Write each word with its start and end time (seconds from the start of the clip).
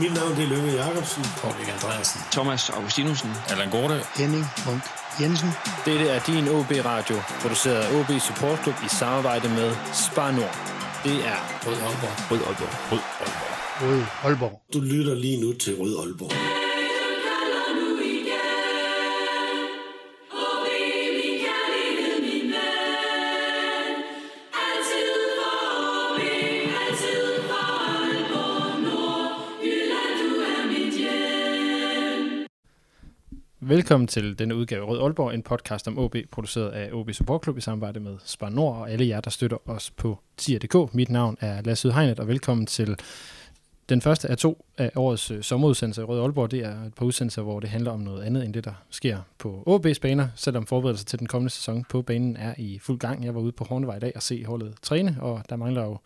Mit 0.00 0.14
navn 0.14 0.36
det 0.36 0.44
er 0.44 0.48
Lønge 0.48 0.72
Jacobsen. 0.72 1.24
Kolding 1.42 1.70
Andreasen. 1.70 2.20
Thomas 2.32 2.70
Augustinusen. 2.70 3.30
Allan 3.48 3.70
Gorte. 3.70 3.96
Henning 4.16 4.46
Munk 4.66 4.82
Jensen. 5.20 5.50
Dette 5.84 6.08
er 6.08 6.20
din 6.20 6.48
OB 6.48 6.70
Radio, 6.84 7.16
produceret 7.40 7.76
af 7.76 8.00
OB 8.00 8.20
Support 8.20 8.58
Club 8.62 8.74
i 8.84 8.88
samarbejde 8.88 9.48
med 9.48 9.74
Spar 9.92 10.30
Nord. 10.30 10.56
Det 11.04 11.16
er 11.26 11.38
Rød 11.66 11.74
Aalborg. 11.74 12.30
Rød 12.30 12.38
Aalborg. 12.48 12.92
Rød 12.92 13.00
Aalborg. 13.20 13.54
Rød 13.82 14.02
Aalborg. 14.24 14.60
Du 14.74 14.80
lytter 14.80 15.14
lige 15.14 15.40
nu 15.40 15.52
til 15.52 15.74
Rød 15.80 15.98
Aalborg. 15.98 16.57
Velkommen 33.78 34.06
til 34.06 34.38
denne 34.38 34.56
udgave 34.56 34.84
Rød 34.84 35.02
Aalborg, 35.02 35.34
en 35.34 35.42
podcast 35.42 35.88
om 35.88 35.98
OB, 35.98 36.16
produceret 36.30 36.70
af 36.70 36.92
OB 36.92 37.12
Support 37.12 37.42
Club 37.42 37.58
i 37.58 37.60
samarbejde 37.60 38.00
med 38.00 38.16
Spar 38.24 38.48
Nord 38.48 38.76
og 38.76 38.90
alle 38.90 39.08
jer, 39.08 39.20
der 39.20 39.30
støtter 39.30 39.70
os 39.70 39.90
på 39.90 40.18
tier.dk. 40.36 40.94
Mit 40.94 41.10
navn 41.10 41.36
er 41.40 41.62
Lasse 41.62 41.92
Hegnet, 41.92 42.20
og 42.20 42.28
velkommen 42.28 42.66
til 42.66 42.96
den 43.88 44.00
første 44.00 44.28
af 44.28 44.38
to 44.38 44.64
af 44.78 44.90
årets 44.96 45.30
øh, 45.30 45.42
sommerudsendelser 45.42 46.02
i 46.02 46.04
Rød 46.04 46.20
Aalborg. 46.20 46.50
Det 46.50 46.64
er 46.64 46.84
et 46.84 46.94
par 46.94 47.06
udsendelser, 47.06 47.42
hvor 47.42 47.60
det 47.60 47.70
handler 47.70 47.90
om 47.90 48.00
noget 48.00 48.22
andet 48.22 48.44
end 48.44 48.54
det, 48.54 48.64
der 48.64 48.72
sker 48.90 49.18
på 49.38 49.62
OB's 49.66 50.00
baner, 50.00 50.28
selvom 50.34 50.66
forberedelser 50.66 51.04
til 51.04 51.18
den 51.18 51.26
kommende 51.26 51.50
sæson 51.50 51.84
på 51.84 52.02
banen 52.02 52.36
er 52.36 52.54
i 52.58 52.78
fuld 52.78 52.98
gang. 52.98 53.24
Jeg 53.24 53.34
var 53.34 53.40
ude 53.40 53.52
på 53.52 53.64
Hornevej 53.64 53.96
i 53.96 54.00
dag 54.00 54.12
og 54.14 54.22
se 54.22 54.44
holdet 54.44 54.74
træne, 54.82 55.16
og 55.20 55.42
der 55.48 55.56
mangler 55.56 55.84
jo 55.84 55.98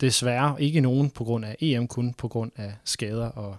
desværre 0.00 0.62
ikke 0.62 0.80
nogen 0.80 1.10
på 1.10 1.24
grund 1.24 1.44
af 1.44 1.56
EM, 1.60 1.88
kun 1.88 2.14
på 2.14 2.28
grund 2.28 2.52
af 2.56 2.74
skader 2.84 3.28
og 3.28 3.56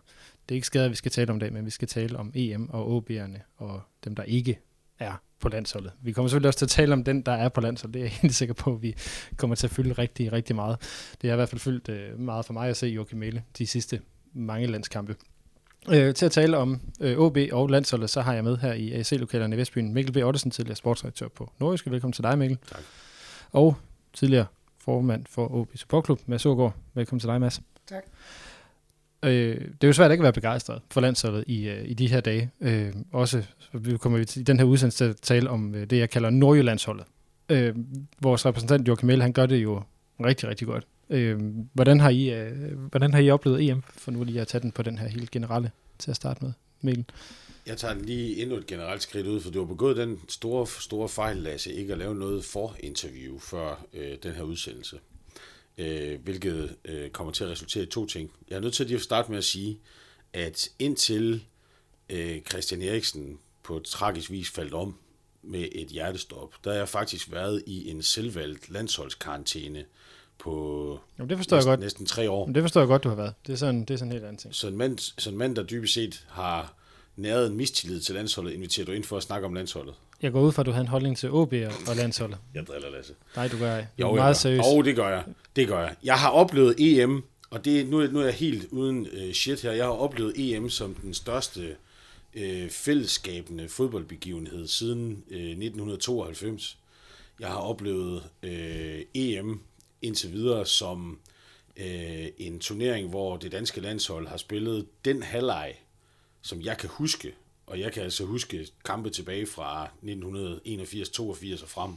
det 0.49 0.55
er 0.55 0.57
ikke 0.57 0.67
skader, 0.67 0.89
vi 0.89 0.95
skal 0.95 1.11
tale 1.11 1.29
om 1.29 1.35
i 1.35 1.39
dag, 1.39 1.53
men 1.53 1.65
vi 1.65 1.69
skal 1.69 1.87
tale 1.87 2.17
om 2.17 2.31
EM 2.35 2.69
og 2.69 2.97
OB'erne 2.97 3.39
og 3.57 3.81
dem, 4.03 4.15
der 4.15 4.23
ikke 4.23 4.59
er 4.99 5.21
på 5.39 5.49
landsholdet. 5.49 5.91
Vi 6.01 6.11
kommer 6.11 6.27
selvfølgelig 6.27 6.47
også 6.47 6.57
til 6.57 6.65
at 6.65 6.69
tale 6.69 6.93
om 6.93 7.03
den, 7.03 7.21
der 7.21 7.31
er 7.31 7.49
på 7.49 7.61
landsholdet. 7.61 7.93
Det 7.93 7.99
er 7.99 8.03
jeg 8.03 8.11
helt 8.11 8.35
sikker 8.35 8.53
på, 8.53 8.73
at 8.73 8.81
vi 8.81 8.95
kommer 9.37 9.55
til 9.55 9.67
at 9.67 9.71
fylde 9.71 9.93
rigtig, 9.93 10.33
rigtig 10.33 10.55
meget. 10.55 10.77
Det 11.21 11.29
har 11.29 11.35
i 11.35 11.35
hvert 11.35 11.49
fald 11.49 11.61
fyldt 11.61 11.89
øh, 11.89 12.19
meget 12.19 12.45
for 12.45 12.53
mig 12.53 12.69
at 12.69 12.77
se 12.77 12.87
Joachim 12.87 13.19
Mæle 13.19 13.43
de 13.57 13.67
sidste 13.67 14.01
mange 14.33 14.67
landskampe. 14.67 15.15
Øh, 15.89 16.13
til 16.13 16.25
at 16.25 16.31
tale 16.31 16.57
om 16.57 16.81
øh, 17.01 17.17
OB 17.17 17.37
og 17.51 17.69
landsholdet, 17.69 18.09
så 18.09 18.21
har 18.21 18.33
jeg 18.33 18.43
med 18.43 18.57
her 18.57 18.73
i 18.73 18.93
AC-lokalerne 18.93 19.55
i 19.55 19.57
Vestbyen 19.57 19.93
Mikkel 19.93 20.13
B. 20.13 20.17
Ottesen, 20.17 20.51
tidligere 20.51 20.75
sportsredaktør 20.75 21.27
på 21.27 21.51
Nordisk. 21.59 21.91
Velkommen 21.91 22.13
til 22.13 22.23
dig, 22.23 22.37
Mikkel. 22.37 22.57
Tak. 22.67 22.81
Og 23.51 23.75
tidligere 24.13 24.45
formand 24.77 25.25
for 25.29 25.55
OB 25.55 25.67
Support 25.75 26.05
Club, 26.05 26.19
Mads 26.25 26.45
Ågaard. 26.45 26.75
Velkommen 26.93 27.19
til 27.19 27.29
dig, 27.29 27.41
Mads. 27.41 27.61
Tak. 27.87 28.03
Øh, 29.23 29.55
det 29.55 29.83
er 29.83 29.87
jo 29.87 29.93
svært 29.93 30.11
ikke 30.11 30.21
at 30.21 30.23
være 30.23 30.33
begejstret 30.33 30.81
for 30.91 31.01
landsholdet 31.01 31.43
i, 31.47 31.69
øh, 31.69 31.89
i 31.89 31.93
de 31.93 32.07
her 32.07 32.19
dage. 32.19 32.51
Øh, 32.61 32.93
også 33.11 33.43
vi 33.73 33.97
kommer 33.97 34.19
vi 34.19 34.25
til, 34.25 34.39
i 34.39 34.43
den 34.43 34.59
her 34.59 34.65
udsendelse 34.65 34.97
til 34.97 35.09
at 35.09 35.15
tale 35.15 35.49
om 35.49 35.75
øh, 35.75 35.89
det, 35.89 35.97
jeg 35.97 36.09
kalder 36.09 36.29
Nordjyllandsholdet. 36.29 37.05
Øh, 37.49 37.75
vores 38.21 38.45
repræsentant 38.45 38.87
Joachim 38.87 39.07
Mæl, 39.07 39.21
han 39.21 39.33
gør 39.33 39.45
det 39.45 39.57
jo 39.57 39.83
rigtig, 40.25 40.49
rigtig 40.49 40.67
godt. 40.67 40.87
Øh, 41.09 41.39
hvordan, 41.73 41.99
har 41.99 42.09
I, 42.09 42.33
øh, 42.33 42.77
hvordan 42.89 43.13
har 43.13 43.21
I 43.21 43.29
oplevet 43.29 43.69
EM, 43.69 43.83
for 43.97 44.11
nu 44.11 44.23
lige 44.23 44.41
at 44.41 44.47
tage 44.47 44.61
den 44.61 44.71
på 44.71 44.83
den 44.83 44.97
her 44.97 45.07
helt 45.07 45.31
generelle 45.31 45.71
til 45.97 46.11
at 46.11 46.15
starte 46.15 46.43
med, 46.43 46.53
Mikkel? 46.81 47.05
Jeg 47.67 47.77
tager 47.77 47.93
den 47.93 48.05
lige 48.05 48.41
endnu 48.41 48.55
et 48.55 48.65
generelt 48.65 49.01
skridt 49.01 49.27
ud, 49.27 49.41
for 49.41 49.51
du 49.51 49.59
har 49.59 49.65
begået 49.65 49.97
den 49.97 50.19
store, 50.29 50.67
store 50.67 51.09
fejl, 51.09 51.37
Lasse, 51.37 51.73
ikke 51.73 51.93
at 51.93 51.99
lave 51.99 52.15
noget 52.15 52.45
for 52.45 52.75
interview 52.79 53.39
før 53.39 53.85
øh, 53.93 54.17
den 54.23 54.31
her 54.31 54.43
udsendelse. 54.43 54.97
Øh, 55.79 56.19
hvilket 56.23 56.75
øh, 56.85 57.09
kommer 57.09 57.33
til 57.33 57.43
at 57.43 57.49
resultere 57.49 57.83
i 57.83 57.87
to 57.87 58.05
ting. 58.05 58.31
Jeg 58.49 58.55
er 58.55 58.59
nødt 58.59 58.73
til 58.73 58.85
lige 58.85 58.95
at 58.95 59.01
starte 59.01 59.31
med 59.31 59.37
at 59.37 59.43
sige, 59.43 59.79
at 60.33 60.69
indtil 60.79 61.43
øh, 62.09 62.41
Christian 62.41 62.81
Eriksen 62.81 63.39
på 63.63 63.79
tragisk 63.85 64.31
vis 64.31 64.49
faldt 64.49 64.73
om 64.73 64.95
med 65.41 65.67
et 65.71 65.87
hjertestop, 65.87 66.55
der 66.63 66.69
har 66.71 66.77
jeg 66.77 66.89
faktisk 66.89 67.31
været 67.31 67.63
i 67.67 67.89
en 67.89 68.01
selvvalgt 68.01 68.69
landsholdskarantæne 68.69 69.85
på 70.39 70.99
Jamen, 71.17 71.29
det 71.29 71.37
forstår 71.37 71.57
jeg 71.57 71.61
næsten, 71.61 71.71
godt. 71.71 71.79
næsten 71.79 72.05
tre 72.05 72.29
år. 72.29 72.45
Men 72.45 72.55
det 72.55 72.63
forstår 72.63 72.81
jeg 72.81 72.87
godt, 72.87 73.03
du 73.03 73.09
har 73.09 73.15
været. 73.15 73.33
Det 73.47 73.53
er 73.53 73.57
sådan, 73.57 73.81
det 73.81 73.91
er 73.91 73.97
sådan 73.97 74.07
en 74.07 74.11
helt 74.11 74.23
anden 74.25 74.37
ting. 74.37 74.55
Så 74.55 74.67
en 74.67 74.77
mand, 74.77 74.97
så 74.97 75.29
en 75.29 75.37
mand, 75.37 75.55
der 75.55 75.63
dybest 75.63 75.93
set 75.93 76.25
har 76.29 76.73
næret 77.15 77.47
en 77.47 77.57
mistillid 77.57 78.01
til 78.01 78.15
landsholdet, 78.15 78.53
inviterer 78.53 78.85
du 78.85 78.91
ind 78.91 79.03
for 79.03 79.17
at 79.17 79.23
snakke 79.23 79.47
om 79.47 79.53
landsholdet. 79.53 79.93
Jeg 80.21 80.31
går 80.31 80.41
ud 80.41 80.51
fra, 80.51 80.61
at 80.61 80.65
du 80.65 80.71
har 80.71 80.81
en 80.81 80.87
holdning 80.87 81.17
til 81.17 81.31
OB 81.31 81.53
og 81.89 81.95
landsholdet. 81.95 82.37
Jeg 82.53 82.67
driller 82.67 82.89
Lasse. 82.89 83.13
Nej, 83.35 83.47
du 83.47 83.57
gør 83.57 83.75
jeg. 83.75 83.87
Du 83.99 84.03
Jo, 84.03 84.11
er 84.11 84.15
meget 84.15 84.29
gør. 84.29 84.33
seriøs. 84.39 84.65
Jo, 84.75 84.81
det 84.81 84.95
gør 84.95 85.09
jeg. 85.09 85.23
Det 85.55 85.67
gør 85.67 85.79
jeg. 85.79 85.95
Jeg 86.03 86.15
har 86.15 86.29
oplevet 86.29 86.75
EM, 86.79 87.23
og 87.49 87.65
det, 87.65 87.87
nu, 87.89 87.99
er- 87.99 88.11
nu 88.11 88.19
er 88.19 88.23
jeg 88.23 88.33
helt 88.33 88.67
uden 88.71 89.07
øh, 89.11 89.33
shit 89.33 89.61
her. 89.61 89.71
Jeg 89.71 89.85
har 89.85 89.91
oplevet 89.91 90.33
EM 90.37 90.69
som 90.69 90.95
den 90.95 91.13
største 91.13 91.75
øh, 92.33 92.69
fællesskabende 92.69 93.69
fodboldbegivenhed 93.69 94.67
siden 94.67 95.23
øh, 95.29 95.39
1992. 95.39 96.77
Jeg 97.39 97.47
har 97.47 97.57
oplevet 97.57 98.23
øh, 98.43 99.01
EM 99.13 99.61
indtil 100.01 100.31
videre 100.33 100.65
som 100.65 101.19
øh, 101.77 102.25
en 102.37 102.59
turnering, 102.59 103.09
hvor 103.09 103.37
det 103.37 103.51
danske 103.51 103.81
landshold 103.81 104.27
har 104.27 104.37
spillet 104.37 104.85
den 105.05 105.23
halvleg, 105.23 105.73
som 106.41 106.61
jeg 106.61 106.77
kan 106.77 106.89
huske, 106.93 107.33
og 107.69 107.79
jeg 107.79 107.93
kan 107.93 108.03
altså 108.03 108.25
huske 108.25 108.67
kampe 108.85 109.09
tilbage 109.09 109.45
fra 109.45 109.85
1981-82 109.85 111.63
og 111.63 111.69
frem. 111.69 111.91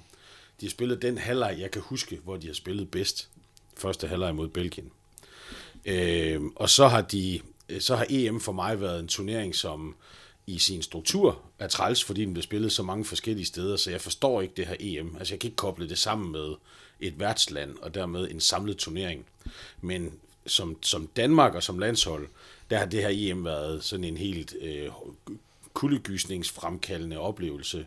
De 0.61 0.67
har 0.67 0.71
spillet 0.71 1.03
den 1.03 1.19
halvleg, 1.19 1.57
jeg 1.61 1.71
kan 1.71 1.83
huske, 1.83 2.21
hvor 2.25 2.37
de 2.37 2.47
har 2.47 2.55
spillet 2.55 2.91
bedst. 2.91 3.29
Første 3.77 4.09
halvleg 4.09 4.35
mod 4.35 4.49
Belgien. 4.49 4.91
Øh, 5.85 6.43
og 6.57 6.71
så 6.71 6.89
har, 6.89 7.01
de, 7.01 7.41
så 7.79 7.97
har 7.97 8.07
EM 8.11 8.41
for 8.41 8.53
mig 8.53 8.81
været 8.81 9.01
en 9.01 9.09
turnering, 9.09 9.55
som 9.55 9.97
i 10.47 10.59
sin 10.59 10.83
struktur 10.83 11.43
er 11.59 11.69
træls, 11.69 12.05
fordi 12.05 12.25
den 12.25 12.33
bliver 12.33 12.43
spillet 12.43 12.73
så 12.73 12.83
mange 12.83 13.05
forskellige 13.05 13.47
steder, 13.47 13.77
så 13.77 13.91
jeg 13.91 14.01
forstår 14.01 14.43
ikke 14.43 14.55
det 14.57 14.67
her 14.67 14.77
EM. 14.81 15.17
Altså 15.19 15.35
jeg 15.35 15.41
kan 15.41 15.49
ikke 15.49 15.57
koble 15.57 15.89
det 15.89 15.99
sammen 15.99 16.33
med 16.33 16.55
et 17.01 17.21
værtsland, 17.21 17.77
og 17.83 17.95
dermed 17.95 18.31
en 18.31 18.41
samlet 18.41 18.77
turnering. 18.77 19.27
Men 19.81 20.13
som, 20.47 20.83
som 20.83 21.09
Danmark 21.17 21.55
og 21.55 21.63
som 21.63 21.79
landshold, 21.79 22.29
der 22.71 22.79
har 22.79 22.87
det 22.87 23.01
her 23.03 23.11
EM 23.13 23.45
været 23.45 23.85
sådan 23.85 24.05
en 24.05 24.17
helt 24.17 24.55
øh, 24.61 24.89
kuldegysningsfremkaldende 25.75 27.19
oplevelse. 27.19 27.87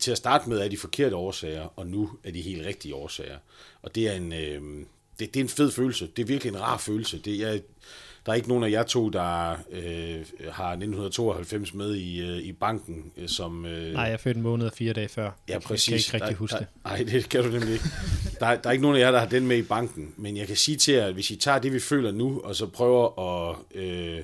Til 0.00 0.10
at 0.10 0.16
starte 0.18 0.48
med 0.48 0.58
er 0.60 0.68
de 0.68 0.76
forkerte 0.76 1.16
årsager, 1.16 1.62
og 1.78 1.86
nu 1.86 2.10
er 2.24 2.30
de 2.30 2.40
helt 2.40 2.66
rigtige 2.66 2.94
årsager. 2.94 3.38
Og 3.82 3.94
det 3.94 4.08
er 4.08 4.12
en, 4.12 4.32
øh, 4.32 4.62
det, 5.18 5.34
det 5.34 5.36
er 5.40 5.44
en 5.44 5.48
fed 5.48 5.70
følelse. 5.70 6.08
Det 6.16 6.22
er 6.22 6.26
virkelig 6.26 6.50
en 6.50 6.60
rar 6.60 6.78
følelse. 6.78 7.18
Det 7.18 7.42
er, 7.42 7.58
der 8.26 8.32
er 8.32 8.36
ikke 8.36 8.48
nogen 8.48 8.64
af 8.64 8.70
jer 8.70 8.82
to, 8.82 9.08
der 9.08 9.50
øh, 9.70 10.24
har 10.52 10.70
1992 10.70 11.74
med 11.74 11.94
i, 11.94 12.20
øh, 12.20 12.38
i 12.38 12.52
banken, 12.52 13.12
øh, 13.16 13.28
som... 13.28 13.66
Øh, 13.66 13.92
Nej, 13.92 14.02
jeg 14.04 14.20
fødte 14.20 14.36
en 14.38 14.42
måned 14.42 14.66
og 14.66 14.72
fire 14.72 14.92
dage 14.92 15.08
før. 15.08 15.30
Ja, 15.48 15.58
præcis. 15.58 15.88
Jeg 16.14 16.20
kan 16.20 16.26
ikke 16.26 16.26
rigtig 16.26 16.28
der, 16.34 16.38
huske 16.38 16.54
der, 16.54 16.58
det. 16.60 16.68
Nej, 16.84 16.96
det 17.12 17.28
kan 17.28 17.44
du 17.44 17.50
nemlig 17.50 17.72
ikke. 17.72 17.84
Der, 18.40 18.46
er- 18.46 18.60
der 18.60 18.68
er 18.68 18.72
ikke 18.72 18.82
nogen 18.82 18.96
af 18.96 19.00
jer, 19.00 19.10
der 19.10 19.18
har 19.18 19.26
den 19.26 19.46
med 19.46 19.56
i 19.58 19.62
banken, 19.62 20.14
men 20.16 20.36
jeg 20.36 20.46
kan 20.46 20.56
sige 20.56 20.76
til 20.76 20.94
jer, 20.94 21.06
at 21.06 21.14
hvis 21.14 21.30
I 21.30 21.36
tager 21.36 21.58
det, 21.58 21.72
vi 21.72 21.80
føler 21.80 22.12
nu, 22.12 22.40
og 22.44 22.56
så 22.56 22.66
prøver 22.66 23.18
at, 23.50 23.56
øh, 23.74 24.18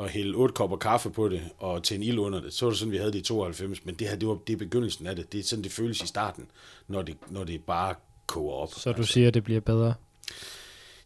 at 0.00 0.10
hælde 0.10 0.34
otte 0.34 0.52
kopper 0.54 0.76
kaffe 0.76 1.10
på 1.10 1.28
det, 1.28 1.42
og 1.58 1.82
tænde 1.82 2.06
ild 2.06 2.18
under 2.18 2.40
det, 2.40 2.52
så 2.52 2.64
var 2.66 2.70
det 2.70 2.78
sådan, 2.78 2.92
vi 2.92 2.96
havde 2.96 3.12
det 3.12 3.18
i 3.18 3.22
92, 3.22 3.84
men 3.84 3.94
det 3.94 4.08
her, 4.08 4.16
det, 4.16 4.28
var, 4.28 4.38
det 4.46 4.52
er 4.52 4.56
begyndelsen 4.56 5.06
af 5.06 5.16
det. 5.16 5.32
Det 5.32 5.40
er 5.40 5.44
sådan, 5.44 5.64
det 5.64 5.72
føles 5.72 6.02
i 6.02 6.06
starten, 6.06 6.46
når 6.88 7.02
det, 7.02 7.16
når 7.30 7.44
det 7.44 7.64
bare 7.64 7.94
koger 8.26 8.52
op. 8.52 8.74
Så 8.74 8.92
du 8.92 9.02
siger, 9.02 9.28
at 9.28 9.34
det 9.34 9.44
bliver 9.44 9.60
bedre? 9.60 9.94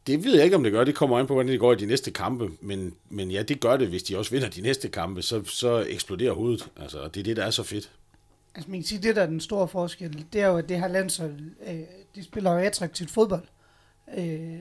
Det 0.06 0.25
ved 0.25 0.34
jeg 0.34 0.44
ikke, 0.44 0.56
om 0.56 0.62
det 0.62 0.72
gør. 0.72 0.84
Det 0.84 0.94
kommer 0.94 1.19
an 1.19 1.26
på, 1.26 1.34
hvordan 1.34 1.53
det 1.53 1.60
går 1.60 1.72
i 1.72 1.76
de 1.76 1.87
næste 1.87 2.10
kampe. 2.10 2.50
Men, 2.60 2.94
men 3.09 3.31
ja, 3.31 3.43
det 3.43 3.60
gør 3.60 3.76
det. 3.76 3.88
Hvis 3.88 4.03
de 4.03 4.19
også 4.19 4.31
vinder 4.31 4.49
de 4.49 4.60
næste 4.60 4.88
kampe, 4.88 5.22
så, 5.22 5.44
så 5.44 5.84
eksploderer 5.88 6.32
hovedet. 6.32 6.69
Altså, 6.76 7.00
og 7.00 7.15
det 7.15 7.20
er 7.20 7.25
det, 7.25 7.37
der 7.37 7.44
er 7.44 7.50
så 7.50 7.62
fedt. 7.62 7.91
Altså 8.55 8.70
man 8.70 8.81
kan 8.81 8.87
sige, 8.87 9.03
det 9.03 9.16
der 9.16 9.22
er 9.22 9.26
den 9.26 9.41
store 9.41 9.69
forskel, 9.69 10.25
det 10.32 10.41
er 10.41 10.47
jo, 10.47 10.56
at 10.56 10.69
det 10.69 10.81
her 10.81 10.88
landshold, 10.88 11.32
øh, 11.66 11.81
de 12.15 12.25
spiller 12.25 12.53
jo 12.53 12.59
attraktivt 12.59 13.10
fodbold. 13.10 13.44
Øh, 14.19 14.59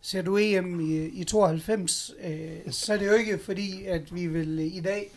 ser 0.00 0.22
du 0.22 0.36
EM 0.36 0.80
i, 0.80 1.06
i 1.06 1.24
92, 1.24 2.14
øh, 2.24 2.72
så 2.72 2.92
er 2.92 2.96
det 2.96 3.06
jo 3.06 3.12
ikke 3.12 3.38
fordi, 3.38 3.84
at 3.86 4.14
vi 4.14 4.26
vil 4.26 4.58
øh, 4.58 4.76
i 4.76 4.80
dag, 4.80 5.10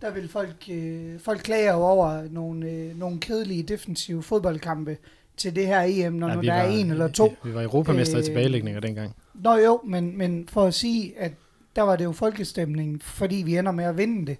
der 0.00 0.10
vil 0.10 0.28
folk, 0.28 0.64
øh, 0.70 1.20
folk 1.20 1.40
klage 1.40 1.74
over 1.74 2.22
nogle, 2.30 2.70
øh, 2.70 2.98
nogle 2.98 3.20
kedelige 3.20 3.62
defensive 3.62 4.22
fodboldkampe 4.22 4.96
til 5.36 5.56
det 5.56 5.66
her 5.66 5.80
EM, 5.86 6.12
når 6.12 6.28
ja, 6.28 6.36
vi 6.36 6.46
der 6.46 6.52
er 6.52 6.68
en 6.68 6.90
eller 6.90 7.08
to. 7.08 7.34
Vi 7.44 7.54
var 7.54 7.62
europamester 7.62 8.16
øh, 8.16 8.22
i 8.22 8.24
tilbagelægninger 8.24 8.80
dengang. 8.80 9.14
Nå 9.34 9.56
jo, 9.56 9.80
men, 9.84 10.18
men 10.18 10.48
for 10.48 10.64
at 10.64 10.74
sige, 10.74 11.18
at 11.18 11.32
der 11.76 11.82
var 11.82 11.96
det 11.96 12.04
jo 12.04 12.12
folkestemning, 12.12 13.02
fordi 13.02 13.36
vi 13.36 13.56
ender 13.56 13.72
med 13.72 13.84
at 13.84 13.96
vinde 13.96 14.26
det. 14.26 14.36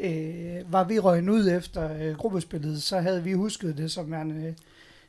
Øh, 0.00 0.72
var 0.72 0.84
vi 0.84 0.98
røgnet 0.98 1.32
ud 1.32 1.50
efter 1.50 2.02
øh, 2.02 2.16
gruppespillet, 2.16 2.82
så 2.82 3.00
havde 3.00 3.24
vi 3.24 3.32
husket 3.32 3.76
det 3.76 3.90
som 3.90 4.14
en, 4.14 4.46
øh, 4.46 4.52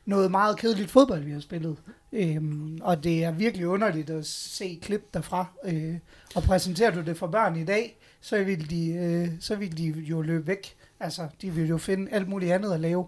noget 0.04 0.30
meget 0.30 0.58
kedeligt 0.58 0.90
fodbold, 0.90 1.22
vi 1.24 1.32
har 1.32 1.40
spillet. 1.40 1.76
Øhm, 2.12 2.78
og 2.82 3.04
det 3.04 3.24
er 3.24 3.30
virkelig 3.30 3.68
underligt 3.68 4.10
at 4.10 4.26
se 4.26 4.78
klip 4.82 5.14
derfra. 5.14 5.46
Øh, 5.64 5.94
og 6.34 6.42
præsenterer 6.42 6.90
du 6.90 7.00
det 7.00 7.16
for 7.16 7.26
børn 7.26 7.56
i 7.56 7.64
dag, 7.64 7.98
så 8.20 8.44
vil 8.44 8.70
de, 8.70 8.92
øh, 8.92 9.28
så 9.40 9.56
vil 9.56 9.78
de 9.78 9.84
jo 9.84 10.22
løbe 10.22 10.46
væk. 10.46 10.76
Altså, 11.00 11.28
de 11.42 11.50
vil 11.50 11.68
jo 11.68 11.78
finde 11.78 12.10
alt 12.10 12.28
muligt 12.28 12.52
andet 12.52 12.72
at 12.72 12.80
lave. 12.80 13.06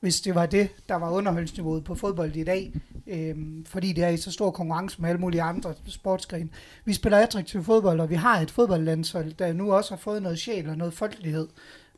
hvis 0.00 0.20
det 0.20 0.34
var 0.34 0.46
det, 0.46 0.68
der 0.88 0.94
var 0.94 1.10
underholdningsniveauet 1.10 1.84
på 1.84 1.94
fodbold 1.94 2.36
i 2.36 2.44
dag. 2.44 2.72
Øhm, 3.06 3.64
fordi 3.64 3.92
det 3.92 4.04
er 4.04 4.08
i 4.08 4.16
så 4.16 4.32
stor 4.32 4.50
konkurrence 4.50 5.00
med 5.00 5.08
alle 5.08 5.20
mulige 5.20 5.42
andre 5.42 5.74
sportsgrene. 5.86 6.48
Vi 6.84 6.92
spiller 6.92 7.18
attraktiv 7.18 7.64
fodbold, 7.64 8.00
og 8.00 8.10
vi 8.10 8.14
har 8.14 8.40
et 8.40 8.50
fodboldlandshold, 8.50 9.32
der 9.32 9.52
nu 9.52 9.72
også 9.72 9.90
har 9.90 9.98
fået 9.98 10.22
noget 10.22 10.38
sjæl 10.38 10.68
og 10.68 10.76
noget 10.76 10.94
folkelighed. 10.94 11.48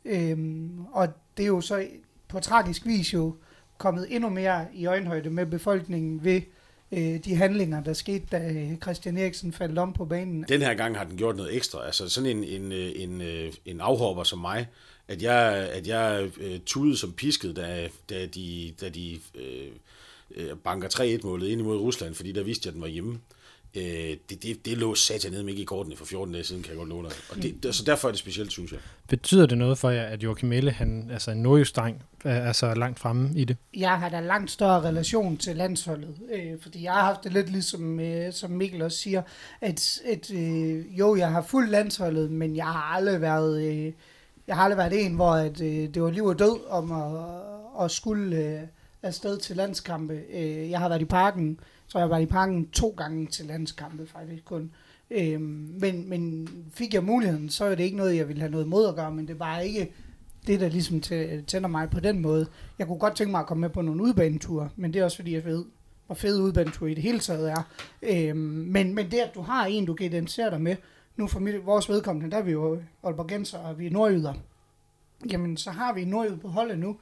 Øhm, 0.05 0.85
og 0.91 1.07
det 1.37 1.43
er 1.43 1.47
jo 1.47 1.61
så 1.61 1.87
på 2.27 2.39
tragisk 2.39 2.85
vis 2.85 3.13
jo 3.13 3.35
kommet 3.83 4.07
endnu 4.09 4.29
mere 4.29 4.65
i 4.73 4.85
øjenhøjde 4.85 5.29
med 5.29 5.45
befolkningen 5.45 6.23
ved 6.23 6.41
øh, 6.91 7.17
de 7.25 7.35
handlinger, 7.35 7.83
der 7.83 7.93
skete, 7.93 8.25
da 8.31 8.37
øh, 8.37 8.77
Christian 8.77 9.17
Eriksen 9.17 9.53
faldt 9.53 9.79
om 9.79 9.93
på 9.93 10.05
banen. 10.05 10.45
Den 10.49 10.61
her 10.61 10.73
gang 10.73 10.97
har 10.97 11.03
den 11.03 11.17
gjort 11.17 11.35
noget 11.35 11.55
ekstra. 11.55 11.85
Altså 11.85 12.09
sådan 12.09 12.37
en, 12.37 12.43
en, 12.43 12.71
øh, 12.71 12.91
en, 12.95 13.21
øh, 13.21 13.53
en 13.65 13.81
afhopper 13.81 14.23
som 14.23 14.39
mig, 14.39 14.67
at 15.07 15.21
jeg, 15.21 15.69
at 15.73 15.87
jeg 15.87 16.29
uh, 16.37 16.59
tudede 16.65 16.97
som 16.97 17.11
pisket, 17.11 17.55
da, 17.55 17.89
da 18.09 18.25
de, 18.25 18.73
da 18.81 18.89
de 18.89 19.19
øh, 19.35 20.57
banker 20.63 20.89
3-1-målet 20.89 21.47
ind 21.47 21.61
imod 21.61 21.77
Rusland, 21.77 22.15
fordi 22.15 22.31
der 22.31 22.43
vidste 22.43 22.67
jeg, 22.67 22.71
at 22.71 22.73
den 22.73 22.81
var 22.81 22.87
hjemme. 22.87 23.19
Uh, 23.75 23.81
det, 23.81 24.43
det, 24.43 24.65
det 24.65 24.77
lå 24.77 24.95
sat 24.95 25.27
ned 25.31 25.47
ikke 25.47 25.61
i 25.61 25.65
kortene 25.65 25.95
for 25.95 26.05
14 26.05 26.33
dage 26.33 26.43
siden, 26.43 26.63
kan 26.63 26.69
jeg 26.69 26.77
godt 26.77 26.89
love 26.89 27.03
dig. 27.03 27.11
Og 27.29 27.35
det, 27.35 27.75
så 27.75 27.83
derfor 27.83 28.07
er 28.07 28.11
det 28.11 28.19
specielt, 28.19 28.51
synes 28.51 28.71
jeg. 28.71 28.79
Betyder 29.07 29.45
det 29.45 29.57
noget 29.57 29.77
for 29.77 29.89
jer, 29.89 30.03
at 30.03 30.23
Joachim 30.23 30.49
Melle, 30.49 30.71
han, 30.71 31.09
altså 31.11 31.31
en 31.31 31.37
nordjystreng, 31.37 32.03
er 32.23 32.51
så 32.51 32.73
langt 32.73 32.99
fremme 32.99 33.29
i 33.35 33.45
det? 33.45 33.57
Jeg 33.77 33.99
har 33.99 34.09
da 34.09 34.19
langt 34.19 34.51
større 34.51 34.81
relation 34.81 35.37
til 35.37 35.55
landsholdet, 35.55 36.15
øh, 36.33 36.61
fordi 36.61 36.83
jeg 36.83 36.93
har 36.93 37.01
haft 37.01 37.23
det 37.23 37.33
lidt 37.33 37.49
ligesom, 37.49 37.99
øh, 37.99 38.33
som 38.33 38.51
Mikkel 38.51 38.81
også 38.81 38.97
siger, 38.97 39.21
at, 39.61 40.01
at 40.05 40.31
øh, 40.31 40.99
jo, 40.99 41.15
jeg 41.15 41.31
har 41.31 41.41
fuldt 41.41 41.69
landsholdet, 41.69 42.31
men 42.31 42.55
jeg 42.55 42.65
har 42.65 42.95
aldrig 42.95 43.21
været... 43.21 43.63
Øh, 43.63 43.91
jeg 44.47 44.55
har 44.55 44.63
aldrig 44.63 44.77
været 44.77 45.05
en, 45.05 45.13
hvor 45.13 45.31
at, 45.31 45.61
øh, 45.61 45.93
det 45.93 46.03
var 46.03 46.09
liv 46.09 46.25
og 46.25 46.39
død 46.39 46.69
om 46.69 46.91
at, 46.91 47.85
at 47.85 47.91
skulle 47.91 48.37
øh, 48.37 48.61
afsted 49.03 49.37
til 49.37 49.55
landskampe. 49.55 50.21
Øh, 50.33 50.69
jeg 50.69 50.79
har 50.79 50.89
været 50.89 51.01
i 51.01 51.05
parken, 51.05 51.59
så 51.93 51.99
jeg 51.99 52.09
var 52.09 52.17
i 52.17 52.25
parken 52.25 52.69
to 52.69 52.93
gange 52.97 53.27
til 53.27 53.45
landskampe 53.45 54.07
faktisk 54.07 54.45
kun. 54.45 54.71
Øhm, 55.11 55.75
men, 55.79 56.09
men 56.09 56.47
fik 56.73 56.93
jeg 56.93 57.03
muligheden, 57.03 57.49
så 57.49 57.65
er 57.65 57.75
det 57.75 57.83
ikke 57.83 57.97
noget, 57.97 58.15
jeg 58.15 58.27
ville 58.27 58.39
have 58.39 58.51
noget 58.51 58.67
mod 58.67 58.87
at 58.87 58.95
gøre, 58.95 59.11
men 59.11 59.27
det 59.27 59.39
var 59.39 59.59
ikke 59.59 59.91
det, 60.47 60.59
der 60.59 60.69
ligesom 60.69 61.01
tænder 61.47 61.67
mig 61.67 61.89
på 61.89 61.99
den 61.99 62.21
måde. 62.21 62.47
Jeg 62.79 62.87
kunne 62.87 62.99
godt 62.99 63.15
tænke 63.15 63.31
mig 63.31 63.39
at 63.39 63.45
komme 63.45 63.61
med 63.61 63.69
på 63.69 63.81
nogle 63.81 64.03
udbaneture, 64.03 64.69
men 64.75 64.93
det 64.93 64.99
er 64.99 65.03
også 65.03 65.17
fordi, 65.17 65.33
jeg 65.33 65.45
ved, 65.45 65.65
hvor 66.05 66.15
fed 66.15 66.41
udbaneture 66.41 66.91
i 66.91 66.93
det 66.93 67.03
hele 67.03 67.19
taget 67.19 67.51
er. 67.51 67.63
Øhm, 68.01 68.37
men, 68.37 68.95
men 68.95 69.11
det, 69.11 69.17
at 69.17 69.35
du 69.35 69.41
har 69.41 69.65
en, 69.65 69.85
du 69.85 69.93
kan 69.93 70.05
identificere 70.05 70.51
dig 70.51 70.61
med, 70.61 70.75
nu 71.15 71.27
for 71.27 71.39
mit, 71.39 71.65
vores 71.65 71.89
vedkommende, 71.89 72.31
der 72.31 72.37
er 72.37 72.43
vi 72.43 72.51
jo 72.51 72.81
Aalborgenser, 73.03 73.57
og 73.57 73.79
vi 73.79 73.85
er 73.85 73.91
nordjyder. 73.91 74.33
Jamen, 75.31 75.57
så 75.57 75.71
har 75.71 75.93
vi 75.93 76.05
nordjyder 76.05 76.37
på 76.37 76.47
holdet 76.47 76.79
nu. 76.79 76.97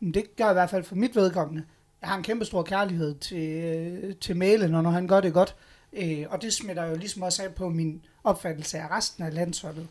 Men 0.00 0.14
det 0.14 0.36
gør 0.36 0.50
i 0.50 0.52
hvert 0.52 0.70
fald 0.70 0.84
for 0.84 0.94
mit 0.94 1.16
vedkommende. 1.16 1.64
Jeg 2.04 2.10
har 2.10 2.16
en 2.16 2.22
kæmpe 2.22 2.44
stor 2.44 2.62
kærlighed 2.62 3.14
til, 3.14 4.16
til 4.20 4.36
Mæle, 4.36 4.68
når 4.68 4.90
han 4.90 5.08
gør 5.08 5.20
det 5.20 5.32
godt. 5.32 5.54
Øh, 5.92 6.24
og 6.28 6.42
det 6.42 6.52
smitter 6.52 6.84
jo 6.84 6.96
ligesom 6.96 7.22
også 7.22 7.42
af 7.42 7.54
på 7.54 7.68
min 7.68 8.02
opfattelse 8.24 8.78
af 8.78 8.90
resten 8.90 9.24
af 9.24 9.34
landsholdet. 9.34 9.86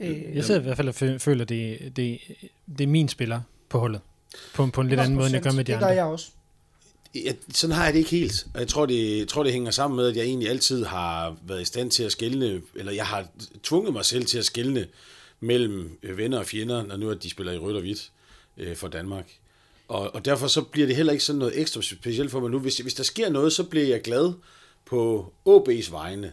Øh, 0.00 0.36
jeg 0.36 0.44
sidder 0.44 0.60
i 0.60 0.62
hvert 0.62 0.76
fald 0.76 0.88
og 0.88 1.20
føler, 1.20 1.42
at 1.42 1.48
det, 1.48 1.92
det, 1.96 2.20
det 2.78 2.84
er 2.84 2.88
min 2.88 3.08
spiller 3.08 3.40
på 3.68 3.78
holdet. 3.78 4.00
På, 4.54 4.66
på 4.66 4.80
en 4.80 4.88
lidt 4.88 5.00
anden 5.00 5.14
måde, 5.14 5.26
end 5.26 5.34
jeg 5.34 5.42
gør 5.42 5.52
med 5.52 5.64
de 5.64 5.74
andre. 5.74 5.88
Det 5.88 5.96
gør 5.96 6.02
jeg 6.02 6.04
også. 6.04 6.30
Ja, 7.14 7.32
sådan 7.54 7.76
har 7.76 7.84
jeg 7.84 7.92
det 7.92 7.98
ikke 7.98 8.10
helt. 8.10 8.46
Og 8.54 8.60
jeg 8.60 8.68
tror 8.68 8.86
det, 8.86 9.18
jeg 9.18 9.28
tror, 9.28 9.42
det 9.42 9.52
hænger 9.52 9.70
sammen 9.70 9.96
med, 9.96 10.06
at 10.06 10.16
jeg 10.16 10.24
egentlig 10.24 10.48
altid 10.48 10.84
har 10.84 11.36
været 11.42 11.62
i 11.62 11.64
stand 11.64 11.90
til 11.90 12.02
at 12.02 12.12
skælne, 12.12 12.60
eller 12.76 12.92
jeg 12.92 13.06
har 13.06 13.26
tvunget 13.62 13.92
mig 13.92 14.04
selv 14.04 14.24
til 14.24 14.38
at 14.38 14.44
skælne 14.44 14.86
mellem 15.40 15.98
øh, 16.02 16.18
venner 16.18 16.38
og 16.38 16.46
fjender, 16.46 16.86
når 16.86 16.96
nu 16.96 17.10
at 17.10 17.22
de 17.22 17.30
spiller 17.30 17.52
i 17.52 17.58
rødt 17.58 17.76
og 17.76 17.82
hvidt 17.82 18.10
øh, 18.56 18.76
for 18.76 18.88
Danmark. 18.88 19.26
Og, 19.90 20.14
og 20.14 20.24
derfor 20.24 20.46
så 20.46 20.62
bliver 20.62 20.86
det 20.86 20.96
heller 20.96 21.12
ikke 21.12 21.24
sådan 21.24 21.38
noget 21.38 21.60
ekstra 21.60 21.82
specielt 21.82 22.30
for 22.30 22.40
mig 22.40 22.50
nu. 22.50 22.58
Hvis, 22.58 22.78
hvis 22.78 22.94
der 22.94 23.02
sker 23.02 23.30
noget, 23.30 23.52
så 23.52 23.64
bliver 23.64 23.86
jeg 23.86 24.00
glad 24.02 24.32
på 24.86 25.32
OB's 25.48 25.92
vegne, 25.92 26.32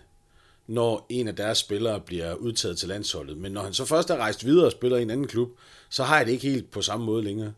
når 0.68 1.06
en 1.10 1.28
af 1.28 1.36
deres 1.36 1.58
spillere 1.58 2.00
bliver 2.00 2.34
udtaget 2.34 2.78
til 2.78 2.88
landsholdet. 2.88 3.38
Men 3.38 3.52
når 3.52 3.62
han 3.62 3.74
så 3.74 3.86
først 3.86 4.10
er 4.10 4.18
rejst 4.18 4.46
videre 4.46 4.66
og 4.66 4.72
spiller 4.72 4.98
i 4.98 5.02
en 5.02 5.10
anden 5.10 5.28
klub, 5.28 5.50
så 5.90 6.04
har 6.04 6.18
jeg 6.18 6.26
det 6.26 6.32
ikke 6.32 6.50
helt 6.50 6.72
på 6.72 6.82
samme 6.82 7.06
måde 7.06 7.24
længere. 7.24 7.54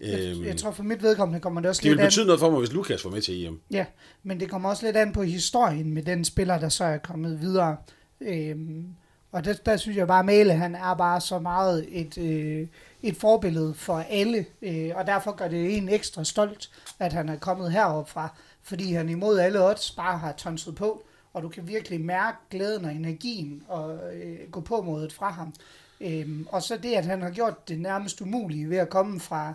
Jeg, 0.00 0.20
øhm, 0.20 0.44
jeg 0.44 0.56
tror 0.56 0.70
for 0.70 0.82
mit 0.82 1.02
vedkommende 1.02 1.40
kommer 1.40 1.60
det 1.60 1.68
også 1.68 1.80
det 1.80 1.84
lidt 1.84 1.98
Det 1.98 2.02
vil 2.02 2.06
betyde 2.06 2.22
an... 2.22 2.26
noget 2.26 2.40
for 2.40 2.50
mig, 2.50 2.58
hvis 2.58 2.72
Lukas 2.72 3.04
var 3.04 3.10
med 3.10 3.22
til 3.22 3.46
EM. 3.46 3.60
Ja, 3.70 3.86
men 4.22 4.40
det 4.40 4.50
kommer 4.50 4.68
også 4.68 4.86
lidt 4.86 4.96
an 4.96 5.12
på 5.12 5.22
historien 5.22 5.94
med 5.94 6.02
den 6.02 6.24
spiller, 6.24 6.58
der 6.58 6.68
så 6.68 6.84
er 6.84 6.98
kommet 6.98 7.40
videre. 7.40 7.76
Øhm, 8.20 8.84
og 9.32 9.44
der, 9.44 9.52
der 9.52 9.76
synes 9.76 9.96
jeg 9.96 10.06
bare, 10.06 10.18
at 10.18 10.26
Mæle, 10.26 10.52
han 10.52 10.74
er 10.74 10.94
bare 10.94 11.20
så 11.20 11.38
meget 11.38 11.86
et, 11.88 12.18
øh, 12.18 12.66
et 13.02 13.16
forbillede 13.16 13.74
for 13.74 14.04
alle, 14.10 14.46
øh, 14.62 14.90
og 14.94 15.06
derfor 15.06 15.32
gør 15.32 15.48
det 15.48 15.76
en 15.76 15.88
ekstra 15.88 16.24
stolt, 16.24 16.70
at 16.98 17.12
han 17.12 17.28
er 17.28 17.36
kommet 17.36 17.72
herop 17.72 18.08
fra, 18.08 18.28
fordi 18.62 18.92
han 18.92 19.08
imod 19.08 19.38
alle 19.38 19.64
odds 19.64 19.90
bare 19.90 20.18
har 20.18 20.32
tonset 20.32 20.74
på, 20.74 21.02
og 21.32 21.42
du 21.42 21.48
kan 21.48 21.68
virkelig 21.68 22.00
mærke 22.00 22.38
glæden 22.50 22.84
og 22.84 22.94
energien 22.94 23.62
og 23.68 24.14
øh, 24.14 24.50
gå 24.50 24.60
på 24.60 24.82
modet 24.82 25.12
fra 25.12 25.30
ham. 25.30 25.54
Øhm, 26.00 26.46
og 26.50 26.62
så 26.62 26.76
det, 26.76 26.94
at 26.94 27.06
han 27.06 27.22
har 27.22 27.30
gjort 27.30 27.68
det 27.68 27.80
nærmest 27.80 28.20
umulige 28.20 28.70
ved 28.70 28.76
at 28.76 28.88
komme 28.88 29.20
fra 29.20 29.54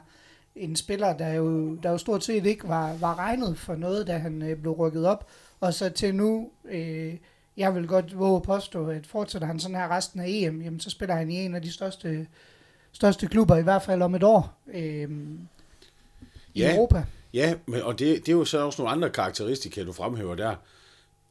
en 0.56 0.75
spiller, 0.75 1.18
der 1.18 1.34
jo, 1.34 1.75
der 1.75 1.92
jo 1.92 1.98
stort 1.98 2.24
set 2.24 2.46
ikke 2.46 2.68
var, 2.68 2.94
var 2.94 3.19
regnet 3.19 3.57
for 3.57 3.75
noget, 3.75 4.07
da 4.07 4.18
han 4.18 4.42
øh, 4.42 4.57
blev 4.57 4.74
rykket 4.74 5.06
op, 5.06 5.28
og 5.60 5.74
så 5.74 5.89
til 5.89 6.16
nu, 6.16 6.50
øh, 6.66 7.18
jeg 7.57 7.75
vil 7.75 7.88
godt 7.88 8.19
våge 8.19 8.36
at 8.36 8.44
påstå, 8.44 8.89
at 8.89 9.07
fortsætter 9.07 9.48
han 9.48 9.60
sådan 9.60 9.78
her 9.78 9.92
resten 9.92 10.19
af 10.19 10.25
EM, 10.28 10.62
jamen 10.62 10.80
så 10.80 10.89
spiller 10.89 11.16
han 11.16 11.31
i 11.31 11.46
en 11.46 11.56
af 11.56 11.62
de 11.62 11.72
største, 11.72 12.28
største 12.94 13.28
klubber, 13.28 13.57
i 13.57 13.63
hvert 13.63 13.84
fald 13.84 14.01
om 14.01 14.16
et 14.16 14.24
år, 14.24 14.62
øh, 14.74 15.10
i 16.54 16.62
ja, 16.62 16.75
Europa. 16.75 17.06
Ja, 17.34 17.56
men, 17.66 17.81
og 17.81 18.00
det, 18.00 18.25
det 18.25 18.30
er 18.30 18.38
jo 18.38 18.45
så 18.45 18.66
også 18.66 18.81
nogle 18.81 18.92
andre 18.92 19.10
karakteristika, 19.10 19.84
du 19.84 19.94
fremhæver 19.94 20.36
der. 20.36 20.56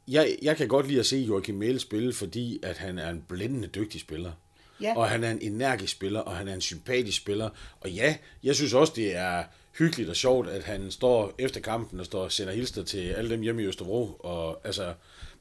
Jeg, 0.08 0.36
jeg 0.42 0.56
kan 0.56 0.68
godt 0.68 0.88
lide 0.88 1.00
at 1.00 1.06
se 1.06 1.16
Joachim 1.16 1.54
Mæle 1.54 1.78
spille, 1.78 2.12
fordi 2.12 2.60
at 2.62 2.78
han 2.78 2.98
er 2.98 3.10
en 3.10 3.24
blændende 3.28 3.68
dygtig 3.68 4.00
spiller. 4.00 4.32
Ja. 4.80 4.96
Og 4.96 5.08
han 5.08 5.24
er 5.24 5.30
en 5.30 5.38
energisk 5.42 5.92
spiller, 5.92 6.20
og 6.20 6.36
han 6.36 6.48
er 6.48 6.54
en 6.54 6.60
sympatisk 6.60 7.16
spiller. 7.16 7.50
Og 7.80 7.90
ja, 7.90 8.16
jeg 8.42 8.54
synes 8.54 8.74
også, 8.74 8.92
det 8.96 9.16
er 9.16 9.44
hyggeligt 9.78 10.10
og 10.10 10.16
sjovt, 10.16 10.48
at 10.48 10.64
han 10.64 10.90
står 10.90 11.34
efter 11.38 11.60
kampen 11.60 12.00
og 12.00 12.06
står 12.06 12.22
og 12.22 12.32
sender 12.32 12.52
hilster 12.52 12.82
til 12.82 12.98
alle 12.98 13.30
dem 13.30 13.40
hjemme 13.40 13.62
i 13.62 13.66
Østerbro. 13.66 14.16
Og 14.18 14.60
altså, 14.64 14.94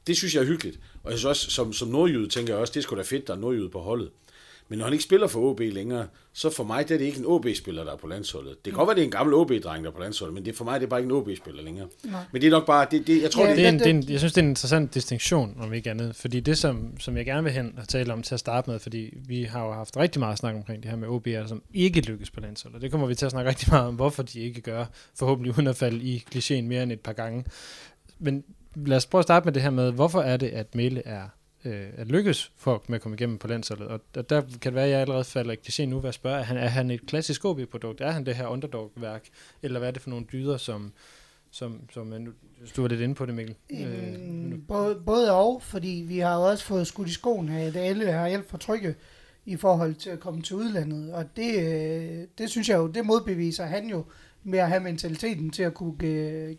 det 0.07 0.17
synes 0.17 0.35
jeg 0.35 0.41
er 0.41 0.45
hyggeligt. 0.45 0.79
Og 1.03 1.11
jeg 1.11 1.19
synes 1.19 1.29
også, 1.29 1.51
som, 1.51 1.73
som 1.73 1.87
nordjyde, 1.87 2.29
tænker 2.29 2.53
jeg 2.53 2.61
også, 2.61 2.73
det 2.73 2.83
skulle 2.83 3.03
da 3.03 3.07
fedt, 3.07 3.27
der 3.27 3.33
er 3.33 3.37
nordjyde 3.37 3.69
på 3.69 3.79
holdet. 3.79 4.09
Men 4.71 4.77
når 4.77 4.85
han 4.85 4.93
ikke 4.93 5.03
spiller 5.03 5.27
for 5.27 5.39
OB 5.39 5.59
længere, 5.59 6.07
så 6.33 6.49
for 6.49 6.63
mig 6.63 6.87
det 6.87 6.93
er 6.93 6.97
det 6.97 7.05
ikke 7.05 7.19
en 7.19 7.25
OB-spiller, 7.25 7.83
der 7.83 7.91
er 7.91 7.95
på 7.95 8.07
landsholdet. 8.07 8.65
Det 8.65 8.73
kan 8.73 8.73
godt 8.73 8.87
være, 8.87 8.95
det 8.95 9.01
er 9.01 9.05
en 9.05 9.11
gammel 9.11 9.35
OB-dreng, 9.35 9.83
der 9.83 9.89
er 9.89 9.93
på 9.93 10.01
landsholdet, 10.01 10.33
men 10.33 10.45
det, 10.45 10.55
for 10.55 10.65
mig 10.65 10.79
det 10.79 10.85
er 10.85 10.89
bare 10.89 10.99
ikke 10.99 11.13
en 11.13 11.15
OB-spiller 11.15 11.63
længere. 11.63 11.87
Nej. 12.03 12.23
Men 12.31 12.41
det 12.41 12.47
er 12.47 12.51
nok 12.51 12.65
bare, 12.65 12.87
det, 12.91 13.07
det, 13.07 13.21
jeg 13.21 13.31
tror, 13.31 13.43
ja, 13.43 13.49
det, 13.49 13.57
det, 13.57 13.65
er 13.65 13.69
en, 13.69 13.79
det 13.79 13.85
er 13.85 13.89
en, 13.89 14.09
jeg 14.09 14.19
synes, 14.19 14.33
det 14.33 14.41
er 14.41 14.45
en 14.45 14.49
interessant 14.49 14.93
distinktion, 14.93 15.57
om 15.59 15.73
ikke 15.73 15.89
andet. 15.89 16.15
Fordi 16.15 16.39
det, 16.39 16.57
som, 16.57 16.99
som 16.99 17.17
jeg 17.17 17.25
gerne 17.25 17.43
vil 17.43 17.51
hen 17.53 17.73
og 17.77 17.87
tale 17.87 18.13
om 18.13 18.23
til 18.23 18.33
at 18.33 18.39
starte 18.39 18.69
med, 18.69 18.79
fordi 18.79 19.13
vi 19.27 19.43
har 19.43 19.65
jo 19.65 19.71
haft 19.71 19.97
rigtig 19.97 20.19
meget 20.19 20.37
snak 20.37 20.55
omkring 20.55 20.83
det 20.83 20.91
her 20.91 20.97
med 20.97 21.07
OB'er, 21.07 21.47
som 21.47 21.63
ikke 21.73 22.01
lykkes 22.01 22.31
på 22.31 22.39
landsholdet. 22.39 22.81
Det 22.81 22.91
kommer 22.91 23.07
vi 23.07 23.15
til 23.15 23.25
at 23.25 23.31
snakke 23.31 23.49
rigtig 23.49 23.67
meget 23.71 23.87
om, 23.87 23.95
hvorfor 23.95 24.23
de 24.23 24.39
ikke 24.39 24.61
gør, 24.61 24.85
forhåbentlig 25.19 25.57
uden 25.57 25.67
at 25.67 25.75
falde 25.75 26.03
i 26.03 26.25
klichéen 26.35 26.61
mere 26.61 26.83
end 26.83 26.91
et 26.91 26.99
par 26.99 27.13
gange. 27.13 27.45
Men 28.19 28.43
lad 28.75 28.97
os 28.97 29.05
prøve 29.05 29.19
at 29.19 29.25
starte 29.25 29.45
med 29.45 29.53
det 29.53 29.61
her 29.61 29.69
med, 29.69 29.91
hvorfor 29.91 30.21
er 30.21 30.37
det, 30.37 30.47
at 30.47 30.75
Mæle 30.75 31.07
er 31.07 31.27
øh, 31.65 31.87
at 31.97 32.07
lykkes 32.07 32.51
for 32.57 32.83
med 32.87 32.95
at 32.95 33.01
komme 33.01 33.15
igennem 33.15 33.37
på 33.37 33.47
landsholdet. 33.47 33.87
Og, 33.87 34.01
og 34.15 34.29
der 34.29 34.41
kan 34.41 34.59
det 34.63 34.73
være, 34.73 34.85
at 34.85 34.91
jeg 34.91 35.01
allerede 35.01 35.23
falder 35.23 35.51
ikke 35.51 35.63
til 35.63 35.89
nu 35.89 35.99
ved 35.99 36.09
at 36.09 36.13
spørge, 36.13 36.39
er 36.39 36.43
han, 36.43 36.57
er 36.57 36.67
han 36.67 36.91
et 36.91 37.05
klassisk 37.05 37.45
OB-produkt? 37.45 38.01
Er 38.01 38.11
han 38.11 38.25
det 38.25 38.35
her 38.35 38.47
underdog-værk? 38.47 39.27
Eller 39.61 39.79
hvad 39.79 39.87
er 39.87 39.91
det 39.91 40.01
for 40.01 40.09
nogle 40.09 40.25
dyder, 40.31 40.57
som, 40.57 40.93
som, 41.51 41.81
som 41.93 42.13
du 42.75 42.81
var 42.81 42.89
lidt 42.89 43.01
inde 43.01 43.15
på 43.15 43.25
det, 43.25 43.35
Mikkel? 43.35 43.55
Øh, 43.71 44.59
både, 44.67 45.01
både 45.05 45.33
og, 45.33 45.61
fordi 45.61 46.05
vi 46.07 46.19
har 46.19 46.35
jo 46.35 46.41
også 46.41 46.63
fået 46.63 46.87
skudt 46.87 47.09
i 47.09 47.13
skoen 47.13 47.49
af, 47.49 47.65
at 47.65 47.75
alle 47.75 48.05
er 48.05 48.25
alt 48.25 48.49
for 48.49 48.57
trygge 48.57 48.95
i 49.45 49.55
forhold 49.55 49.95
til 49.95 50.09
at 50.09 50.19
komme 50.19 50.41
til 50.41 50.55
udlandet. 50.55 51.13
Og 51.13 51.25
det, 51.35 51.59
øh, 51.59 52.27
det 52.37 52.49
synes 52.49 52.69
jeg 52.69 52.77
jo, 52.77 52.87
det 52.87 53.05
modbeviser 53.05 53.65
han 53.65 53.89
jo 53.89 54.05
med 54.43 54.59
at 54.59 54.69
have 54.69 54.83
mentaliteten 54.83 55.49
til 55.49 55.63
at 55.63 55.73
kunne 55.73 55.97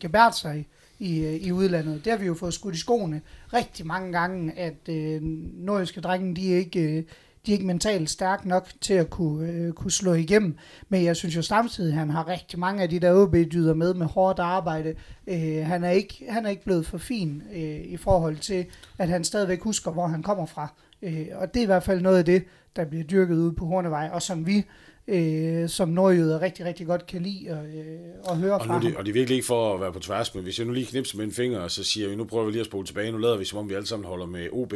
gebære 0.01 0.33
sig 0.33 0.67
i, 1.03 1.25
øh, 1.25 1.35
i 1.35 1.53
udlandet. 1.53 2.05
Det 2.05 2.11
har 2.11 2.19
vi 2.19 2.27
jo 2.27 2.35
fået 2.35 2.55
skudt 2.55 2.75
i 2.75 2.79
skoene 2.79 3.21
rigtig 3.53 3.87
mange 3.87 4.13
gange, 4.13 4.59
at 4.59 4.89
øh, 4.89 5.23
nordiske 5.55 6.01
drenge, 6.01 6.37
de 6.37 6.53
er 6.55 6.59
ikke... 6.59 6.81
Øh, 6.81 7.03
de 7.47 7.53
er 7.53 7.55
ikke 7.55 7.67
mentalt 7.67 8.11
stærke 8.11 8.49
nok 8.49 8.69
til 8.81 8.95
at 8.95 9.11
kunne, 9.11 9.49
øh, 9.49 9.73
kunne 9.73 9.91
slå 9.91 10.15
igennem. 10.15 10.57
Men 10.89 11.05
jeg 11.05 11.17
synes 11.17 11.37
jo 11.37 11.43
samtidig, 11.43 11.93
at 11.93 11.99
han 11.99 12.11
har 12.11 12.29
rigtig 12.29 12.59
mange 12.59 12.83
af 12.83 12.89
de 12.89 12.99
der 12.99 13.13
OB-dyder 13.13 13.75
med 13.75 13.95
med 13.95 14.07
hårdt 14.07 14.39
arbejde. 14.39 14.95
Øh, 15.27 15.67
han, 15.67 15.85
er 15.85 15.91
ikke, 15.91 16.25
han 16.29 16.47
er 16.47 16.51
ikke 16.51 16.65
blevet 16.65 16.87
for 16.87 16.99
fin 16.99 17.43
øh, 17.55 17.81
i 17.85 17.97
forhold 17.97 18.37
til, 18.37 18.67
at 18.99 19.09
han 19.09 19.25
stadigvæk 19.25 19.63
husker, 19.63 19.91
hvor 19.91 20.07
han 20.07 20.23
kommer 20.23 20.47
fra. 20.47 20.75
Øh, 21.03 21.27
og 21.35 21.55
det 21.55 21.61
er 21.61 21.65
i 21.65 21.67
hvert 21.67 21.83
fald 21.83 22.01
noget 22.01 22.19
af 22.19 22.25
det, 22.25 22.45
der 22.77 22.85
bliver 22.85 23.05
dyrket 23.05 23.35
ude 23.35 23.53
på 23.53 23.67
Hornevej, 23.67 24.11
og 24.13 24.23
som 24.23 24.47
vi 24.47 24.65
øh, 25.09 25.69
som 25.69 25.89
nordjyder 25.89 26.41
rigtig, 26.43 26.67
rigtig 26.67 26.87
godt 26.87 27.07
kan 27.07 27.23
lide 27.23 27.51
at, 27.51 27.65
øh, 27.67 27.99
at 28.31 28.37
høre 28.37 28.55
Og, 28.55 28.67
fra 28.67 28.81
nu, 28.81 28.89
det, 28.89 28.97
og 28.97 29.05
det 29.05 29.11
er 29.11 29.15
virkelig 29.15 29.37
ikke 29.37 29.47
for 29.47 29.75
at 29.75 29.81
være 29.81 29.93
på 29.93 29.99
tværs, 29.99 30.35
men 30.35 30.45
hvis 30.45 30.59
jeg 30.59 30.67
nu 30.67 30.73
lige 30.73 30.87
knipser 30.87 31.17
med 31.17 31.25
en 31.25 31.33
finger, 31.33 31.61
og 31.61 31.71
så 31.71 31.85
siger 31.85 32.09
vi, 32.09 32.17
nu 32.17 32.25
prøver 32.25 32.45
vi 32.45 32.53
lige 32.53 32.61
at 32.61 32.67
spole 32.67 32.87
tilbage, 32.87 33.13
nu 33.13 33.19
lader 33.19 33.37
vi 33.37 33.45
som 33.45 33.59
om 33.59 33.69
vi 33.69 33.75
alle 33.75 33.87
sammen 33.87 34.07
holder 34.09 34.27
med 34.27 34.49
OB. 34.53 34.75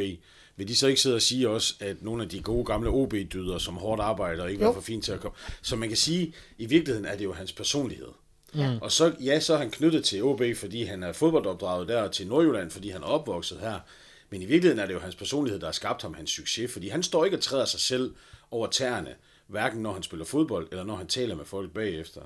Vil 0.55 0.67
de 0.67 0.75
så 0.75 0.87
ikke 0.87 1.01
sidde 1.01 1.15
og 1.15 1.21
sige 1.21 1.49
også, 1.49 1.73
at 1.79 2.03
nogle 2.03 2.23
af 2.23 2.29
de 2.29 2.41
gode 2.41 2.65
gamle 2.65 2.89
OB-dyder, 2.89 3.57
som 3.57 3.77
hårdt 3.77 4.01
arbejder 4.01 4.43
og 4.43 4.51
ikke 4.51 4.63
Jo. 4.63 4.69
er 4.69 4.73
for 4.73 4.81
fint 4.81 5.03
til 5.03 5.11
at 5.11 5.19
komme. 5.19 5.35
Så 5.61 5.75
man 5.75 5.87
kan 5.89 5.97
sige, 5.97 6.33
i 6.57 6.65
virkeligheden 6.65 7.05
er 7.07 7.15
det 7.15 7.23
jo 7.23 7.33
hans 7.33 7.53
personlighed. 7.53 8.07
Mm. 8.53 8.61
Og 8.81 8.91
så, 8.91 9.13
ja, 9.23 9.39
så 9.39 9.53
er 9.53 9.57
han 9.57 9.69
knyttet 9.69 10.03
til 10.03 10.23
OB, 10.23 10.41
fordi 10.55 10.83
han 10.83 11.03
er 11.03 11.13
fodboldopdraget 11.13 11.87
der, 11.87 12.01
og 12.01 12.11
til 12.11 12.27
Nordjylland, 12.27 12.71
fordi 12.71 12.89
han 12.89 13.01
er 13.01 13.05
opvokset 13.05 13.59
her. 13.59 13.79
Men 14.29 14.41
i 14.41 14.45
virkeligheden 14.45 14.79
er 14.79 14.85
det 14.85 14.93
jo 14.93 14.99
hans 14.99 15.15
personlighed, 15.15 15.59
der 15.59 15.67
har 15.67 15.71
skabt 15.71 16.01
ham 16.01 16.13
hans 16.13 16.31
succes, 16.31 16.71
fordi 16.73 16.87
han 16.87 17.03
står 17.03 17.25
ikke 17.25 17.37
og 17.37 17.41
træder 17.41 17.65
sig 17.65 17.79
selv 17.79 18.13
over 18.51 18.67
tæerne, 18.67 19.09
hverken 19.47 19.81
når 19.81 19.93
han 19.93 20.03
spiller 20.03 20.25
fodbold, 20.25 20.67
eller 20.71 20.83
når 20.83 20.95
han 20.95 21.07
taler 21.07 21.35
med 21.35 21.45
folk 21.45 21.71
bagefter. 21.71 22.21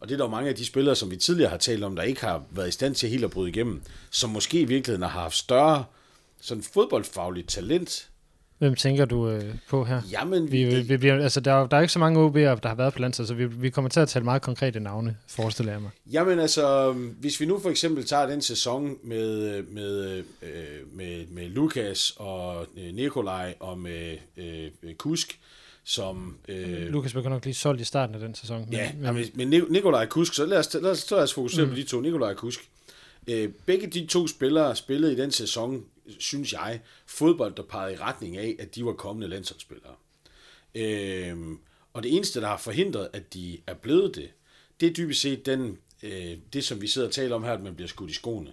Og 0.00 0.08
det 0.08 0.14
er 0.14 0.18
der 0.18 0.24
jo 0.24 0.30
mange 0.30 0.48
af 0.48 0.56
de 0.56 0.66
spillere, 0.66 0.96
som 0.96 1.10
vi 1.10 1.16
tidligere 1.16 1.50
har 1.50 1.56
talt 1.56 1.84
om, 1.84 1.96
der 1.96 2.02
ikke 2.02 2.20
har 2.20 2.42
været 2.50 2.68
i 2.68 2.70
stand 2.70 2.94
til 2.94 3.08
helt 3.08 3.24
at 3.24 3.30
bryde 3.30 3.48
igennem, 3.50 3.82
som 4.10 4.30
måske 4.30 4.60
i 4.60 4.64
virkeligheden 4.64 5.02
har 5.02 5.20
haft 5.20 5.34
større 5.34 5.84
sådan 6.40 6.62
fodboldfagligt 6.62 7.48
talent. 7.48 8.08
Hvem 8.58 8.74
tænker 8.74 9.04
du 9.04 9.28
øh, 9.28 9.54
på 9.68 9.84
her? 9.84 10.02
Jamen, 10.10 10.52
Vi, 10.52 10.64
det, 10.64 10.88
vi, 10.88 10.96
vi, 10.96 11.08
altså, 11.08 11.40
der, 11.40 11.52
er, 11.52 11.66
der 11.66 11.76
er 11.76 11.80
ikke 11.80 11.92
så 11.92 11.98
mange 11.98 12.26
OB'er, 12.26 12.60
der 12.60 12.68
har 12.68 12.74
været 12.74 12.92
på 12.92 12.98
landsholdet, 12.98 13.28
så 13.28 13.34
vi, 13.34 13.46
vi 13.46 13.70
kommer 13.70 13.88
til 13.88 14.00
at 14.00 14.08
tale 14.08 14.24
meget 14.24 14.42
konkrete 14.42 14.80
navne, 14.80 15.16
forestiller 15.28 15.72
jeg 15.72 15.82
mig. 15.82 15.90
Jamen 16.12 16.38
altså, 16.38 16.92
hvis 16.92 17.40
vi 17.40 17.46
nu 17.46 17.58
for 17.58 17.70
eksempel 17.70 18.04
tager 18.04 18.26
den 18.26 18.42
sæson 18.42 18.96
med, 19.02 19.62
med, 19.62 20.16
øh, 20.42 20.52
med, 20.92 21.26
med 21.30 21.48
Lukas 21.48 22.14
og 22.16 22.66
øh, 22.76 22.94
Nikolaj 22.94 23.54
og 23.60 23.78
med 23.78 24.16
øh, 24.36 24.94
Kusk, 24.94 25.38
som... 25.84 26.38
Øh, 26.48 26.86
Lukas 26.86 27.12
blev 27.12 27.24
nok 27.24 27.44
lige 27.44 27.54
solgt 27.54 27.80
i 27.80 27.84
starten 27.84 28.14
af 28.14 28.20
den 28.20 28.34
sæson. 28.34 28.60
Men, 28.60 28.72
ja, 28.72 28.92
men, 28.98 29.14
men, 29.14 29.30
men 29.34 29.50
Ni- 29.50 29.70
Nikolaj 29.70 30.06
Kusk, 30.06 30.34
så 30.34 30.46
lad 30.46 30.58
os, 30.58 30.74
lad 30.74 30.90
os, 30.90 31.10
lad 31.10 31.22
os 31.22 31.34
fokusere 31.34 31.64
mm. 31.64 31.70
på 31.70 31.76
de 31.76 31.82
to. 31.82 32.00
Nikolaj 32.00 32.34
Kusk. 32.34 32.70
Øh, 33.28 33.48
begge 33.66 33.86
de 33.86 34.06
to 34.06 34.26
spillere 34.26 34.76
spillede 34.76 35.12
i 35.12 35.16
den 35.16 35.30
sæson, 35.30 35.84
synes 36.18 36.52
jeg, 36.52 36.80
fodbold, 37.06 37.54
der 37.54 37.62
pegede 37.62 37.92
i 37.92 37.96
retning 37.96 38.36
af, 38.36 38.56
at 38.58 38.74
de 38.74 38.84
var 38.84 38.92
kommende 38.92 39.28
landsholdsspillere. 39.28 39.94
Øh, 40.74 41.36
og 41.92 42.02
det 42.02 42.16
eneste, 42.16 42.40
der 42.40 42.46
har 42.46 42.56
forhindret, 42.56 43.08
at 43.12 43.34
de 43.34 43.58
er 43.66 43.74
blevet 43.74 44.14
det, 44.14 44.30
det 44.80 44.88
er 44.88 44.92
dybest 44.92 45.20
set 45.20 45.46
den, 45.46 45.78
øh, 46.02 46.36
det, 46.52 46.64
som 46.64 46.80
vi 46.80 46.86
sidder 46.86 47.08
og 47.08 47.14
taler 47.14 47.36
om 47.36 47.44
her, 47.44 47.52
at 47.52 47.62
man 47.62 47.74
bliver 47.74 47.88
skudt 47.88 48.10
i 48.10 48.14
skoene. 48.14 48.52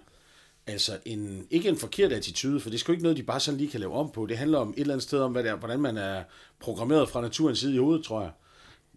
Altså 0.66 0.98
en, 1.04 1.46
ikke 1.50 1.68
en 1.68 1.76
forkert 1.76 2.12
attitude, 2.12 2.60
for 2.60 2.70
det 2.70 2.76
er 2.76 2.78
sgu 2.78 2.92
ikke 2.92 3.02
noget, 3.02 3.16
de 3.16 3.22
bare 3.22 3.40
sådan 3.40 3.58
lige 3.58 3.70
kan 3.70 3.80
lave 3.80 3.92
om 3.92 4.10
på. 4.10 4.26
Det 4.26 4.38
handler 4.38 4.58
om 4.58 4.70
et 4.70 4.80
eller 4.80 4.94
andet 4.94 5.02
sted 5.02 5.18
om, 5.18 5.32
hvad 5.32 5.42
det 5.42 5.50
er, 5.50 5.56
hvordan 5.56 5.80
man 5.80 5.96
er 5.96 6.22
programmeret 6.60 7.08
fra 7.08 7.20
naturens 7.20 7.58
side 7.58 7.74
i 7.74 7.78
hovedet, 7.78 8.04
tror 8.04 8.20
jeg. 8.22 8.30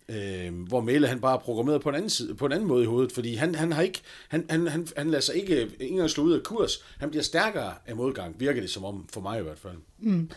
Øh, 0.10 0.68
hvor 0.68 0.82
Mæle 0.82 1.08
han 1.08 1.22
bare 1.22 1.36
er 1.36 1.40
programmeret 1.40 1.82
på 1.82 1.90
en 1.90 1.96
anden, 1.96 2.10
side, 2.10 2.36
på 2.36 2.46
en 2.46 2.52
anden 2.52 2.68
måde 2.68 2.84
i 2.84 2.88
hovedet, 2.88 3.12
fordi 3.12 3.36
han, 3.36 3.56
han 3.56 3.72
har 3.72 3.82
ikke, 3.82 4.02
han, 4.28 4.46
han, 4.50 4.68
han, 4.68 4.88
han 4.98 5.10
lader 5.10 5.22
sig 5.22 5.36
ikke, 5.36 5.62
ikke 5.62 5.88
engang 5.88 6.10
slå 6.10 6.24
ud 6.24 6.34
af 6.34 6.44
kurs. 6.44 6.84
Han 7.00 7.10
bliver 7.10 7.24
stærkere 7.24 7.74
af 7.86 7.96
modgang, 7.96 8.40
virker 8.40 8.62
det 8.62 8.70
som 8.70 8.86
om, 8.86 9.08
for 9.14 9.22
mig 9.22 9.40
i 9.40 9.44
hvert 9.44 9.60
fald. 9.60 9.78
Mm. 10.00 10.30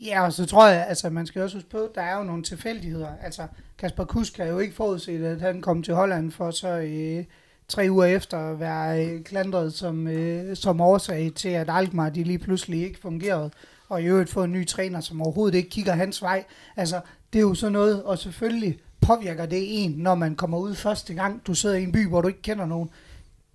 Ja, 0.00 0.24
og 0.24 0.32
så 0.32 0.46
tror 0.46 0.68
jeg, 0.68 0.86
altså 0.88 1.10
man 1.10 1.26
skal 1.26 1.42
også 1.42 1.56
huske 1.56 1.70
på, 1.70 1.88
der 1.94 2.02
er 2.02 2.18
jo 2.18 2.24
nogle 2.24 2.42
tilfældigheder. 2.42 3.16
Altså 3.22 3.46
Kasper 3.78 4.04
Kusk 4.04 4.36
har 4.36 4.44
jo 4.44 4.58
ikke 4.58 4.74
forudset, 4.74 5.24
at 5.24 5.40
han 5.40 5.62
kom 5.62 5.82
til 5.82 5.94
Holland 5.94 6.32
for 6.32 6.50
så 6.50 6.68
øh, 6.68 7.24
tre 7.68 7.86
uger 7.90 8.04
efter 8.04 8.38
at 8.38 8.60
være 8.60 9.06
øh, 9.06 9.22
klandret 9.22 9.72
som, 9.72 10.08
øh, 10.08 10.56
som 10.56 10.80
årsag 10.80 11.32
til, 11.34 11.48
at 11.48 11.70
Alkmaar 11.70 12.08
de 12.08 12.22
lige 12.22 12.38
pludselig 12.38 12.82
ikke 12.82 13.00
fungerede. 13.00 13.50
Og 13.88 14.02
i 14.02 14.06
øvrigt 14.06 14.30
få 14.30 14.44
en 14.44 14.52
ny 14.52 14.66
træner, 14.66 15.00
som 15.00 15.22
overhovedet 15.22 15.58
ikke 15.58 15.70
kigger 15.70 15.92
hans 15.92 16.22
vej. 16.22 16.44
Altså, 16.76 17.00
det 17.32 17.38
er 17.38 17.42
jo 17.42 17.54
sådan 17.54 17.72
noget, 17.72 18.02
og 18.02 18.18
selvfølgelig 18.18 18.78
påvirker 19.00 19.46
det 19.46 19.84
en, 19.84 19.90
når 19.90 20.14
man 20.14 20.34
kommer 20.34 20.58
ud 20.58 20.74
første 20.74 21.14
gang. 21.14 21.46
Du 21.46 21.54
sidder 21.54 21.76
i 21.76 21.82
en 21.82 21.92
by, 21.92 22.08
hvor 22.08 22.20
du 22.20 22.28
ikke 22.28 22.42
kender 22.42 22.66
nogen. 22.66 22.90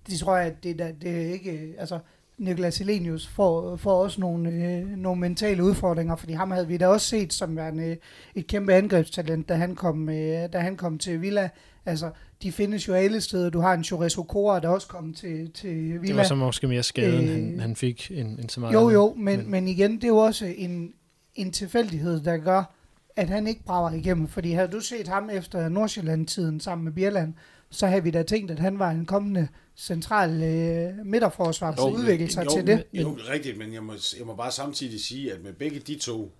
Det 0.06 0.18
tror 0.18 0.36
jeg, 0.36 0.46
at 0.46 0.64
det, 0.64 0.78
der, 0.78 0.92
det 0.92 1.10
er 1.10 1.32
ikke... 1.32 1.50
Øh, 1.50 1.74
altså, 1.78 1.98
Niklas 2.38 2.80
Elenius 2.80 3.28
får, 3.28 3.76
får 3.76 4.02
også 4.02 4.20
nogle, 4.20 4.50
øh, 4.50 4.88
nogle 4.88 5.20
mentale 5.20 5.64
udfordringer, 5.64 6.16
fordi 6.16 6.32
ham 6.32 6.50
havde 6.50 6.68
vi 6.68 6.76
da 6.76 6.86
også 6.86 7.06
set 7.06 7.32
som 7.32 7.58
en, 7.58 7.80
øh, 7.80 7.96
et 8.34 8.46
kæmpe 8.46 8.74
angrebstalent, 8.74 9.48
da 9.48 9.54
han 9.54 9.74
kom, 9.74 10.08
øh, 10.08 10.52
da 10.52 10.58
han 10.58 10.76
kom 10.76 10.98
til 10.98 11.22
Villa. 11.22 11.48
Altså, 11.86 12.10
de 12.42 12.52
findes 12.52 12.88
jo 12.88 12.94
alle 12.94 13.20
steder. 13.20 13.50
Du 13.50 13.60
har 13.60 13.74
en 13.74 13.84
Chores 13.84 14.18
Okora, 14.18 14.60
der 14.60 14.68
også 14.68 14.86
kom 14.86 15.14
til, 15.14 15.50
til 15.50 15.76
Villa. 15.76 16.06
det 16.06 16.16
var 16.16 16.22
så 16.22 16.34
måske 16.34 16.68
mere 16.68 16.82
skaden, 16.82 17.28
Øh, 17.28 17.30
han, 17.30 17.60
han 17.60 17.76
fik, 17.76 18.10
end, 18.14 18.38
end 18.38 18.50
så 18.50 18.60
meget 18.60 18.74
Jo, 18.74 18.90
jo, 18.90 19.14
men, 19.14 19.38
men, 19.38 19.50
men 19.50 19.68
igen, 19.68 19.94
det 19.94 20.04
er 20.04 20.08
jo 20.08 20.16
også 20.16 20.46
en, 20.56 20.92
en 21.34 21.52
tilfældighed, 21.52 22.20
der 22.20 22.36
gør, 22.36 22.74
at 23.16 23.28
han 23.28 23.46
ikke 23.46 23.64
brager 23.64 23.92
igennem. 23.92 24.28
Fordi 24.28 24.52
havde 24.52 24.68
du 24.68 24.80
set 24.80 25.08
ham 25.08 25.30
efter 25.30 25.68
Nordsjælland-tiden 25.68 26.60
sammen 26.60 26.84
med 26.84 26.92
Bjerland, 26.92 27.34
så 27.70 27.86
havde 27.86 28.02
vi 28.02 28.10
da 28.10 28.22
tænkt, 28.22 28.50
at 28.50 28.58
han 28.58 28.78
var 28.78 28.90
en 28.90 29.06
kommende 29.06 29.48
central 29.76 30.42
øh, 30.42 31.06
midterforsvar 31.06 31.74
for 31.74 31.86
at 31.86 31.92
udvikle 31.92 32.30
sig 32.30 32.44
jo, 32.44 32.50
til 32.50 32.66
det. 32.66 32.84
Jo, 32.92 33.18
rigtigt, 33.30 33.58
men 33.58 33.72
jeg 33.72 33.82
må, 33.82 33.92
jeg 34.18 34.26
må 34.26 34.34
bare 34.34 34.52
samtidig 34.52 35.00
sige, 35.00 35.32
at 35.32 35.42
med 35.44 35.52
begge 35.52 35.80
de 35.80 35.98
to, 35.98 36.32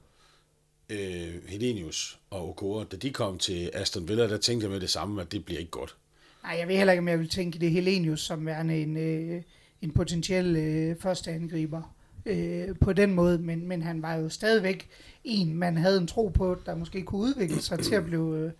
øh, 0.90 1.48
Helenius 1.48 2.18
og 2.30 2.48
Okora, 2.48 2.84
da 2.84 2.96
de 2.96 3.10
kom 3.10 3.38
til 3.38 3.70
Aston 3.72 4.08
Villa, 4.08 4.28
der 4.28 4.36
tænkte 4.36 4.64
jeg 4.64 4.70
med 4.70 4.80
det 4.80 4.90
samme, 4.90 5.22
at 5.22 5.32
det 5.32 5.44
bliver 5.44 5.60
ikke 5.60 5.70
godt. 5.70 5.96
Nej, 6.42 6.56
jeg 6.58 6.68
ved 6.68 6.76
heller 6.76 6.92
ikke, 6.92 7.00
om 7.00 7.08
jeg 7.08 7.18
vil 7.18 7.28
tænke 7.28 7.58
det 7.58 7.70
Helenius 7.70 8.20
som 8.20 8.46
værende 8.46 8.82
en, 8.82 8.96
øh, 8.96 9.42
en 9.82 9.90
potentiel 9.90 10.56
øh, 10.56 10.96
første 11.00 11.30
angriber 11.30 11.94
øh, 12.26 12.68
på 12.80 12.92
den 12.92 13.14
måde, 13.14 13.38
men, 13.38 13.68
men 13.68 13.82
han 13.82 14.02
var 14.02 14.14
jo 14.14 14.28
stadigvæk 14.28 14.88
en, 15.24 15.54
man 15.54 15.76
havde 15.76 15.98
en 15.98 16.06
tro 16.06 16.28
på, 16.28 16.56
der 16.66 16.74
måske 16.74 17.02
kunne 17.02 17.20
udvikle 17.20 17.62
sig 17.62 17.78
til 17.78 17.94
at 17.94 18.04
blive, 18.04 18.38
øh, 18.38 18.50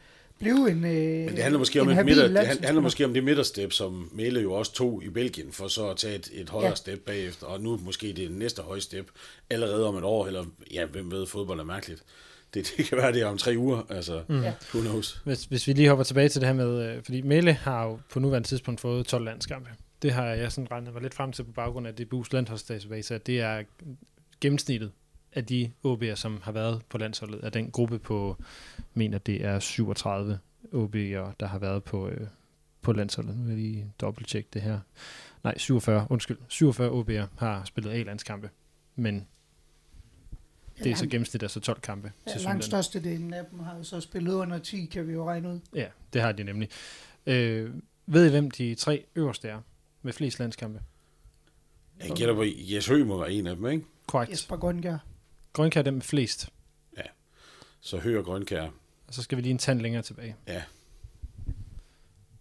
blive 0.42 0.70
en 0.70 0.84
øh, 0.84 1.24
Men 1.26 1.28
det 1.28 1.38
handler 1.42 1.58
måske 1.58 1.80
om, 1.80 1.90
en 1.90 1.98
et 1.98 2.04
midter, 2.04 2.28
det 2.28 2.64
handler 2.64 2.82
måske 2.82 3.04
om 3.04 3.14
det 3.14 3.24
midterstep, 3.24 3.72
som 3.72 4.10
Mæle 4.12 4.40
jo 4.40 4.52
også 4.52 4.72
tog 4.74 5.02
i 5.04 5.08
Belgien, 5.10 5.52
for 5.52 5.68
så 5.68 5.90
at 5.90 5.96
tage 5.96 6.14
et, 6.14 6.30
et 6.32 6.50
højere 6.50 6.68
Ja. 6.68 6.74
step 6.74 6.98
bagefter, 7.00 7.46
og 7.46 7.60
nu 7.60 7.80
måske 7.82 8.12
det 8.12 8.30
næste 8.30 8.62
høje 8.62 8.80
step, 8.80 9.10
allerede 9.50 9.86
om 9.86 9.96
et 9.96 10.04
år, 10.04 10.26
eller 10.26 10.44
ja, 10.72 10.86
hvem 10.86 11.10
ved, 11.10 11.26
fodbold 11.26 11.60
er 11.60 11.64
mærkeligt. 11.64 12.02
Det, 12.54 12.66
det 12.76 12.84
kan 12.86 12.98
være, 12.98 13.12
det 13.12 13.22
er 13.22 13.26
om 13.26 13.38
tre 13.38 13.54
uger, 13.58 13.82
altså, 13.88 14.22
mm. 14.28 14.42
Who 14.74 14.80
knows. 14.80 15.20
Hvis, 15.24 15.44
hvis 15.44 15.66
vi 15.66 15.72
lige 15.72 15.88
hopper 15.88 16.04
tilbage 16.04 16.28
til 16.28 16.40
det 16.40 16.48
her 16.48 16.54
med, 16.54 16.94
øh, 16.96 17.02
fordi 17.04 17.22
Melle 17.22 17.52
har 17.52 17.84
jo 17.86 17.98
på 18.12 18.20
nuværende 18.20 18.48
tidspunkt 18.48 18.80
fået 18.80 19.06
12 19.06 19.24
landskampe. 19.24 19.70
Det 20.02 20.12
har 20.12 20.26
jeg 20.26 20.52
sådan 20.52 20.70
regnet 20.70 20.92
mig 20.92 21.02
lidt 21.02 21.14
frem 21.14 21.32
til 21.32 21.42
på 21.44 21.52
baggrund 21.52 21.86
af 21.86 21.94
det 21.94 22.08
Bus 22.08 22.32
landsholdsdatabase, 22.32 23.14
at 23.14 23.26
det 23.26 23.40
er 23.40 23.62
gennemsnittet 24.40 24.90
af 25.34 25.46
de 25.46 25.72
OB'er, 25.86 26.14
som 26.14 26.40
har 26.42 26.52
været 26.52 26.82
på 26.88 26.98
landsholdet, 26.98 27.38
af 27.38 27.52
den 27.52 27.70
gruppe 27.70 27.98
på, 27.98 28.36
mener 28.94 29.18
det 29.18 29.44
er 29.44 29.58
37 29.58 30.38
OB'er, 30.64 31.32
der 31.40 31.46
har 31.46 31.58
været 31.58 31.84
på, 31.84 32.08
øh, 32.08 32.26
på 32.82 32.92
landsholdet. 32.92 33.36
Nu 33.36 33.42
vil 33.42 33.50
jeg 33.50 33.58
lige 33.58 33.92
dobbelttjekke 34.00 34.48
det 34.52 34.62
her. 34.62 34.80
Nej, 35.44 35.58
47, 35.58 36.06
undskyld. 36.10 36.38
47 36.48 36.90
OB'er 36.90 37.26
har 37.38 37.64
spillet 37.64 37.92
A-landskampe, 37.92 38.50
men 38.96 39.26
det 40.78 40.92
er 40.92 40.96
så 40.96 41.06
gennemsnit 41.06 41.42
altså 41.42 41.60
12 41.60 41.80
kampe. 41.80 42.12
Ja, 42.26 42.32
til 42.32 42.40
langt 42.40 42.64
størstedelen 42.64 43.34
af 43.34 43.44
dem 43.50 43.58
har 43.58 43.76
jo 43.76 43.82
så 43.82 44.00
spillet 44.00 44.34
under 44.34 44.58
10, 44.58 44.84
kan 44.84 45.08
vi 45.08 45.12
jo 45.12 45.28
regne 45.28 45.48
ud. 45.48 45.60
Ja, 45.74 45.86
det 46.12 46.20
har 46.22 46.32
de 46.32 46.44
nemlig. 46.44 46.68
Øh, 47.26 47.74
ved 48.06 48.26
I, 48.26 48.30
hvem 48.30 48.50
de 48.50 48.74
tre 48.74 49.04
øverste 49.16 49.48
er 49.48 49.60
med 50.02 50.12
flest 50.12 50.38
landskampe? 50.38 50.80
Jeg 52.00 52.16
gætter 52.16 52.34
på, 52.34 52.44
Jes 52.46 52.86
Høgh 52.86 53.06
må 53.06 53.18
være 53.18 53.32
en 53.32 53.46
af 53.46 53.56
dem, 53.56 53.66
ikke? 53.66 53.84
Korrekt. 54.06 54.32
Jesper 54.32 54.56
Grønkjær. 54.56 54.98
Grønkær 55.52 55.80
er 55.80 55.84
dem 55.84 55.94
med 55.94 56.02
flest. 56.02 56.48
Så 57.84 57.98
Høgh 57.98 58.18
og 58.18 58.24
Grønkær. 58.24 58.62
Og 59.08 59.14
så 59.14 59.22
skal 59.22 59.36
vi 59.36 59.42
lige 59.42 59.50
en 59.50 59.58
tand 59.58 59.80
længere 59.80 60.02
tilbage. 60.02 60.36
Ja, 60.48 60.62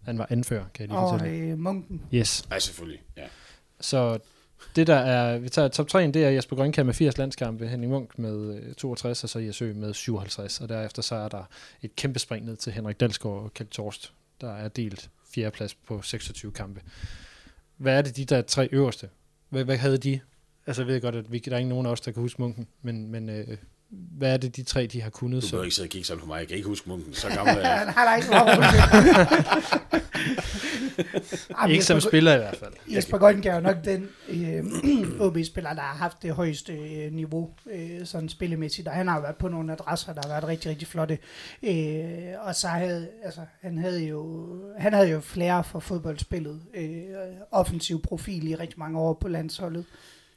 Han 0.02 0.18
var 0.18 0.26
anfører, 0.30 0.64
kan 0.74 0.80
jeg 0.82 0.88
lige 0.88 0.98
Og 0.98 1.18
fortælle. 1.20 1.38
øh, 1.52 1.58
Munken. 1.58 2.02
Yes. 2.14 2.48
nej, 2.50 2.58
selvfølgelig. 2.58 3.02
Ja. 3.16 3.26
Så 3.80 4.18
det 4.76 4.86
der 4.86 4.94
er, 4.96 5.38
vi 5.38 5.48
tager 5.48 5.68
top 5.68 5.88
3, 5.88 6.06
det 6.06 6.16
er 6.24 6.30
Jesper 6.30 6.56
Grønkær 6.56 6.82
med 6.82 6.94
80 6.94 7.18
landskampe, 7.18 7.68
Henning 7.68 7.92
Munk 7.92 8.18
med 8.18 8.54
øh, 8.62 8.74
62, 8.74 9.24
og 9.24 9.30
så 9.30 9.38
Jesø 9.38 9.72
med 9.74 9.94
57. 9.94 10.60
Og 10.60 10.68
derefter 10.68 11.02
så 11.02 11.14
er 11.14 11.28
der 11.28 11.44
et 11.82 11.96
kæmpe 11.96 12.18
spring 12.18 12.44
ned 12.46 12.56
til 12.56 12.72
Henrik 12.72 13.00
Dalsgaard 13.00 13.36
og 13.42 13.54
Kjeld 13.54 13.68
Torst, 13.68 14.12
der 14.40 14.52
er 14.52 14.68
delt 14.68 15.10
fjerdeplads 15.34 15.74
på 15.74 16.02
26 16.02 16.52
kampe. 16.52 16.80
Hvad 17.76 17.98
er 17.98 18.02
det, 18.02 18.16
de 18.16 18.24
der 18.24 18.42
tre 18.42 18.68
øverste? 18.72 19.08
Hvad, 19.48 19.64
hvad 19.64 19.76
havde 19.76 19.98
de? 19.98 20.20
Altså 20.66 20.82
jeg 20.82 20.86
ved 20.86 21.00
godt, 21.00 21.14
at 21.14 21.32
vi, 21.32 21.38
der 21.38 21.52
er 21.54 21.58
ikke 21.58 21.68
nogen 21.68 21.86
af 21.86 21.90
os, 21.90 22.00
der 22.00 22.12
kan 22.12 22.22
huske 22.22 22.42
Munken, 22.42 22.66
men, 22.82 23.08
men 23.10 23.28
øh, 23.30 23.46
hvad 23.90 24.32
er 24.32 24.36
det, 24.36 24.56
de 24.56 24.62
tre, 24.62 24.86
de 24.86 25.02
har 25.02 25.10
kunnet? 25.10 25.42
Du 25.42 25.46
Så, 25.46 25.50
behøver 25.50 25.64
ikke 25.64 25.74
sidde 25.76 25.86
og 25.86 25.90
kigge 25.90 26.06
sådan 26.06 26.20
på 26.20 26.26
mig. 26.26 26.38
Jeg 26.38 26.48
kan 26.48 26.56
ikke 26.56 26.68
huske 26.68 26.88
munken. 26.88 27.14
Så 27.14 27.28
gammel 27.28 27.54
er 27.56 27.60
jeg. 27.70 27.92
Nej, 27.96 28.04
nej, 28.04 28.20
nej. 31.50 31.68
Ikke 31.68 31.84
som 31.84 32.00
spiller 32.00 32.34
i 32.34 32.38
hvert 32.38 32.56
fald. 32.56 32.72
Jesper 32.94 33.18
Grønkjær 33.18 33.50
er 33.50 33.54
jo 33.54 33.60
nok 33.60 33.76
den 33.84 34.08
øh, 34.28 34.64
OB-spiller, 35.26 35.74
der 35.74 35.80
har 35.80 35.96
haft 35.96 36.22
det 36.22 36.32
højeste 36.34 36.72
øh, 36.72 37.12
niveau 37.12 37.50
øh, 37.72 38.06
sådan 38.06 38.28
spillemæssigt, 38.28 38.88
og 38.88 38.94
han 38.94 39.08
har 39.08 39.16
jo 39.16 39.22
været 39.22 39.36
på 39.36 39.48
nogle 39.48 39.72
adresser, 39.72 40.12
der 40.12 40.20
har 40.24 40.28
været 40.28 40.44
rigtig, 40.48 40.70
rigtig 40.70 40.88
flotte. 40.88 41.18
Øh, 41.62 42.12
og 42.40 42.54
så 42.54 42.68
havde, 42.68 43.08
altså, 43.24 43.40
han 43.60 43.78
havde 43.78 44.04
jo, 44.04 44.48
han 44.78 44.92
havde 44.92 45.08
jo 45.08 45.20
flere 45.20 45.64
for 45.64 45.80
fodboldspillet, 45.80 46.60
øh, 46.74 47.00
offensiv 47.50 48.02
profil 48.02 48.48
i 48.48 48.54
rigtig 48.54 48.78
mange 48.78 48.98
år 48.98 49.14
på 49.20 49.28
landsholdet. 49.28 49.84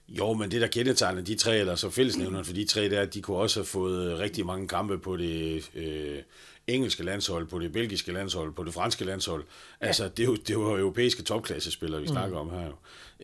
Jo, 0.09 0.33
men 0.33 0.51
det 0.51 0.61
der 0.61 0.67
kendetegner 0.67 1.21
de 1.21 1.35
tre, 1.35 1.57
eller 1.57 1.75
så 1.75 1.89
fællesnævneren 1.89 2.45
for 2.45 2.53
de 2.53 2.65
tre, 2.65 2.89
der, 2.89 3.05
de 3.05 3.21
kunne 3.21 3.37
også 3.37 3.59
have 3.59 3.65
fået 3.65 4.11
øh, 4.11 4.19
rigtig 4.19 4.45
mange 4.45 4.67
kampe 4.67 4.97
på 4.97 5.17
det 5.17 5.69
øh, 5.75 6.21
engelske 6.67 7.03
landshold, 7.03 7.47
på 7.47 7.59
det 7.59 7.71
belgiske 7.71 8.11
landshold, 8.11 8.53
på 8.53 8.63
det 8.63 8.73
franske 8.73 9.05
landshold. 9.05 9.43
Altså, 9.81 10.03
ja. 10.03 10.09
det, 10.09 10.19
er 10.19 10.27
jo, 10.27 10.35
det 10.35 10.57
var 10.57 10.77
europæiske 10.77 11.23
topklassespillere, 11.23 12.01
vi 12.01 12.07
snakker 12.07 12.43
mm. 12.43 12.49
om 12.49 12.59
her 12.59 12.65
jo. 12.65 12.75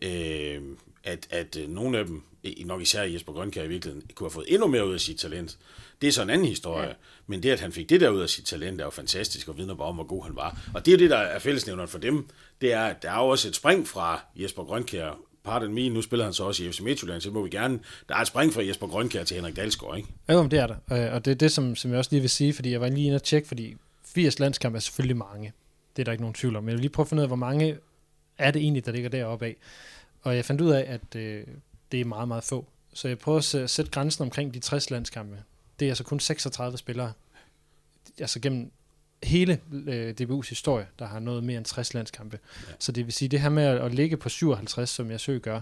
Øh, 0.02 0.62
at, 1.04 1.26
at 1.30 1.56
øh, 1.56 1.68
nogle 1.68 1.98
af 1.98 2.06
dem, 2.06 2.22
nok 2.64 2.82
især 2.82 3.02
Jesper 3.02 3.32
Grønkær 3.32 3.62
i 3.62 3.68
virkeligheden, 3.68 4.10
kunne 4.14 4.24
have 4.24 4.32
fået 4.32 4.46
endnu 4.48 4.66
mere 4.66 4.86
ud 4.86 4.94
af 4.94 5.00
sit 5.00 5.18
talent. 5.18 5.58
Det 6.00 6.08
er 6.08 6.12
så 6.12 6.22
en 6.22 6.30
anden 6.30 6.46
historie. 6.46 6.88
Ja. 6.88 6.94
Men 7.26 7.42
det, 7.42 7.50
at 7.50 7.60
han 7.60 7.72
fik 7.72 7.88
det 7.88 8.00
der 8.00 8.08
ud 8.08 8.20
af 8.20 8.28
sit 8.28 8.44
talent, 8.44 8.80
er 8.80 8.84
jo 8.84 8.90
fantastisk, 8.90 9.48
og 9.48 9.58
vidner 9.58 9.74
bare 9.74 9.88
om, 9.88 9.94
hvor 9.94 10.04
god 10.04 10.24
han 10.24 10.36
var. 10.36 10.60
Og 10.74 10.86
det 10.86 10.94
er 10.94 10.98
det, 10.98 11.10
der 11.10 11.16
er 11.16 11.38
fællesnævneren 11.38 11.88
for 11.88 11.98
dem. 11.98 12.28
Det 12.60 12.72
er, 12.72 12.84
at 12.84 13.02
der 13.02 13.10
er 13.10 13.18
jo 13.18 13.28
også 13.28 13.48
et 13.48 13.56
spring 13.56 13.88
fra 13.88 14.20
Jesper 14.36 14.64
Grønkær 14.64 15.18
pardon 15.44 15.74
me, 15.74 15.88
nu 15.88 16.02
spiller 16.02 16.24
han 16.24 16.34
så 16.34 16.44
også 16.44 16.64
i 16.64 16.72
FC 16.72 16.80
Midtjylland, 16.80 17.20
så 17.20 17.30
må 17.30 17.42
vi 17.42 17.50
gerne, 17.50 17.80
der 18.08 18.14
er 18.14 18.18
et 18.18 18.26
spring 18.26 18.52
fra 18.52 18.64
Jesper 18.66 18.86
Grønkær 18.86 19.24
til 19.24 19.34
Henrik 19.34 19.56
Dalsgaard, 19.56 19.96
ikke? 19.96 20.08
Jo, 20.28 20.46
det 20.46 20.58
er 20.58 20.66
der, 20.66 20.76
øh, 20.92 21.14
og 21.14 21.24
det 21.24 21.30
er 21.30 21.34
det, 21.34 21.52
som, 21.52 21.76
som 21.76 21.90
jeg 21.90 21.98
også 21.98 22.10
lige 22.12 22.20
vil 22.20 22.30
sige, 22.30 22.52
fordi 22.54 22.70
jeg 22.70 22.80
var 22.80 22.88
lige 22.88 23.06
inde 23.06 23.16
og 23.16 23.22
tjekke, 23.22 23.48
fordi 23.48 23.76
80 24.04 24.38
landskampe 24.38 24.76
er 24.76 24.80
selvfølgelig 24.80 25.16
mange, 25.16 25.52
det 25.96 26.02
er 26.02 26.04
der 26.04 26.12
ikke 26.12 26.22
nogen 26.22 26.34
tvivl 26.34 26.56
om, 26.56 26.64
men 26.64 26.68
jeg 26.68 26.76
vil 26.76 26.80
lige 26.80 26.92
prøve 26.92 27.04
at 27.04 27.08
finde 27.08 27.20
ud 27.20 27.24
af, 27.24 27.28
hvor 27.28 27.36
mange 27.36 27.78
er 28.38 28.50
det 28.50 28.62
egentlig, 28.62 28.86
der 28.86 28.92
ligger 28.92 29.10
deroppe 29.10 29.46
af. 29.46 29.56
Og 30.22 30.36
jeg 30.36 30.44
fandt 30.44 30.60
ud 30.60 30.70
af, 30.70 30.84
at 30.88 31.16
øh, 31.16 31.46
det 31.92 32.00
er 32.00 32.04
meget, 32.04 32.28
meget 32.28 32.44
få. 32.44 32.66
Så 32.92 33.08
jeg 33.08 33.18
prøver 33.18 33.62
at 33.62 33.70
sætte 33.70 33.90
grænsen 33.90 34.22
omkring 34.22 34.54
de 34.54 34.58
60 34.58 34.90
landskampe. 34.90 35.42
Det 35.80 35.86
er 35.86 35.90
altså 35.90 36.04
kun 36.04 36.20
36 36.20 36.78
spillere, 36.78 37.12
altså 38.18 38.40
gennem 38.40 38.70
hele 39.22 39.60
øh, 39.86 40.14
DBU's 40.20 40.48
historie, 40.48 40.86
der 40.98 41.06
har 41.06 41.18
nået 41.18 41.44
mere 41.44 41.58
end 41.58 41.64
60 41.64 41.94
landskampe. 41.94 42.38
Ja. 42.68 42.72
Så 42.78 42.92
det 42.92 43.06
vil 43.06 43.12
sige, 43.12 43.28
det 43.28 43.40
her 43.40 43.48
med 43.48 43.62
at, 43.62 43.80
at 43.80 43.94
ligge 43.94 44.16
på 44.16 44.28
57, 44.28 44.90
som 44.90 45.10
jeg 45.10 45.20
søger 45.20 45.38
gør, 45.38 45.60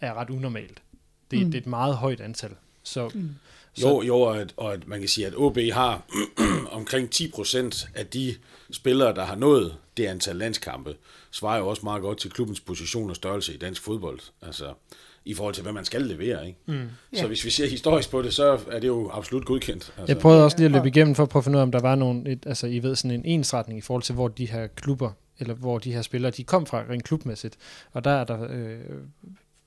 er 0.00 0.14
ret 0.14 0.30
unormalt. 0.30 0.82
Det, 1.30 1.38
mm. 1.38 1.44
det 1.44 1.58
er 1.58 1.62
et 1.62 1.66
meget 1.66 1.96
højt 1.96 2.20
antal. 2.20 2.50
Så, 2.82 3.10
mm. 3.14 3.30
så 3.74 3.88
jo, 3.88 4.02
jo 4.02 4.20
og, 4.20 4.40
at, 4.40 4.54
og 4.56 4.72
at 4.72 4.88
man 4.88 5.00
kan 5.00 5.08
sige, 5.08 5.26
at 5.26 5.34
OB 5.36 5.58
har 5.72 6.02
omkring 6.80 7.08
10% 7.14 7.88
af 7.94 8.06
de 8.06 8.34
spillere, 8.70 9.14
der 9.14 9.24
har 9.24 9.34
nået 9.34 9.76
det 9.96 10.06
antal 10.06 10.36
landskampe, 10.36 10.96
svarer 11.30 11.58
jo 11.58 11.68
også 11.68 11.82
meget 11.84 12.02
godt 12.02 12.18
til 12.18 12.30
klubbens 12.30 12.60
position 12.60 13.10
og 13.10 13.16
størrelse 13.16 13.54
i 13.54 13.56
dansk 13.56 13.82
fodbold. 13.82 14.20
Altså, 14.42 14.74
i 15.24 15.34
forhold 15.34 15.54
til, 15.54 15.62
hvad 15.62 15.72
man 15.72 15.84
skal 15.84 16.02
levere. 16.02 16.46
Ikke? 16.46 16.58
Mm. 16.66 16.88
Så 17.12 17.26
hvis 17.26 17.44
vi 17.44 17.50
ser 17.50 17.66
historisk 17.66 18.10
på 18.10 18.22
det, 18.22 18.34
så 18.34 18.58
er 18.70 18.80
det 18.80 18.88
jo 18.88 19.10
absolut 19.12 19.44
godkendt. 19.44 19.92
Altså. 19.98 20.14
Jeg 20.14 20.18
prøvede 20.18 20.44
også 20.44 20.56
lige 20.56 20.66
at 20.66 20.72
løbe 20.72 20.88
igennem 20.88 21.14
for 21.14 21.22
at 21.22 21.28
prøve 21.28 21.40
at 21.40 21.44
finde 21.44 21.56
ud 21.56 21.60
af, 21.60 21.62
om 21.62 21.72
der 21.72 21.80
var 21.80 21.94
nogen, 21.94 22.26
et, 22.26 22.46
altså 22.46 22.66
I 22.66 22.82
ved, 22.82 22.96
sådan 22.96 23.10
en 23.10 23.24
ensretning 23.24 23.78
i 23.78 23.80
forhold 23.80 24.02
til, 24.02 24.14
hvor 24.14 24.28
de 24.28 24.46
her 24.46 24.66
klubber, 24.66 25.10
eller 25.38 25.54
hvor 25.54 25.78
de 25.78 25.92
her 25.92 26.02
spillere, 26.02 26.30
de 26.30 26.44
kom 26.44 26.66
fra 26.66 26.84
rent 26.90 27.04
klubmæssigt. 27.04 27.56
Og 27.92 28.04
der 28.04 28.10
er 28.10 28.24
der 28.24 28.46
øh, 28.50 28.78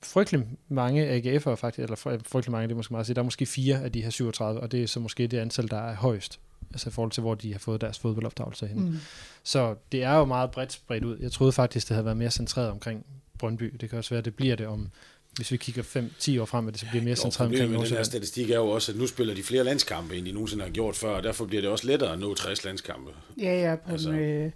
frygtelig 0.02 0.46
mange 0.68 1.08
AGF'ere 1.16 1.54
faktisk, 1.54 1.82
eller 1.82 1.96
frygtelig 2.26 2.52
mange, 2.52 2.68
det 2.68 2.72
er 2.72 2.76
måske 2.76 2.92
meget 2.92 3.02
at 3.02 3.06
sige, 3.06 3.14
der 3.14 3.20
er 3.20 3.24
måske 3.24 3.46
fire 3.46 3.82
af 3.82 3.92
de 3.92 4.02
her 4.02 4.10
37, 4.10 4.60
og 4.60 4.72
det 4.72 4.82
er 4.82 4.86
så 4.86 5.00
måske 5.00 5.26
det 5.26 5.38
antal, 5.38 5.70
der 5.70 5.78
er 5.78 5.94
højst 5.94 6.40
altså 6.74 6.88
i 6.88 6.92
forhold 6.92 7.10
til, 7.10 7.20
hvor 7.20 7.34
de 7.34 7.52
har 7.52 7.58
fået 7.58 7.80
deres 7.80 7.98
fodboldopdragelse 7.98 8.66
hen. 8.66 8.80
Mm. 8.80 8.96
Så 9.42 9.74
det 9.92 10.02
er 10.02 10.14
jo 10.16 10.24
meget 10.24 10.50
bredt 10.50 10.72
spredt 10.72 11.04
ud. 11.04 11.18
Jeg 11.18 11.32
troede 11.32 11.52
faktisk, 11.52 11.88
det 11.88 11.94
havde 11.94 12.04
været 12.04 12.16
mere 12.16 12.30
centreret 12.30 12.70
omkring 12.70 13.06
Brøndby. 13.38 13.76
Det 13.80 13.90
kan 13.90 13.98
også 13.98 14.10
være, 14.10 14.18
at 14.18 14.24
det 14.24 14.34
bliver 14.34 14.56
det 14.56 14.66
om 14.66 14.88
hvis 15.36 15.52
vi 15.52 15.56
kigger 15.56 15.82
5-10 15.82 16.40
år 16.40 16.44
frem, 16.44 16.68
at 16.68 16.72
det 16.72 16.80
så 16.80 16.86
bliver 16.90 17.04
mere 17.04 17.16
centralt 17.16 17.48
omkring 17.50 17.72
Nordsjælland. 17.72 17.88
Den 17.88 17.96
her 17.96 18.04
statistik 18.04 18.50
er 18.50 18.56
jo 18.56 18.68
også, 18.68 18.92
at 18.92 18.98
nu 18.98 19.06
spiller 19.06 19.34
de 19.34 19.42
flere 19.42 19.64
landskampe, 19.64 20.16
end 20.16 20.26
de 20.26 20.32
nogensinde 20.32 20.64
har 20.64 20.70
gjort 20.70 20.96
før, 20.96 21.08
og 21.08 21.22
derfor 21.22 21.44
bliver 21.44 21.60
det 21.60 21.70
også 21.70 21.86
lettere 21.86 22.12
at 22.12 22.18
nå 22.18 22.34
60 22.34 22.64
landskampe. 22.64 23.10
Ja, 23.40 23.70
ja, 23.70 23.76
på 23.76 23.92
altså. 23.92 24.10
en, 24.10 24.18
øh, 24.18 24.50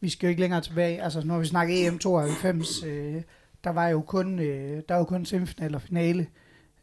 vi 0.00 0.08
skal 0.08 0.26
jo 0.26 0.28
ikke 0.28 0.40
længere 0.40 0.60
tilbage. 0.60 1.02
Altså, 1.02 1.22
når 1.24 1.38
vi 1.38 1.46
snakker 1.46 1.90
EM92, 1.90 2.86
øh, 2.86 3.22
der 3.64 3.70
var 3.70 3.88
jo 3.88 4.00
kun, 4.00 4.38
øh, 4.38 4.82
der 4.88 4.94
var 4.94 4.98
jo 4.98 5.04
kun 5.04 5.24
semifinal 5.26 5.74
og 5.74 5.82
finale 5.82 6.26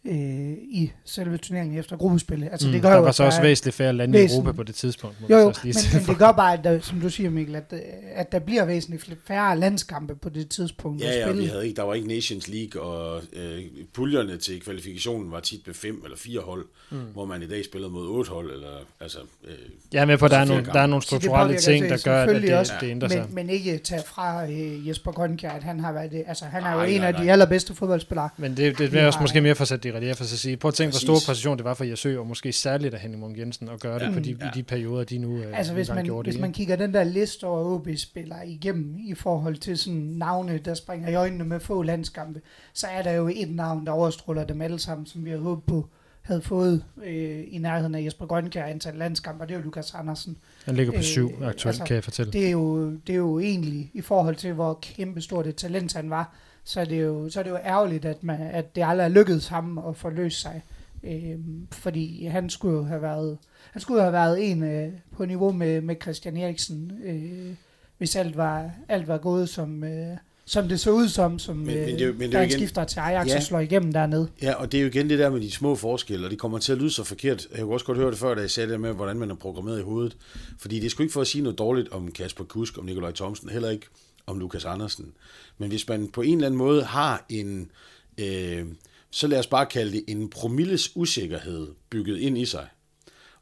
øh, 0.06 0.54
i 0.70 0.92
selve 1.06 1.38
turneringen 1.38 1.78
efter 1.78 1.98
gruppespillet. 1.98 2.50
Altså, 2.52 2.68
mm, 2.68 2.74
det 2.74 2.82
gør 2.82 2.90
der 2.90 2.98
jo, 2.98 3.04
var 3.04 3.12
så 3.12 3.24
også 3.24 3.42
væsentligt 3.42 3.76
færre 3.76 3.94
lande 3.94 4.24
i 4.24 4.26
Europa 4.26 4.52
på 4.52 4.64
det 4.64 4.76
tidspunkt. 4.76 5.18
Jo, 5.30 5.38
jo 5.38 5.54
men, 5.64 5.76
men 5.94 6.02
det 6.08 6.18
gør 6.18 6.32
bare, 6.32 6.54
at 6.54 6.64
der, 6.64 6.80
som 6.80 7.02
du 7.02 7.10
siger 7.10 7.30
Mikkel, 7.30 7.56
at, 7.56 7.74
at 8.16 8.32
der 8.32 8.40
bliver 8.40 8.66
væsentligt 8.66 9.18
færre 9.28 9.60
landskampe 9.60 10.16
på 10.16 10.30
det 10.30 10.50
tidspunkt. 10.50 11.04
Ja, 11.04 11.12
ja, 11.12 11.32
vi 11.32 11.46
havde 11.46 11.68
ikke, 11.68 11.76
der 11.76 11.84
var 11.84 11.94
ikke 11.94 12.08
Nations 12.08 12.48
League, 12.48 12.82
og 12.82 13.22
øh, 13.34 13.62
puljerne 13.94 14.38
til 14.38 14.62
kvalifikationen 14.62 15.32
var 15.32 15.40
tit 15.40 15.68
med 15.68 15.76
fem 15.76 16.02
eller 16.04 16.18
fire 16.18 16.40
hold, 16.40 16.66
mm. 16.92 16.98
hvor 17.14 17.26
man 17.26 17.42
i 17.42 17.48
dag 17.48 17.66
spillede 17.66 17.92
mod 17.92 18.08
otte 18.08 18.32
hold. 18.32 18.52
Eller, 18.52 18.78
altså, 19.00 19.20
øh, 19.48 19.54
ja, 19.94 20.06
men 20.06 20.18
på, 20.18 20.28
der 20.28 20.38
er, 20.38 20.46
nogle, 20.46 20.66
der 20.66 20.80
er 20.80 20.88
nogle 20.88 21.04
strukturelle 21.04 21.58
ting, 21.58 21.90
der 21.90 22.02
gør, 22.06 22.24
at 22.24 22.42
det, 22.42 22.54
også, 22.54 22.74
det 22.82 22.90
ændrer 22.90 23.08
sig. 23.08 23.26
Men, 23.26 23.36
men 23.36 23.50
ikke 23.50 23.78
tage 23.78 24.02
fra 24.06 24.46
øh, 24.52 24.88
Jesper 24.88 25.12
Grønkjær, 25.12 25.52
at 25.52 25.64
han 25.64 25.80
har 25.80 25.92
været 25.92 26.12
det. 26.12 26.24
Altså, 26.28 26.46
han 26.46 26.64
er 26.64 26.72
jo 26.72 26.78
nej, 26.78 26.86
en 26.86 27.02
nej, 27.02 27.08
af 27.08 27.14
nej. 27.14 27.24
de 27.24 27.32
allerbedste 27.32 27.76
fodboldspillere. 27.76 28.30
Men 28.38 28.58
det, 28.58 28.78
det, 28.78 28.94
er 28.94 29.08
også 29.08 29.20
måske 29.22 29.42
mere 29.42 29.56
for 29.56 29.62
at 29.62 29.68
sætte 29.68 29.95
relief, 29.96 30.18
for 30.18 30.24
at 30.24 30.30
sige, 30.30 30.58
prøv 30.58 30.70
at 30.70 30.76
tænke, 30.76 30.92
hvor 30.92 31.00
stor 31.00 31.32
præcision 31.32 31.58
det 31.58 31.66
var 31.66 31.74
for 31.74 31.84
Jesø, 31.84 32.20
og 32.20 32.28
måske 32.28 32.52
særligt 32.52 32.94
af 32.94 33.00
Henning 33.00 33.22
Munk 33.22 33.38
Jensen, 33.38 33.70
at 33.70 33.80
gøre 33.80 34.00
det 34.00 34.06
ja. 34.06 34.12
på 34.12 34.20
de, 34.20 34.38
ja. 34.40 34.48
i 34.48 34.50
de 34.54 34.64
perioder, 34.64 35.04
de 35.04 35.18
nu 35.18 35.38
øh, 35.38 35.58
Altså 35.58 35.74
hvis 35.74 35.90
man, 35.90 36.10
hvis 36.24 36.34
det, 36.34 36.42
man 36.42 36.54
kigger 36.54 36.76
den 36.76 36.94
der 36.94 37.04
liste 37.04 37.44
over 37.44 37.76
OB-spillere 37.76 38.48
igennem, 38.48 38.98
i 39.06 39.14
forhold 39.14 39.56
til 39.56 39.78
sådan 39.78 40.00
navne, 40.00 40.58
der 40.58 40.74
springer 40.74 41.10
i 41.10 41.16
øjnene 41.16 41.44
med 41.44 41.60
få 41.60 41.82
landskampe, 41.82 42.42
så 42.74 42.88
er 42.88 43.02
der 43.02 43.12
jo 43.12 43.30
et 43.36 43.56
navn, 43.56 43.86
der 43.86 43.92
overstråler 43.92 44.44
dem 44.44 44.62
alle 44.62 44.80
sammen, 44.80 45.06
som 45.06 45.26
vi 45.26 45.30
har 45.30 45.38
håbet 45.38 45.64
på 45.64 45.90
havde 46.26 46.42
fået 46.42 46.84
øh, 47.04 47.44
i 47.48 47.58
nærheden 47.58 47.96
af 47.96 48.04
Jesper 48.04 48.26
Grønkær 48.26 48.66
antal 48.66 48.96
landskampe, 48.96 49.44
og 49.44 49.48
det 49.48 49.56
er 49.56 49.60
jo 49.60 49.64
Lukas 49.64 49.94
Andersen. 49.94 50.38
Han 50.66 50.76
ligger 50.76 50.94
på 50.94 51.02
syv 51.02 51.26
øh, 51.26 51.48
aktuelt, 51.48 51.66
altså, 51.66 51.84
kan 51.84 51.96
jeg 51.96 52.04
fortælle. 52.04 52.32
Det 52.32 52.46
er, 52.46 52.52
jo, 52.52 52.92
det 52.92 53.14
er 53.14 53.18
jo 53.18 53.40
egentlig, 53.40 53.92
i 53.94 54.02
forhold 54.02 54.36
til 54.36 54.54
hvor 54.54 54.80
kæmpe 54.82 55.22
stort 55.22 55.48
et 55.48 55.56
talent 55.56 55.94
han 55.94 56.10
var, 56.10 56.36
så 56.66 56.82
er 56.82 56.86
det 56.86 57.02
jo, 57.02 57.30
så 57.30 57.40
er 57.40 57.44
det 57.44 57.50
jo 57.50 57.58
ærgerligt, 57.58 58.06
at, 58.06 58.24
man, 58.24 58.42
at 58.42 58.76
det 58.76 58.84
aldrig 58.86 59.06
er 59.06 59.10
lykkedes 59.10 59.48
ham 59.48 59.78
at 59.78 59.96
forløse 59.96 60.42
sig 60.42 60.62
Øh, 61.08 61.40
fordi 61.72 62.26
han 62.26 62.50
skulle 62.50 62.78
jo 62.78 62.84
have 62.84 63.02
været, 63.02 63.38
han 63.72 63.82
skulle 63.82 64.02
have 64.02 64.14
været 64.14 64.52
en 64.52 64.64
øh, 64.64 64.92
på 65.18 65.26
niveau 65.26 65.52
med, 65.52 65.82
med 65.82 65.96
Christian 66.02 66.38
Eriksen, 66.38 66.92
øh, 67.06 67.56
hvis 67.98 68.16
alt 68.16 68.38
var, 68.38 68.72
alt 68.90 69.08
var 69.08 69.18
gået 69.18 69.50
som, 69.50 69.84
øh, 69.84 70.18
som 70.46 70.68
det 70.68 70.80
så 70.80 70.92
ud 70.92 71.08
som, 71.08 71.40
som 71.40 71.56
men, 71.56 71.66
men 71.66 72.00
det, 72.00 72.18
men 72.18 72.32
det, 72.32 72.40
han 72.40 72.48
igen, 72.48 72.60
skifter 72.60 72.84
til 72.84 73.00
Ajax 73.00 73.28
ja, 73.28 73.36
og 73.36 73.44
slår 73.44 73.60
igennem 73.60 73.94
dernede. 73.94 74.28
Ja, 74.42 74.54
og 74.54 74.72
det 74.72 74.78
er 74.78 74.82
jo 74.82 74.88
igen 74.88 75.10
det 75.10 75.20
der 75.20 75.30
med 75.30 75.42
de 75.42 75.52
små 75.52 75.76
forskelle, 75.76 76.28
og 76.28 76.32
det 76.32 76.40
kommer 76.40 76.58
til 76.58 76.72
at 76.72 76.78
lyde 76.78 76.92
så 76.92 77.04
forkert. 77.04 77.48
Jeg 77.52 77.62
kunne 77.62 77.74
også 77.74 77.86
godt 77.86 77.98
høre 77.98 78.12
det 78.12 78.18
før, 78.18 78.36
da 78.36 78.42
jeg 78.42 78.52
sagde 78.52 78.72
det 78.72 78.80
med, 78.80 78.94
hvordan 78.94 79.18
man 79.18 79.32
er 79.32 79.36
programmeret 79.36 79.80
i 79.80 79.84
hovedet. 79.84 80.18
Fordi 80.60 80.80
det 80.80 80.86
er 80.86 80.90
sgu 80.90 81.04
ikke 81.04 81.14
for 81.14 81.22
at 81.22 81.28
sige 81.28 81.42
noget 81.42 81.60
dårligt 81.60 81.92
om 81.92 82.12
Kasper 82.12 82.44
Kusk, 82.44 82.78
om 82.78 82.86
Nikolaj 82.86 83.12
Thomsen, 83.12 83.50
heller 83.50 83.70
ikke 83.70 83.86
om 84.26 84.40
Lukas 84.40 84.66
Andersen. 84.66 85.14
Men 85.58 85.70
hvis 85.70 85.88
man 85.88 86.08
på 86.08 86.22
en 86.22 86.34
eller 86.34 86.48
anden 86.48 86.58
måde 86.58 86.84
har 86.84 87.26
en... 87.30 87.72
Øh, 88.18 88.66
så 89.12 89.28
lad 89.28 89.40
os 89.40 89.48
bare 89.48 89.66
kalde 89.66 89.92
det 89.92 90.04
en 90.08 90.30
promilles 90.30 90.92
usikkerhed 90.96 91.68
bygget 91.90 92.20
ind 92.20 92.38
i 92.38 92.46
sig 92.46 92.68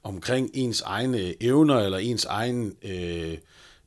omkring 0.04 0.50
ens 0.54 0.82
egne 0.82 1.44
evner 1.44 1.80
eller 1.80 1.98
ens 1.98 2.26
egen 2.26 2.76
øh, 2.84 3.38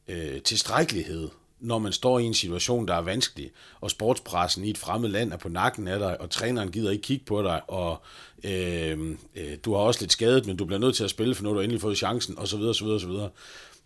øh, 0.09 0.43
tilstrækkelighed, 0.43 1.29
når 1.61 1.79
man 1.79 1.93
står 1.93 2.19
i 2.19 2.25
en 2.25 2.35
situation, 2.35 2.89
der 2.89 2.95
er 2.95 3.01
vanskelig, 3.01 3.51
og 3.81 3.91
sportspressen 3.91 4.65
i 4.65 4.71
et 4.71 4.79
fremmed 4.79 5.09
land 5.09 5.33
er 5.33 5.37
på 5.37 5.49
nakken 5.49 5.89
af 5.89 5.99
dig, 5.99 6.21
og 6.21 6.31
træneren 6.31 6.71
gider 6.71 6.91
ikke 6.91 7.03
kigge 7.03 7.25
på 7.25 7.43
dig, 7.43 7.71
og 7.71 8.03
øh, 8.45 9.17
øh, 9.37 9.57
du 9.65 9.75
har 9.75 9.81
også 9.81 10.01
lidt 10.01 10.13
skadet, 10.13 10.47
men 10.47 10.57
du 10.57 10.65
bliver 10.65 10.81
nødt 10.81 10.97
til 10.97 11.05
at 11.05 11.11
spille, 11.11 11.35
for 11.35 11.43
nu 11.43 11.49
har 11.49 11.55
du 11.55 11.61
endelig 11.61 11.81
fået 11.81 11.99
chancen, 11.99 12.39
osv. 12.39 12.61
osv., 12.61 12.87
osv 12.87 13.11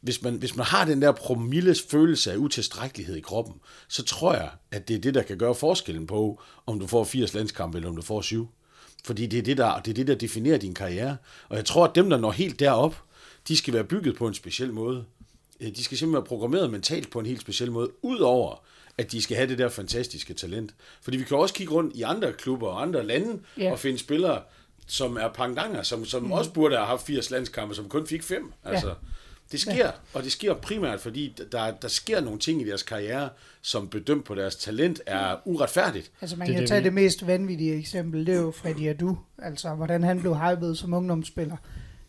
hvis 0.00 0.22
man, 0.22 0.34
hvis 0.34 0.56
man 0.56 0.66
har 0.66 0.84
den 0.84 1.02
der 1.02 1.12
promilles 1.12 1.82
følelse 1.82 2.32
af 2.32 2.36
utilstrækkelighed 2.36 3.16
i 3.16 3.20
kroppen, 3.20 3.54
så 3.88 4.04
tror 4.04 4.34
jeg, 4.34 4.50
at 4.70 4.88
det 4.88 4.96
er 4.96 5.00
det, 5.00 5.14
der 5.14 5.22
kan 5.22 5.38
gøre 5.38 5.54
forskellen 5.54 6.06
på, 6.06 6.42
om 6.66 6.80
du 6.80 6.86
får 6.86 7.04
80 7.04 7.34
landskampe 7.34 7.78
eller 7.78 7.88
om 7.88 7.96
du 7.96 8.02
får 8.02 8.20
7. 8.20 8.48
Fordi 9.04 9.26
det 9.26 9.38
er 9.38 9.42
det, 9.42 9.56
der, 9.56 9.80
det 9.80 9.90
er 9.90 9.94
det, 9.94 10.06
der 10.06 10.14
definerer 10.14 10.58
din 10.58 10.74
karriere. 10.74 11.16
Og 11.48 11.56
jeg 11.56 11.64
tror, 11.64 11.86
at 11.86 11.94
dem, 11.94 12.10
der 12.10 12.16
når 12.16 12.30
helt 12.30 12.60
derop, 12.60 13.02
de 13.48 13.56
skal 13.56 13.74
være 13.74 13.84
bygget 13.84 14.16
på 14.16 14.28
en 14.28 14.34
speciel 14.34 14.72
måde. 14.72 15.04
Øh, 15.60 15.68
de 15.68 15.84
skal 15.84 15.98
simpelthen 15.98 16.12
være 16.12 16.28
programmeret 16.28 16.70
mentalt 16.70 17.10
på 17.10 17.18
en 17.18 17.26
helt 17.26 17.40
speciel 17.40 17.72
måde, 17.72 17.90
udover 18.02 18.62
at 19.00 19.12
de 19.12 19.22
skal 19.22 19.36
have 19.36 19.48
det 19.48 19.58
der 19.58 19.68
fantastiske 19.68 20.34
talent. 20.34 20.74
Fordi 21.02 21.16
vi 21.16 21.24
kan 21.24 21.36
også 21.36 21.54
kigge 21.54 21.72
rundt 21.72 21.96
i 21.96 22.02
andre 22.02 22.32
klubber 22.32 22.68
og 22.68 22.82
andre 22.82 23.06
lande 23.06 23.40
yeah. 23.58 23.72
og 23.72 23.78
finde 23.78 23.98
spillere, 23.98 24.42
som 24.86 25.16
er 25.16 25.28
pangdanger, 25.28 25.82
som, 25.82 26.04
som 26.04 26.22
mm. 26.22 26.32
også 26.32 26.52
burde 26.52 26.76
have 26.76 26.86
haft 26.86 27.06
80 27.06 27.30
landskampe, 27.30 27.74
som 27.74 27.88
kun 27.88 28.06
fik 28.06 28.22
fem. 28.22 28.52
Altså, 28.64 28.88
ja. 28.88 28.94
Det 29.52 29.60
sker, 29.60 29.74
ja. 29.74 29.90
og 30.14 30.22
det 30.22 30.32
sker 30.32 30.54
primært, 30.54 31.00
fordi 31.00 31.36
der, 31.52 31.70
der 31.70 31.88
sker 31.88 32.20
nogle 32.20 32.38
ting 32.38 32.62
i 32.62 32.68
deres 32.68 32.82
karriere, 32.82 33.28
som 33.62 33.88
bedømt 33.88 34.24
på 34.24 34.34
deres 34.34 34.56
talent 34.56 35.00
er 35.06 35.36
uretfærdigt. 35.44 36.10
Altså 36.20 36.36
man 36.36 36.46
det, 36.46 36.54
kan 36.54 36.62
det, 36.62 36.68
tage 36.68 36.84
det 36.84 36.92
mest 36.92 37.26
vanvittige 37.26 37.74
eksempel, 37.74 38.26
det 38.26 38.34
er 38.34 38.40
jo 38.40 38.50
Freddy 38.50 38.88
Adu, 38.88 39.18
altså 39.38 39.74
hvordan 39.74 40.02
han 40.02 40.20
blev 40.20 40.36
hypet 40.36 40.78
som 40.78 40.94
ungdomsspiller. 40.94 41.56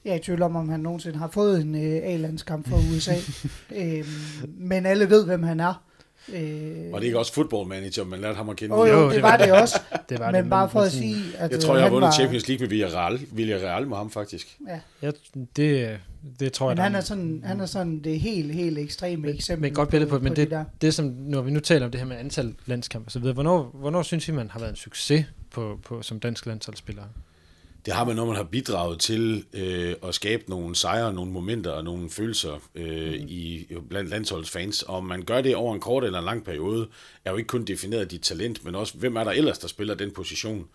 Jeg 0.06 0.12
er 0.12 0.16
i 0.16 0.20
tvivl 0.20 0.42
om, 0.42 0.56
om 0.56 0.70
han 0.70 0.80
nogensinde 0.80 1.18
har 1.18 1.28
fået 1.28 1.62
en 1.62 1.76
uh, 1.76 1.82
A-landskamp 1.82 2.70
for 2.70 2.78
USA. 2.96 3.16
øhm, 3.82 4.06
men 4.58 4.86
alle 4.86 5.10
ved, 5.10 5.26
hvem 5.26 5.44
han 5.44 5.60
er. 5.60 5.84
Øh, 6.30 6.38
Og 6.94 7.02
det 7.02 7.02
er 7.02 7.02
ikke 7.02 7.20
også 7.20 7.34
football 7.34 7.68
manager, 7.68 8.04
man 8.04 8.22
lærte 8.22 8.36
ham 8.36 8.50
at 8.50 8.58
kende. 8.58 8.76
Jo, 8.76 8.86
jo, 8.86 9.06
det, 9.06 9.16
det 9.16 9.24
var 9.24 9.30
var 9.30 9.38
det 9.38 9.52
også. 9.52 9.80
Det 10.10 10.20
var 10.20 10.32
men 10.32 10.44
det, 10.44 10.50
bare 10.50 10.70
for 10.70 10.80
at 10.80 10.92
sige, 10.92 11.16
at 11.38 11.52
Jeg 11.52 11.60
tror, 11.60 11.74
jeg 11.74 11.78
øh, 11.78 11.82
har 11.82 11.84
han 11.84 11.94
vundet 11.94 12.08
var, 12.08 12.14
Champions 12.14 12.48
League 12.48 12.64
med 12.64 12.70
Villarreal, 12.70 13.20
Villarreal 13.32 13.88
med 13.88 13.98
ham 13.98 14.10
faktisk. 14.10 14.58
Ja, 14.68 14.80
Ja, 15.02 15.12
det, 15.56 16.00
det 16.40 16.54
tror 16.54 16.70
jeg, 16.70 16.76
men 16.76 16.84
han 16.84 16.96
er- 16.96 17.02
sådan, 17.02 17.42
han 17.46 17.60
er 17.60 17.66
sådan 17.66 18.00
det 18.04 18.20
helt, 18.20 18.54
helt 18.54 18.78
ekstreme 18.78 19.22
Men- 19.22 19.36
eksempel 19.36 19.62
men 19.62 19.74
godt 19.74 19.90
billede 19.90 20.10
på 20.10 20.16
det, 20.16 20.24
men 20.24 20.36
de 20.36 20.46
der. 20.46 20.66
det 20.82 20.94
som, 20.94 21.06
når 21.06 21.42
vi 21.42 21.52
nu 21.52 21.60
taler 21.60 21.86
om 21.86 21.92
det 21.92 22.00
her 22.00 22.08
med 22.08 22.18
antal 22.18 22.56
landskampe 22.66 23.08
og 23.08 23.12
så 23.12 23.20
videre, 23.20 23.34
hvornår, 23.34 23.76
hvornår 23.80 24.02
synes 24.04 24.28
I, 24.28 24.32
man 24.32 24.50
har 24.50 24.60
været 24.60 24.70
en 24.70 24.76
succes 24.76 25.26
på, 25.52 25.80
på, 25.84 26.02
som 26.02 26.20
dansk 26.20 26.46
landsholdsspiller? 26.46 27.04
Det 27.86 27.94
har 27.94 28.06
man, 28.06 28.16
når 28.16 28.26
man 28.26 28.36
har 28.36 28.44
bidraget 28.44 29.00
til 29.00 29.46
øh, 29.54 29.96
at 30.04 30.16
skabe 30.16 30.44
nogle 30.50 30.76
sejre, 30.76 31.14
nogle 31.14 31.32
momenter 31.32 31.72
og 31.72 31.84
nogle 31.84 32.10
følelser 32.10 32.60
øh, 32.76 33.14
i, 33.14 33.68
blandt 33.90 34.10
landsholdsfans. 34.10 34.82
Og 34.84 34.96
om 34.96 35.06
man 35.06 35.22
gør 35.24 35.42
det 35.42 35.56
over 35.56 35.74
en 35.74 35.80
kort 35.80 36.04
eller 36.04 36.20
en 36.20 36.26
lang 36.26 36.44
periode, 36.44 36.88
er 37.26 37.32
jo 37.32 37.38
ikke 37.38 37.48
kun 37.48 37.66
defineret 37.66 38.02
af 38.02 38.08
dit 38.08 38.22
talent, 38.22 38.66
men 38.66 38.76
også, 38.76 38.98
hvem 38.98 39.16
er 39.16 39.24
der 39.24 39.32
ellers, 39.32 39.58
der 39.60 39.68
spiller 39.68 39.96
den 39.96 40.12
position. 40.12 40.66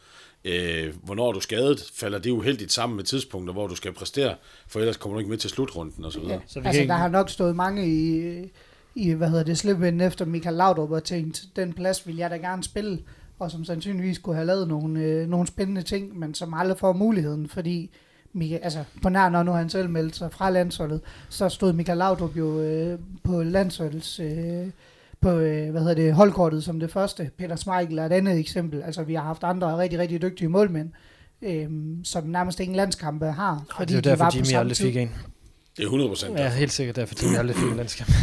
Øh, 0.47 0.95
hvornår 1.03 1.29
er 1.29 1.33
du 1.33 1.41
skadet, 1.41 1.91
falder 1.95 2.19
det 2.19 2.31
uheldigt 2.31 2.73
sammen 2.73 2.97
med 2.97 3.05
tidspunkter, 3.05 3.53
hvor 3.53 3.67
du 3.67 3.75
skal 3.77 3.93
præstere, 3.93 4.35
for 4.69 4.81
ellers 4.81 4.97
kommer 4.97 5.15
du 5.15 5.19
ikke 5.19 5.31
med 5.31 5.39
til 5.39 5.51
slutrunden 5.51 6.05
osv. 6.05 6.21
Ja. 6.21 6.27
Så 6.27 6.31
vi 6.31 6.37
altså, 6.37 6.61
kan 6.63 6.75
ikke- 6.75 6.89
der 6.89 6.95
har 6.99 7.09
nok 7.09 7.31
stået 7.31 7.57
mange 7.57 7.89
i, 7.89 8.21
i 8.95 9.13
hvad 9.13 9.29
hedder 9.29 9.45
det, 9.45 9.59
slipvinden 9.59 10.01
efter 10.01 10.25
Michael 10.25 10.57
Laudrup 10.57 10.91
og 10.91 11.05
tænkt, 11.05 11.45
den 11.57 11.73
plads 11.73 12.07
vil 12.07 12.17
jeg 12.17 12.31
da 12.31 12.37
gerne 12.37 12.65
spille, 12.65 12.99
og 13.39 13.51
som 13.51 13.65
sandsynligvis 13.65 14.19
kunne 14.19 14.35
have 14.37 14.47
lavet 14.47 14.69
nogle, 14.69 15.01
øh, 15.01 15.29
nogle 15.29 15.47
spændende 15.47 15.83
ting, 15.83 16.19
men 16.19 16.35
som 16.35 16.55
aldrig 16.55 16.79
får 16.79 16.93
muligheden, 16.93 17.49
fordi 17.49 17.91
Michael, 18.33 18.61
altså, 18.63 18.85
på 19.03 19.09
nær 19.09 19.29
når 19.29 19.43
nu 19.43 19.53
han 19.53 19.71
selv 19.71 19.91
meldte 19.91 20.19
sig 20.19 20.33
fra 20.33 20.51
landsholdet, 20.51 21.01
så 21.29 21.49
stod 21.49 21.73
Michael 21.73 21.99
Laudrup 21.99 22.37
jo 22.37 22.61
øh, 22.61 22.99
på 23.25 23.43
landsholdets 23.43 24.21
øh, 24.21 24.67
på 25.21 25.31
øh, 25.31 25.71
hvad 25.71 25.81
hedder 25.81 25.95
det, 25.95 26.15
holdkortet 26.15 26.65
som 26.65 26.81
det 26.81 26.91
første. 26.93 27.31
Peter 27.39 27.57
Schmeichel 27.57 27.99
er 27.99 28.07
et 28.07 28.13
andet 28.13 28.39
eksempel. 28.39 28.83
Altså, 28.83 29.03
vi 29.03 29.15
har 29.15 29.23
haft 29.23 29.45
andre 29.45 29.79
rigtig, 29.79 29.99
rigtig 29.99 30.23
dygtige 30.23 30.49
målmænd, 30.49 30.89
øh, 31.43 31.67
som 32.05 32.25
nærmest 32.27 32.61
ingen 32.61 32.77
landskampe 32.77 33.27
har. 33.27 33.65
Fordi 33.77 33.93
det 33.95 33.99
er 33.99 34.03
de 34.03 34.09
var 34.11 34.17
derfor, 34.17 34.31
på 34.31 34.37
Jimmy 34.51 34.59
aldrig 34.61 34.77
fik 34.77 34.97
en. 34.97 35.11
Det 35.77 35.83
er 35.83 35.87
100 35.87 36.11
procent. 36.11 36.39
Ja, 36.39 36.49
helt 36.51 36.73
sikkert 36.73 36.97
derfor, 36.97 37.15
Jimmy 37.23 37.37
aldrig 37.41 37.57
fik 37.57 37.71
en 37.71 37.77
landskamp. 37.77 38.11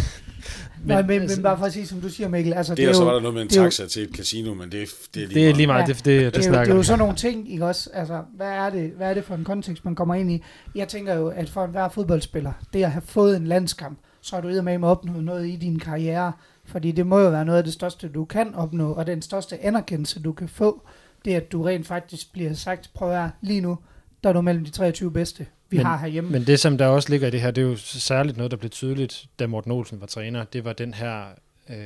Men, 0.85 1.07
men, 1.07 1.21
altså, 1.21 1.37
men 1.37 1.43
bare 1.43 1.57
for 1.57 1.65
at 1.65 1.73
sige, 1.73 1.87
som 1.87 2.01
du 2.01 2.09
siger, 2.09 2.27
Mikkel, 2.29 2.53
altså, 2.53 2.75
Det 2.75 2.85
er, 2.85 2.89
er 2.89 2.93
så 2.93 2.99
jo, 3.01 3.05
var 3.05 3.13
der 3.13 3.19
noget 3.21 3.33
med 3.33 3.41
en 3.41 3.47
det 3.47 3.57
er 3.57 3.61
jo- 3.61 3.65
taxa 3.65 3.87
til 3.87 4.03
et 4.03 4.09
casino, 4.15 4.53
men 4.53 4.71
det, 4.71 4.87
det 5.13 5.23
er 5.23 5.27
lige 5.27 5.39
det 5.39 5.49
er 5.49 5.53
lige 5.55 5.67
meget, 5.67 5.81
Ja. 5.81 5.93
det, 5.93 5.95
det, 5.97 6.05
det, 6.05 6.15
det, 6.15 6.19
er 6.19 6.23
jo, 6.25 6.29
det 6.31 6.43
snakker 6.43 6.73
er 6.73 6.77
jo 6.77 6.83
sådan 6.83 6.99
nogle 6.99 7.15
ting, 7.15 7.51
ikke 7.53 7.65
også? 7.65 7.89
Altså, 7.93 8.21
hvad 8.35 8.47
er, 8.47 8.69
det, 8.69 8.91
hvad 8.97 9.09
er 9.09 9.13
det 9.13 9.23
for 9.23 9.35
en 9.35 9.43
kontekst, 9.43 9.85
man 9.85 9.95
kommer 9.95 10.15
ind 10.15 10.31
i? 10.31 10.43
Jeg 10.75 10.87
tænker 10.87 11.13
jo, 11.15 11.27
at 11.27 11.49
for 11.49 11.65
enhver 11.65 11.89
fodboldspiller, 11.89 12.51
det 12.73 12.83
at 12.83 12.91
have 12.91 13.01
fået 13.05 13.37
en 13.37 13.47
landskamp, 13.47 13.97
så 14.21 14.35
har 14.35 14.41
du 14.41 14.47
med 14.47 14.77
med 14.77 14.87
opnået 14.87 15.23
noget 15.23 15.47
i 15.47 15.55
din 15.55 15.79
karriere. 15.79 16.31
Fordi 16.65 16.91
det 16.91 17.07
må 17.07 17.19
jo 17.19 17.29
være 17.29 17.45
noget 17.45 17.57
af 17.57 17.63
det 17.63 17.73
største, 17.73 18.09
du 18.09 18.25
kan 18.25 18.55
opnå, 18.55 18.91
og 18.93 19.07
den 19.07 19.21
største 19.21 19.63
anerkendelse, 19.63 20.19
du 20.21 20.33
kan 20.33 20.47
få, 20.49 20.81
det 21.25 21.33
er, 21.33 21.37
at 21.37 21.51
du 21.51 21.63
rent 21.63 21.87
faktisk 21.87 22.33
bliver 22.33 22.53
sagt, 22.53 22.89
prøv 22.93 23.07
at 23.09 23.13
være, 23.13 23.31
lige 23.41 23.61
nu, 23.61 23.77
der 24.23 24.29
er 24.29 24.33
du 24.33 24.41
mellem 24.41 24.65
de 24.65 24.71
23 24.71 25.11
bedste, 25.11 25.45
vi 25.69 25.77
Men- 25.77 25.85
har 25.85 25.97
herhjemme. 25.97 26.29
Men 26.29 26.43
det, 26.47 26.59
som 26.59 26.77
der 26.77 26.87
også 26.87 27.09
ligger 27.09 27.27
i 27.27 27.31
det 27.31 27.41
her, 27.41 27.51
det 27.51 27.61
er 27.63 27.65
jo 27.65 27.75
særligt 27.77 28.37
noget, 28.37 28.51
der 28.51 28.57
blev 28.57 28.69
tydeligt, 28.69 29.25
da 29.39 29.47
Morten 29.47 29.71
Olsen 29.71 30.01
var 30.01 30.07
træner. 30.07 30.43
Det 30.43 30.65
var 30.65 30.73
den 30.73 30.93
her, 30.93 31.23
øh, 31.69 31.77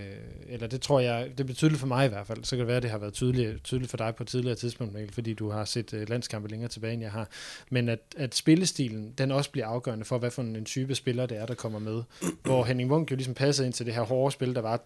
eller 0.48 0.68
det 0.68 0.82
tror 0.82 1.00
jeg, 1.00 1.32
det 1.38 1.46
bliver 1.46 1.56
tydeligt 1.56 1.80
for 1.80 1.88
mig 1.88 2.06
i 2.06 2.10
hvert 2.10 2.28
fald. 2.28 2.44
Så 2.44 2.50
kan 2.50 2.60
det 2.60 2.68
være, 2.68 2.78
at 2.78 2.84
det 2.84 2.92
har 2.92 2.98
været 2.98 3.13
tydeligt, 3.13 3.63
tydeligt 3.63 3.90
for 3.90 3.98
dig 3.98 4.16
på 4.16 4.24
et 4.24 4.28
tidligere 4.28 4.56
tidspunkt, 4.56 4.94
Mikkel, 4.94 5.13
fordi 5.13 5.34
du 5.34 5.50
har 5.50 5.66
set 5.66 5.94
øh, 5.94 6.10
landskampe 6.10 6.50
længere 6.50 6.70
tilbage, 6.70 6.94
end 6.94 7.02
jeg 7.02 7.12
har. 7.12 7.30
Men 7.70 7.90
at, 7.90 8.00
at 8.18 8.36
spillestilen, 8.36 9.13
den 9.18 9.32
også 9.32 9.52
bliver 9.52 9.68
afgørende 9.68 10.06
for, 10.06 10.18
hvad 10.18 10.32
for 10.32 10.42
en 10.42 10.66
type 10.66 10.96
spiller 10.96 11.26
det 11.26 11.38
er, 11.38 11.46
der 11.46 11.56
kommer 11.56 11.80
med. 11.80 12.04
Hvor 12.44 12.63
Henning 12.63 12.90
Munk 12.90 13.12
jo 13.12 13.16
ligesom 13.16 13.34
passede 13.34 13.66
ind 13.66 13.74
til 13.74 13.86
det 13.86 13.94
her 13.94 14.02
hårde 14.02 14.32
spil, 14.32 14.56
der 14.56 14.62
var 14.62 14.82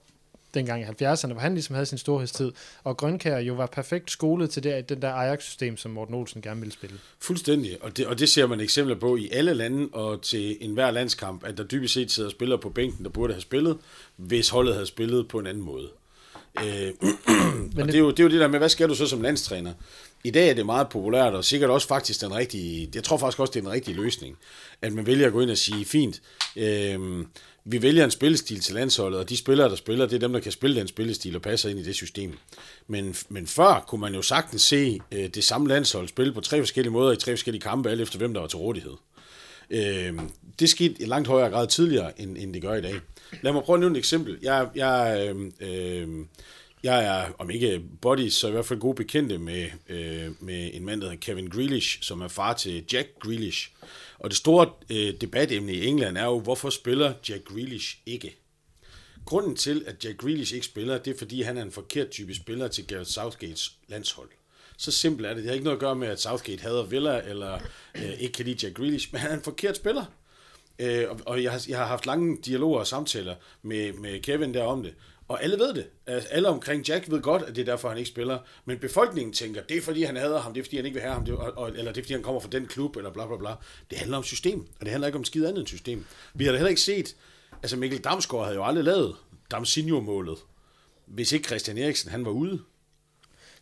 dengang 0.54 0.82
i 0.82 0.86
70'erne, 0.86 1.32
hvor 1.32 1.42
han 1.42 1.54
ligesom 1.54 1.74
havde 1.76 1.86
sin 1.86 1.98
storhedstid, 1.98 2.52
og 2.84 2.98
Grønkær 2.98 3.38
jo 3.38 3.54
var 3.54 3.66
perfekt 3.66 4.12
skolet 4.12 4.50
til 4.50 4.64
det, 4.64 4.90
den 4.90 5.02
der 5.02 5.12
Ajax-system, 5.12 5.78
som 5.78 5.92
Morten 5.92 6.16
Olsen 6.16 6.42
gerne 6.42 6.60
ville 6.60 6.74
spille. 6.74 6.98
Fuldstændig, 7.20 7.84
og 7.84 7.98
det, 7.98 8.08
og 8.08 8.20
det 8.20 8.30
ser 8.30 8.48
man 8.48 8.60
eksempler 8.60 8.96
på 8.96 9.16
i 9.16 9.30
alle 9.32 9.54
lande 9.54 9.90
og 9.94 10.22
til 10.22 10.58
enhver 10.62 10.92
landskamp, 10.92 11.44
at 11.44 11.58
der 11.58 11.64
dybest 11.64 11.94
set 11.94 12.12
sidder 12.12 12.30
spillere 12.30 12.60
på 12.60 12.70
bænken, 12.70 13.04
der 13.04 13.10
burde 13.10 13.34
have 13.34 13.42
spillet, 13.42 13.78
hvis 14.16 14.50
holdet 14.50 14.74
havde 14.74 14.88
spillet 14.88 15.28
på 15.28 15.40
en 15.40 15.48
anden 15.48 15.64
måde. 15.64 15.88
Øh, 16.60 16.92
og 17.80 17.88
det 17.88 17.96
er, 17.96 18.00
jo, 18.00 18.12
det 18.12 18.20
er 18.20 18.24
jo 18.24 18.30
det 18.30 18.40
der 18.40 18.48
med, 18.48 18.60
hvad 18.60 18.70
skal 18.70 18.90
du 18.90 18.96
så 18.96 19.08
som 19.08 19.22
landstræner? 19.22 19.74
I 20.24 20.32
dag 20.32 20.50
er 20.50 20.54
det 20.54 20.66
meget 20.66 20.90
populært, 20.90 21.34
og 21.34 21.46
sikkert 21.46 21.70
også 21.70 21.88
faktisk 21.88 22.22
den 22.22 22.36
rigtige, 22.36 22.90
jeg 22.96 23.04
tror 23.04 23.18
faktisk 23.18 23.40
også, 23.40 23.52
det 23.52 23.60
er 23.60 23.64
den 23.64 23.72
rigtige 23.72 23.96
løsning, 23.96 24.38
at 24.82 24.94
man 24.94 25.06
vælger 25.06 25.28
at 25.28 25.34
gå 25.34 25.42
ind 25.42 25.52
og 25.52 25.58
sige, 25.58 25.86
fint, 25.86 26.22
øh, 26.56 27.26
vi 27.66 27.82
vælger 27.82 28.06
en 28.06 28.12
spillestil 28.12 28.60
til 28.60 28.76
landsholdet, 28.76 29.20
og 29.20 29.30
de 29.30 29.38
spillere, 29.38 29.70
der 29.70 29.76
spiller, 29.76 30.06
det 30.06 30.16
er 30.16 30.20
dem, 30.20 30.34
der 30.34 30.40
kan 30.40 30.52
spille 30.52 30.80
den 30.80 30.88
spillestil 30.88 31.36
og 31.36 31.42
passer 31.42 31.70
ind 31.70 31.80
i 31.80 31.84
det 31.84 31.96
system. 31.96 32.38
Men, 32.88 33.16
men 33.30 33.48
før 33.48 33.86
kunne 33.88 34.02
man 34.02 34.16
jo 34.16 34.22
sagtens 34.22 34.62
se 34.62 35.00
øh, 35.12 35.28
det 35.28 35.44
samme 35.44 35.68
landshold 35.68 36.08
spille 36.08 36.34
på 36.34 36.42
tre 36.42 36.60
forskellige 36.60 36.92
måder 36.92 37.12
i 37.12 37.16
tre 37.16 37.32
forskellige 37.32 37.62
kampe, 37.62 37.90
alt 37.90 38.02
efter 38.02 38.18
hvem 38.18 38.34
der 38.34 38.42
var 38.42 38.48
til 38.48 38.58
rådighed. 38.58 38.94
Øh, 39.70 40.20
det 40.60 40.70
skete 40.70 41.02
i 41.02 41.06
langt 41.06 41.28
højere 41.28 41.50
grad 41.50 41.68
tidligere, 41.68 42.22
end, 42.22 42.38
end 42.38 42.54
det 42.54 42.62
gør 42.62 42.74
i 42.74 42.82
dag. 42.82 42.96
Lad 43.42 43.54
mig 43.54 43.64
prøve 43.64 43.76
at 43.76 43.80
nævne 43.80 43.96
et 43.96 44.00
eksempel. 44.00 44.38
Jeg, 44.42 44.68
jeg, 44.76 45.30
øh, 45.36 45.52
øh 45.60 46.08
jeg 46.84 47.06
er, 47.06 47.26
om 47.38 47.50
ikke 47.50 47.82
buddies, 48.02 48.34
så 48.34 48.48
i 48.48 48.52
hvert 48.52 48.66
fald 48.66 48.80
gode 48.80 48.96
bekendte 48.96 49.38
med, 49.38 49.68
øh, 49.90 50.28
med 50.40 50.70
en 50.74 50.86
mand, 50.86 51.02
der 51.02 51.10
hedder 51.10 51.22
Kevin 51.22 51.50
Grealish, 51.50 52.02
som 52.02 52.22
er 52.22 52.28
far 52.28 52.54
til 52.54 52.84
Jack 52.94 53.10
Grealish. 53.20 53.72
Og 54.22 54.30
det 54.30 54.38
store 54.38 54.70
øh, 54.90 55.14
debatemne 55.22 55.74
i 55.74 55.86
England 55.86 56.18
er 56.18 56.26
jo, 56.26 56.40
hvorfor 56.40 56.70
spiller 56.70 57.14
Jack 57.30 57.44
Grealish 57.44 57.98
ikke? 58.06 58.38
Grunden 59.26 59.56
til, 59.56 59.84
at 59.88 60.06
Jack 60.06 60.18
Grealish 60.18 60.54
ikke 60.54 60.66
spiller, 60.66 60.98
det 60.98 61.14
er, 61.14 61.18
fordi 61.18 61.42
han 61.42 61.58
er 61.58 61.62
en 61.62 61.72
forkert 61.72 62.10
type 62.10 62.36
spiller 62.36 62.68
til 62.68 62.88
Gareth 62.88 63.10
Southgates 63.10 63.72
landshold. 63.88 64.30
Så 64.78 64.92
simpelt 64.92 65.28
er 65.28 65.34
det. 65.34 65.38
Det 65.38 65.46
har 65.46 65.54
ikke 65.54 65.64
noget 65.64 65.78
at 65.78 65.82
gøre 65.82 65.96
med, 65.96 66.08
at 66.08 66.22
Southgate 66.22 66.62
hader 66.62 66.84
Villa, 66.84 67.22
eller 67.30 67.60
øh, 67.96 68.20
ikke 68.20 68.34
kan 68.34 68.46
lide 68.46 68.66
Jack 68.66 68.78
Grealish, 68.78 69.10
men 69.12 69.22
han 69.22 69.32
er 69.32 69.36
en 69.36 69.44
forkert 69.44 69.76
spiller. 69.76 70.06
Øh, 70.80 71.06
og 71.10 71.20
og 71.26 71.44
jeg, 71.44 71.52
har, 71.52 71.66
jeg 71.68 71.78
har 71.78 71.86
haft 71.86 72.06
lange 72.06 72.38
dialoger 72.46 72.80
og 72.80 72.88
samtaler 72.88 73.36
med, 73.62 73.94
med 73.94 74.22
Kevin 74.22 74.54
der 74.54 74.64
om 74.64 74.84
det. 74.84 74.94
Og 75.32 75.44
alle 75.44 75.60
ved 75.60 75.74
det. 75.74 75.88
Altså, 76.08 76.30
alle 76.30 76.50
omkring 76.50 76.90
Jack 76.90 77.12
ved 77.12 77.22
godt, 77.22 77.42
at 77.42 77.56
det 77.56 77.62
er 77.62 77.66
derfor, 77.66 77.90
han 77.90 77.98
ikke 77.98 78.10
spiller. 78.10 78.40
Men 78.66 78.80
befolkningen 78.80 79.34
tænker, 79.34 79.62
det 79.62 79.78
er 79.78 79.82
fordi, 79.82 80.04
han 80.04 80.16
hader 80.16 80.40
ham, 80.40 80.54
det 80.54 80.60
er 80.60 80.64
fordi, 80.64 80.76
han 80.76 80.86
ikke 80.86 80.94
vil 80.94 81.02
have 81.02 81.14
ham, 81.14 81.26
det, 81.26 81.36
og, 81.36 81.70
eller 81.70 81.92
det 81.92 81.98
er 81.98 82.04
fordi, 82.04 82.14
han 82.14 82.24
kommer 82.24 82.42
fra 82.42 82.50
den 82.52 82.68
klub, 82.68 82.96
eller 82.96 83.12
bla 83.12 83.28
bla 83.28 83.38
bla. 83.38 83.50
Det 83.90 83.98
handler 83.98 84.18
om 84.18 84.24
system, 84.24 84.60
og 84.60 84.82
det 84.82 84.90
handler 84.90 85.08
ikke 85.08 85.18
om 85.20 85.26
skide 85.26 85.48
andet 85.48 85.60
end 85.60 85.68
system. 85.68 86.06
Vi 86.34 86.46
har 86.46 86.52
da 86.52 86.58
heller 86.58 86.70
ikke 86.70 86.82
set, 86.82 87.16
altså 87.64 87.78
Mikkel 87.78 88.00
Damsgaard 88.00 88.44
havde 88.44 88.56
jo 88.56 88.66
aldrig 88.66 88.86
lavet 88.86 89.16
Damsinio-målet, 89.52 90.38
hvis 91.06 91.32
ikke 91.32 91.48
Christian 91.48 91.78
Eriksen, 91.78 92.12
han 92.12 92.26
var 92.26 92.32
ude. 92.32 92.60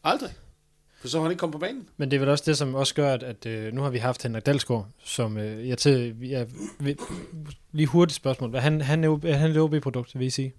Aldrig. 0.03 0.31
For 1.01 1.07
så 1.07 1.17
har 1.17 1.23
han 1.23 1.31
ikke 1.31 1.39
kommet 1.39 1.53
på 1.53 1.59
banen. 1.59 1.89
Men 1.97 2.11
det 2.11 2.17
er 2.17 2.19
vel 2.19 2.29
også 2.29 2.43
det, 2.47 2.57
som 2.57 2.75
også 2.75 2.95
gør, 2.95 3.13
at, 3.13 3.23
at 3.23 3.45
øh, 3.45 3.73
nu 3.73 3.81
har 3.81 3.89
vi 3.89 3.97
haft 3.97 4.23
Henrik 4.23 4.45
Dalsgaard, 4.45 4.87
som 5.03 5.37
øh, 5.37 5.69
jeg 5.69 5.77
til, 5.77 6.15
jeg, 6.21 6.47
vil, 6.79 6.97
lige 7.71 7.87
hurtigt 7.87 8.15
spørgsmål. 8.15 8.55
Er 8.55 8.59
han, 8.59 8.81
han, 8.81 9.03
er, 9.03 9.19
er 9.23 9.45
et 9.45 9.57
OB-produkt, 9.57 10.19
vil 10.19 10.27
I 10.27 10.29
sige? 10.29 10.53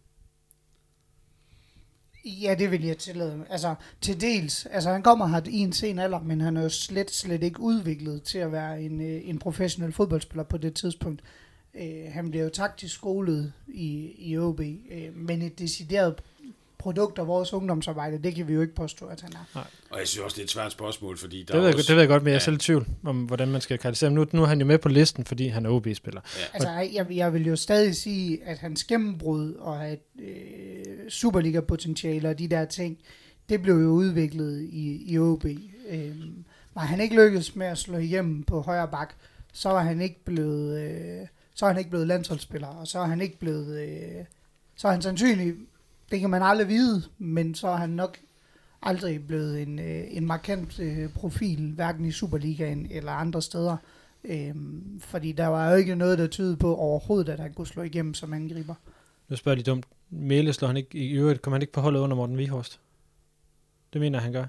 Ja, 2.25 2.55
det 2.59 2.71
vil 2.71 2.85
jeg 2.85 2.99
tillade. 2.99 3.37
mig. 3.37 3.47
Altså, 3.51 3.75
til 4.01 4.21
dels. 4.21 4.67
Altså, 4.67 4.91
han 4.91 5.03
kommer 5.03 5.27
her 5.27 5.41
i 5.49 5.59
en 5.59 5.73
sen 5.73 5.99
alder, 5.99 6.21
men 6.21 6.41
han 6.41 6.57
er 6.57 6.63
jo 6.63 6.69
slet, 6.69 7.11
slet 7.11 7.43
ikke 7.43 7.61
udviklet 7.61 8.23
til 8.23 8.39
at 8.39 8.53
være 8.53 8.83
en, 8.83 9.01
øh, 9.01 9.21
en 9.25 9.39
professionel 9.39 9.93
fodboldspiller 9.93 10.45
på 10.45 10.57
det 10.59 10.75
tidspunkt. 10.75 11.23
Øh, 11.81 12.13
han 12.13 12.31
bliver 12.31 12.45
jo 12.45 12.51
taktisk 12.51 12.95
skolet 12.95 13.53
i, 13.69 14.13
i 14.19 14.39
OB, 14.39 14.61
øh, 14.61 15.17
men 15.17 15.43
et 15.43 15.59
decideret 15.59 16.15
produkt 16.79 17.19
af 17.19 17.27
vores 17.27 17.53
ungdomsarbejde, 17.53 18.19
det 18.23 18.35
kan 18.35 18.49
vi 18.49 18.53
jo 18.53 18.61
ikke 18.61 18.75
påstå, 18.75 19.07
at 19.07 19.21
han 19.21 19.33
er. 19.55 19.61
Og 19.91 19.99
jeg 19.99 20.09
synes 20.09 20.25
også, 20.25 20.35
det 20.35 20.41
er 20.41 20.45
et 20.45 20.51
svært 20.51 20.73
spørgsmål, 20.73 21.19
fordi 21.19 21.39
der 21.39 21.45
Det 21.47 21.55
er 21.55 21.57
ved, 21.59 21.67
jeg, 21.67 21.75
også... 21.75 21.87
det 21.89 21.97
ved 21.97 22.03
jeg 22.03 22.09
godt, 22.09 22.23
men 22.23 22.29
jeg 22.29 22.33
er 22.33 22.35
Ja. 22.35 22.45
selv 22.45 22.57
i 22.57 22.59
tvivl 22.59 22.87
om, 23.05 23.25
hvordan 23.25 23.49
man 23.49 23.61
skal 23.61 23.79
karakterisere 23.79 24.11
ham. 24.11 24.15
Nu, 24.15 24.27
nu 24.33 24.43
er 24.43 24.47
han 24.47 24.61
jo 24.61 24.67
med 24.67 24.79
på 24.79 24.89
listen, 24.89 25.25
fordi 25.25 25.49
han 25.49 25.67
er 25.67 25.71
OB-spiller. 25.71 26.21
Altså, 26.55 26.69
jeg, 26.71 27.07
jeg 27.11 27.33
vil 27.33 27.47
jo 27.47 27.57
stadig 27.57 27.97
sige, 27.97 28.45
at 28.45 28.59
hans 28.59 28.85
gennembrud 28.85 29.55
og 29.55 29.87
at 29.89 29.99
øh, 30.19 30.27
Superliga-potentiale 31.11 32.29
og 32.29 32.39
de 32.39 32.49
der 32.49 32.65
ting, 32.65 32.99
det 33.49 33.63
blev 33.63 33.75
jo 33.75 33.89
udviklet 33.89 34.63
i, 34.63 35.13
i 35.13 35.19
OB. 35.19 35.45
Øhm, 35.89 36.45
var 36.75 36.83
han 36.83 37.01
ikke 37.01 37.17
lykkedes 37.17 37.57
med 37.57 37.67
at 37.67 37.79
slå 37.79 37.99
hjem 37.99 38.43
på 38.43 38.61
højre 38.61 38.89
bak, 38.89 39.15
så 39.53 39.69
var 39.69 39.83
han 39.83 40.01
ikke 40.01 40.25
blevet, 40.25 40.81
øh, 40.81 41.27
så 41.55 41.67
er 41.67 41.71
han 41.71 41.79
ikke 41.79 41.91
blevet 41.91 42.07
landsholdsspiller, 42.07 42.69
og 42.69 42.87
så 42.87 42.99
er 42.99 43.07
han 43.07 43.21
ikke 43.21 43.39
blevet, 43.39 43.81
øh, 43.81 44.25
så 44.77 44.89
er 44.89 44.93
han 44.93 45.03
sandsynlig, 45.03 45.55
det 46.11 46.21
kan 46.21 46.31
man 46.31 46.43
aldrig 46.43 46.69
vide, 46.69 47.03
men 47.19 47.55
så 47.55 47.69
er 47.69 47.77
han 47.77 47.91
nok 47.91 48.19
aldrig 48.83 49.27
blevet 49.27 49.63
en, 49.63 49.79
øh, 49.79 50.05
en 50.11 50.27
markant 50.27 50.81
øh, 50.81 51.09
profil, 51.09 51.73
hverken 51.73 52.05
i 52.05 52.13
Superligaen 52.13 52.87
eller 52.91 53.13
andre 53.13 53.43
steder. 53.43 53.77
Øhm, 54.25 55.01
fordi 55.01 55.33
der 55.33 55.47
var 55.47 55.71
jo 55.71 55.77
ikke 55.77 55.95
noget, 55.95 56.19
der 56.19 56.27
tydede 56.27 56.57
på 56.57 56.77
overhovedet, 56.77 57.29
at 57.29 57.41
han 57.41 57.53
kunne 57.53 57.67
slå 57.67 57.83
igennem 57.83 58.15
som 58.15 58.33
angriber. 58.33 58.75
Nu 59.29 59.37
spørger 59.37 59.55
jeg 59.55 59.57
lige 59.57 59.71
dumt. 59.71 59.87
Mæle 60.11 60.53
slår 60.53 60.69
han 60.69 60.77
ikke, 60.77 60.99
i 60.99 61.11
øvrigt 61.13 61.43
kommer 61.43 61.55
han 61.55 61.63
ikke 61.63 61.73
på 61.73 61.81
holdet 61.81 62.01
under 62.01 62.17
Morten 62.17 62.39
Vihorst. 62.39 62.81
Det 63.93 64.01
mener 64.01 64.19
han 64.19 64.33
gør. 64.33 64.47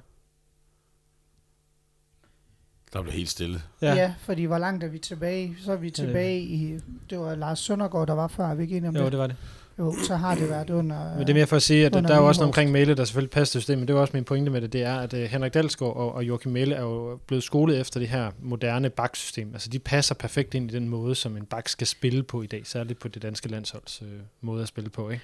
Der 2.94 3.02
blev 3.02 3.14
helt 3.14 3.30
stille. 3.30 3.62
Ja. 3.82 3.94
ja, 3.94 4.14
fordi 4.20 4.44
hvor 4.44 4.58
langt 4.58 4.84
er 4.84 4.88
vi 4.88 5.00
tilbage? 5.00 5.56
Så 5.60 5.72
er 5.72 5.76
vi 5.76 5.92
tilbage 5.92 6.42
i, 6.42 6.80
det 7.10 7.20
var 7.20 7.36
Lars 7.36 7.60
Søndergaard, 7.60 8.08
der 8.08 8.14
var 8.14 8.28
før, 8.28 8.46
er 8.48 8.56
vi 8.56 8.64
ikke 8.64 8.78
enige 8.78 8.90
om 8.90 8.96
Jo, 8.96 9.04
det? 9.04 9.12
det 9.12 9.20
var 9.20 9.28
det. 9.28 9.36
Jo, 9.80 9.96
så 10.04 10.16
har 10.16 10.36
det 10.36 10.50
været 10.50 10.70
under... 10.70 11.18
Men 11.18 11.20
det 11.20 11.30
er 11.30 11.34
mere 11.34 11.48
for 11.48 11.56
at 11.56 11.62
sige, 11.62 11.86
at 11.86 11.94
der 11.94 12.14
er 12.14 12.18
jo 12.18 12.28
også 12.28 12.42
noget 12.42 12.50
omkring 12.50 12.72
Mæle, 12.72 12.96
der 12.96 13.06
selvfølgelig 13.06 13.32
passer 13.32 13.52
til 13.52 13.62
systemet, 13.62 13.80
men 13.80 13.88
det 13.88 13.96
var 13.96 14.02
også 14.02 14.14
min 14.14 14.24
pointe 14.24 14.52
med 14.52 14.62
det, 14.62 14.74
det 14.74 14.84
er, 14.84 14.96
at 14.96 15.14
uh, 15.14 15.20
Henrik 15.20 15.54
Dalsgaard 15.54 15.96
og, 15.96 16.16
og 16.16 16.24
Joachim 16.24 16.52
Mæle 16.52 16.76
er 16.76 16.82
jo 16.82 17.20
blevet 17.28 17.44
skolet 17.44 17.80
efter 17.80 18.00
det 18.00 18.10
her 18.10 18.32
moderne 18.42 18.90
baksystem. 18.90 19.50
Altså 19.54 19.70
de 19.70 19.80
passer 19.80 20.16
perfekt 20.16 20.54
ind 20.54 20.72
i 20.72 20.74
den 20.74 20.90
måde, 20.90 21.16
som 21.16 21.38
en 21.38 21.46
bak 21.46 21.70
skal 21.70 21.88
spille 21.88 22.24
på 22.24 22.42
i 22.42 22.48
dag, 22.48 22.62
særligt 22.66 23.00
på 23.00 23.08
det 23.08 23.22
danske 23.22 23.50
landsholds 23.50 24.02
uh, 24.02 24.08
måde 24.42 24.62
at 24.62 24.68
spille 24.68 24.90
på. 24.90 25.10
Ikke? 25.10 25.24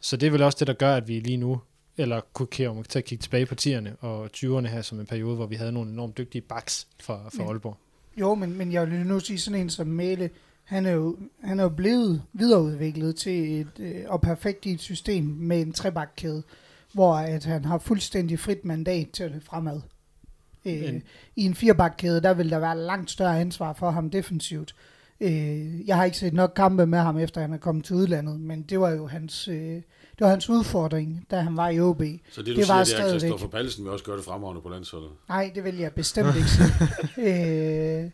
Så 0.00 0.16
det 0.16 0.26
er 0.26 0.30
vel 0.30 0.42
også 0.42 0.56
det, 0.58 0.66
der 0.66 0.72
gør, 0.72 0.96
at 0.96 1.08
vi 1.08 1.20
lige 1.20 1.36
nu, 1.36 1.60
eller 1.96 2.20
kunne 2.32 2.46
kigge, 2.46 2.82
til 2.82 2.98
at 2.98 3.04
kigge 3.04 3.22
tilbage 3.22 3.46
på 3.46 3.54
10'erne 3.60 3.88
og 4.00 4.30
20'erne 4.36 4.66
her 4.66 4.82
som 4.82 5.00
en 5.00 5.06
periode, 5.06 5.36
hvor 5.36 5.46
vi 5.46 5.54
havde 5.54 5.72
nogle 5.72 5.90
enormt 5.90 6.18
dygtige 6.18 6.42
baks 6.42 6.86
fra, 7.00 7.20
fra 7.36 7.44
Aalborg. 7.44 7.76
Jo, 8.16 8.34
men, 8.34 8.58
men 8.58 8.72
jeg 8.72 8.90
vil 8.90 9.06
nu 9.06 9.20
sige 9.20 9.38
sådan 9.38 9.60
en 9.60 9.70
som 9.70 9.86
Mæle, 9.86 10.30
han 10.64 10.86
er 10.86 10.90
jo, 10.90 11.16
han 11.42 11.58
er 11.58 11.62
jo 11.62 11.68
blevet 11.68 12.22
videreudviklet 12.32 13.16
til 13.16 13.60
et, 13.60 13.68
øh, 13.78 13.94
og 14.06 14.20
perfekt 14.20 14.66
i 14.66 14.72
et 14.72 14.80
system 14.80 15.24
med 15.24 15.60
en 15.60 15.72
trebakkæde, 15.72 16.42
hvor 16.92 17.14
at 17.16 17.44
han 17.44 17.64
har 17.64 17.78
fuldstændig 17.78 18.38
frit 18.38 18.64
mandat 18.64 19.08
til 19.12 19.22
at 19.24 19.30
løbe 19.30 19.44
fremad. 19.44 19.80
Øh, 20.64 20.80
Men- 20.80 21.02
I 21.36 21.44
en 21.44 21.54
firebakkæde, 21.54 22.20
der 22.20 22.34
vil 22.34 22.50
der 22.50 22.58
være 22.58 22.78
langt 22.78 23.10
større 23.10 23.40
ansvar 23.40 23.72
for 23.72 23.90
ham 23.90 24.10
defensivt. 24.10 24.74
Øh, 25.20 25.88
jeg 25.88 25.96
har 25.96 26.04
ikke 26.04 26.16
set 26.18 26.32
nok 26.32 26.52
kampe 26.56 26.86
med 26.86 26.98
ham, 26.98 27.18
efter 27.18 27.40
han 27.40 27.52
er 27.52 27.56
kommet 27.58 27.84
til 27.84 27.96
udlandet, 27.96 28.40
men 28.40 28.62
det 28.62 28.80
var 28.80 28.90
jo 28.90 29.06
hans, 29.06 29.48
øh, 29.48 29.56
det 29.56 30.20
var 30.20 30.28
hans 30.28 30.48
udfordring, 30.50 31.26
da 31.30 31.40
han 31.40 31.56
var 31.56 31.68
i 31.68 31.80
OB. 31.80 31.98
Så 31.98 32.02
det, 32.02 32.36
du 32.36 32.40
Det 32.50 32.56
det 32.56 32.68
var 32.68 32.84
siger, 32.84 32.96
det 32.98 33.10
er, 33.10 33.14
at 33.14 33.20
Christoffer 33.20 33.48
Pallesen 33.48 33.84
vil 33.84 33.92
også 33.92 34.04
gøre 34.04 34.16
det 34.16 34.24
fremragende 34.24 34.62
på 34.62 34.68
landsholdet. 34.68 35.10
Nej, 35.28 35.52
det 35.54 35.64
vil 35.64 35.76
jeg 35.78 35.92
bestemt 35.92 36.36
ikke 36.36 36.48
sige. 36.48 36.72
øh, 38.04 38.10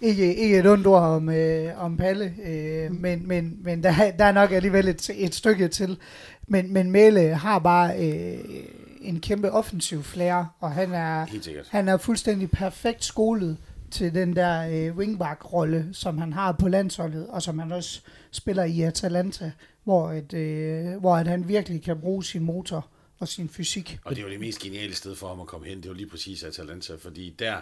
ikke, 0.00 0.34
ikke 0.36 0.58
et 0.58 0.66
ondt 0.66 0.86
ord 0.86 1.02
om, 1.02 1.28
øh, 1.28 1.84
om 1.84 1.96
Palle, 1.96 2.34
øh, 2.46 2.94
men, 3.00 3.28
men, 3.28 3.58
men 3.62 3.82
der, 3.82 3.92
er- 4.00 4.10
der 4.16 4.24
er 4.24 4.32
nok 4.32 4.52
alligevel 4.52 4.88
et, 4.88 5.10
et 5.14 5.34
stykke 5.34 5.68
til. 5.68 5.98
Men, 6.46 6.72
men 6.72 6.90
Mæle 6.90 7.34
har 7.34 7.58
bare 7.58 7.98
øh, 8.08 8.38
en 9.00 9.20
kæmpe 9.20 9.50
offensiv 9.52 10.02
flair, 10.02 10.54
og 10.60 10.72
han 10.72 10.92
er, 10.92 11.26
han 11.70 11.88
er 11.88 11.96
fuldstændig 11.96 12.50
perfekt 12.50 13.04
skolet 13.04 13.56
til 13.90 14.14
den 14.14 14.36
der 14.36 14.68
øh, 14.88 14.96
wingback-rolle, 14.96 15.88
som 15.92 16.18
han 16.18 16.32
har 16.32 16.52
på 16.52 16.68
landsholdet, 16.68 17.26
og 17.26 17.42
som 17.42 17.58
han 17.58 17.72
også 17.72 18.00
spiller 18.30 18.64
i 18.64 18.80
Atalanta, 18.82 19.52
hvor, 19.84 20.10
et, 20.12 20.32
øh, 20.34 20.96
hvor 21.00 21.16
at 21.16 21.26
han 21.28 21.48
virkelig 21.48 21.82
kan 21.82 22.00
bruge 22.00 22.24
sin 22.24 22.42
motor 22.42 22.86
og 23.18 23.28
sin 23.28 23.48
fysik. 23.48 23.98
Og 24.04 24.10
det 24.16 24.18
er 24.22 24.26
jo 24.26 24.30
det 24.32 24.40
mest 24.40 24.58
geniale 24.62 24.94
sted 24.94 25.14
for 25.16 25.28
ham 25.28 25.40
at 25.40 25.46
komme 25.46 25.66
hen. 25.66 25.76
Det 25.76 25.84
er 25.84 25.88
jo 25.88 25.94
lige 25.94 26.08
præcis 26.08 26.42
Atalanta, 26.42 26.92
fordi 27.02 27.34
der, 27.38 27.54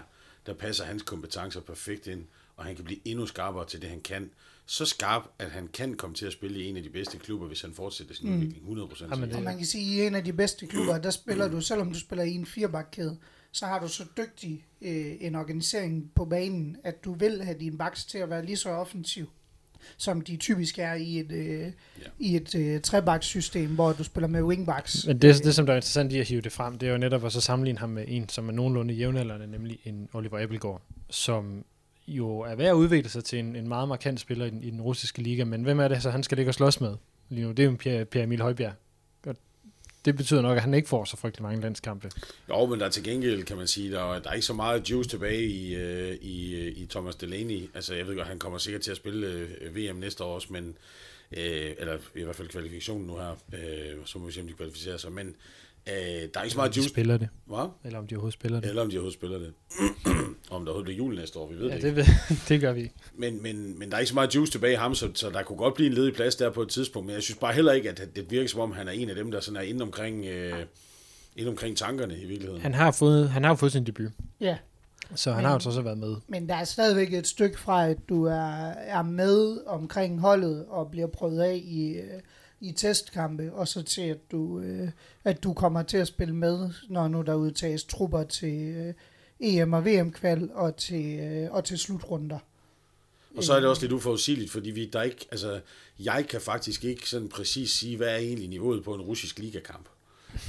der 0.47 0.55
passer 0.55 0.85
hans 0.85 1.03
kompetencer 1.03 1.61
perfekt 1.61 2.07
ind, 2.07 2.25
og 2.57 2.65
han 2.65 2.77
kan 2.77 2.85
blive 2.85 3.01
endnu 3.05 3.27
skarpere 3.27 3.67
til 3.67 3.83
det, 3.83 3.91
han 3.91 4.01
kan. 4.01 4.31
Så 4.67 4.85
skarp, 4.85 5.23
at 5.39 5.51
han 5.51 5.69
kan 5.69 5.95
komme 5.95 6.17
til 6.17 6.27
at 6.27 6.33
spille 6.33 6.61
i 6.61 6.69
en 6.69 6.77
af 6.77 6.83
de 6.83 6.91
bedste 6.91 7.19
klubber, 7.19 7.47
hvis 7.47 7.61
han 7.61 7.73
fortsætter 7.73 8.15
sin 8.15 8.31
mm. 8.31 8.35
udvikling 8.35 8.67
100%. 8.67 9.09
Jamen. 9.11 9.33
Og 9.33 9.43
man 9.43 9.57
kan 9.57 9.67
sige, 9.67 10.01
at 10.01 10.05
i 10.05 10.07
en 10.07 10.15
af 10.15 10.25
de 10.25 10.33
bedste 10.33 10.67
klubber, 10.67 10.99
der 10.99 11.11
spiller 11.11 11.49
du, 11.49 11.61
selvom 11.61 11.93
du 11.93 11.99
spiller 11.99 12.25
i 12.25 12.35
en 12.35 12.47
firebakkæde, 12.47 13.19
så 13.53 13.67
har 13.67 13.79
du 13.79 13.89
så 13.89 14.05
dygtig 14.17 14.67
øh, 14.83 15.17
en 15.21 15.35
organisering 15.35 16.11
på 16.15 16.25
banen, 16.25 16.77
at 16.85 17.05
du 17.05 17.15
vil 17.15 17.45
have 17.45 17.59
din 17.59 17.79
backs 17.79 18.05
til 18.05 18.19
at 18.19 18.31
være 18.31 18.45
lige 18.45 18.57
så 18.57 18.69
offensiv, 18.69 19.31
som 19.97 20.21
de 20.21 20.37
typisk 20.37 20.79
er 20.79 20.95
i 20.95 21.21
et, 21.21 21.33
øh, 21.33 21.61
ja. 21.61 21.71
i 22.19 22.37
et 22.37 22.55
øh, 22.55 22.81
trebakkssystem, 22.81 23.75
hvor 23.75 23.93
du 23.93 24.05
spiller 24.05 24.29
med 24.29 24.43
wingbacks. 24.43 25.07
Men 25.07 25.19
det, 25.19 25.45
det, 25.45 25.55
som 25.55 25.67
der 25.67 25.73
er 25.73 25.77
interessant 25.77 26.13
i 26.13 26.19
at 26.19 26.29
hive 26.29 26.41
det 26.41 26.53
frem, 26.53 26.79
det 26.79 26.89
er 26.89 26.93
jo 26.93 26.99
netop 26.99 27.25
at 27.25 27.33
så 27.33 27.41
sammenligne 27.41 27.79
ham 27.79 27.91
med 27.91 28.05
en, 28.09 28.29
som 28.29 28.49
er 28.49 28.53
nogenlunde 28.53 28.95
jævnaldrende, 28.95 29.47
nemlig 29.47 29.79
en 29.85 30.09
Oliver 30.13 30.43
Appelgaard, 30.43 30.83
som 31.11 31.65
jo 32.09 32.39
er 32.39 32.55
ved 32.55 32.65
at 32.65 32.73
udvikle 32.73 33.11
sig 33.11 33.25
til 33.25 33.39
en, 33.39 33.57
en 33.57 33.69
meget 33.69 33.89
markant 33.89 34.21
spiller 34.21 34.47
i 34.47 34.51
den, 34.51 34.63
i 34.63 34.71
den 34.71 34.81
russiske 34.81 35.23
liga, 35.23 35.45
men 35.45 35.63
hvem 35.63 35.81
er 35.81 35.89
det 35.89 36.03
så, 36.03 36.11
han 36.11 36.23
skal 36.23 36.37
ligge 36.37 36.51
og 36.51 36.55
slås 36.55 36.81
med 36.81 36.95
lige 37.29 37.45
nu? 37.45 37.51
Det 37.51 37.59
er 37.59 37.65
jo 37.65 37.77
Pierre, 37.79 38.05
Pierre 38.05 38.25
Emil 38.25 38.41
Højbjerg. 38.41 38.73
Det 40.07 40.17
betyder 40.17 40.43
nok, 40.43 40.57
at 40.57 40.63
han 40.63 40.75
ikke 40.75 40.89
får 40.89 41.05
så 41.05 41.17
frygtelig 41.17 41.43
mange 41.43 41.61
landskampe. 41.61 42.11
Jo, 42.49 42.67
men 42.67 42.81
der 42.81 42.87
er 42.87 42.91
til 42.91 43.05
gengæld, 43.05 43.43
kan 43.43 43.57
man 43.57 43.67
sige, 43.67 43.93
der 43.93 44.15
er, 44.15 44.19
der 44.19 44.31
er 44.31 44.35
ikke 44.35 44.47
så 44.47 44.53
meget 44.53 44.91
juice 44.91 45.09
tilbage 45.09 45.43
i, 45.43 45.75
øh, 45.75 46.15
i, 46.15 46.55
øh, 46.55 46.77
i 46.77 46.87
Thomas 46.91 47.17
Delaney. 47.17 47.71
Altså, 47.75 47.95
jeg 47.95 48.07
ved 48.07 48.17
godt, 48.17 48.29
han 48.29 48.39
kommer 48.39 48.59
sikkert 48.59 48.83
til 48.83 48.91
at 48.91 48.97
spille 48.97 49.27
øh, 49.27 49.77
VM 49.77 49.97
næste 49.97 50.25
år 50.25 50.35
også, 50.35 50.49
men, 50.51 50.77
øh, 51.33 51.75
eller 51.79 51.99
i 52.15 52.23
hvert 52.23 52.37
fald 52.37 52.49
kvalifikationen 52.49 53.07
nu 53.07 53.17
her, 53.17 53.31
øh, 53.53 53.97
så 54.05 54.19
må 54.19 54.27
vi 54.27 54.33
se, 54.33 54.41
om 54.41 54.47
de 54.47 54.53
kvalificerer 54.53 54.97
sig, 54.97 55.13
men 55.13 55.37
øh, 55.89 55.95
der 55.95 56.41
er 56.41 56.43
ikke 56.43 56.53
så 56.53 56.57
meget 56.59 56.75
de 56.75 56.79
juice. 56.79 56.89
spiller 56.89 57.17
det, 57.17 57.29
Hvad? 57.47 57.69
eller 57.85 57.99
om 57.99 58.07
de 58.07 58.15
overhovedet 58.15 58.35
spiller 58.35 58.61
det. 58.61 58.69
Eller 58.69 58.83
om 58.83 58.91
de 58.91 58.97
overhovedet 58.97 59.15
spiller 59.19 59.39
det. 59.39 59.53
om 60.51 60.65
der 60.65 60.73
overhovedet 60.73 60.85
bliver 60.85 60.97
jul 60.97 61.15
næste 61.15 61.39
år, 61.39 61.49
vi 61.49 61.55
ved 61.59 61.69
Ja, 61.69 61.75
det 61.75 61.83
det, 61.83 61.89
ikke. 61.89 61.97
ved, 62.29 62.37
det 62.49 62.61
gør 62.61 62.73
vi 62.73 62.81
ikke. 62.81 62.95
Men, 63.15 63.43
men, 63.43 63.79
men 63.79 63.89
der 63.91 63.97
er 63.97 64.01
ikke 64.01 64.09
så 64.09 64.15
meget 64.15 64.35
juice 64.35 64.53
tilbage 64.53 64.73
i 64.73 64.77
ham, 64.77 64.95
så, 64.95 65.11
så 65.15 65.31
der 65.31 65.43
kunne 65.43 65.59
godt 65.59 65.75
blive 65.75 65.87
en 65.87 65.93
ledig 65.95 66.15
plads 66.15 66.37
der 66.37 66.51
på 66.51 66.63
et 66.63 66.69
tidspunkt. 66.69 67.07
Men 67.07 67.15
jeg 67.15 67.23
synes 67.23 67.39
bare 67.39 67.53
heller 67.53 67.73
ikke, 67.73 67.91
at 67.91 68.03
det 68.17 68.31
virker 68.31 68.49
som 68.49 68.61
om, 68.61 68.73
han 68.73 68.89
er 68.89 68.93
en 68.93 69.09
af 69.11 69.15
dem, 69.17 69.31
der 69.31 69.41
sådan 69.41 69.57
er 69.57 69.61
inde 69.63 69.83
omkring, 69.83 70.25
øh, 70.27 70.59
inde 71.37 71.51
omkring 71.51 71.77
tankerne 71.77 72.19
i 72.19 72.25
virkeligheden. 72.25 72.63
Han 72.63 72.75
har 72.75 72.91
fået, 72.91 73.29
han 73.31 73.45
har 73.45 73.55
fået 73.55 73.73
sin 73.73 73.85
debut, 73.87 74.11
Ja, 74.41 74.57
så 75.15 75.31
han 75.31 75.39
Men- 75.39 75.45
har 75.47 75.53
jo 75.53 75.59
så 75.61 75.69
også 75.69 75.83
været 75.83 75.99
med. 75.99 76.17
men 76.29 76.49
der 76.49 76.55
er 76.55 76.65
stadigvæk 76.65 77.13
et 77.15 77.27
stykke 77.27 77.59
fra, 77.61 77.89
at 77.89 77.97
du 78.09 78.25
er, 78.25 78.35
er 78.71 79.03
med 79.03 79.59
omkring 79.67 80.21
holdet 80.21 80.65
og 80.69 80.91
bliver 80.91 81.07
prøvet 81.07 81.41
af 81.43 81.61
i, 81.65 81.89
øh, 81.93 82.05
i 82.61 82.73
testkampe, 82.73 83.53
og 83.53 83.69
så 83.69 83.83
til, 83.83 84.03
at 84.03 84.31
du, 84.31 84.61
øh, 84.61 84.89
at 85.25 85.43
du 85.43 85.53
kommer 85.53 85.83
til 85.83 85.97
at 85.97 86.07
spille 86.09 86.35
med, 86.35 86.71
når 86.89 87.09
nu 87.09 87.23
der 87.23 87.35
udtages 87.35 87.85
trupper 87.85 88.23
til 88.25 88.55
øh, 88.59 88.95
EM 89.41 89.73
og 89.73 89.85
VM-kval 89.87 90.51
og 90.55 90.77
til, 90.77 91.19
øh, 91.19 91.53
og 91.53 91.65
til 91.65 91.79
slutrunder. 91.79 92.39
Og 93.37 93.45
så 93.45 93.53
er 93.55 93.61
det 93.61 93.69
også 93.69 93.83
lidt 93.83 93.93
uforudsigeligt, 93.93 94.51
fordi 94.51 94.71
vi, 94.71 94.87
der 94.93 94.99
er 94.99 95.03
ikke, 95.03 95.27
altså, 95.31 95.61
jeg 96.01 96.27
kan 96.29 96.41
faktisk 96.41 96.85
ikke 96.85 97.09
sådan 97.09 97.29
præcis 97.29 97.71
sige, 97.71 97.97
hvad 97.97 98.09
er 98.09 98.17
egentlig 98.17 98.49
niveauet 98.49 98.85
på 98.85 98.95
en 98.95 99.01
russisk 99.01 99.39
ligakamp. 99.39 99.89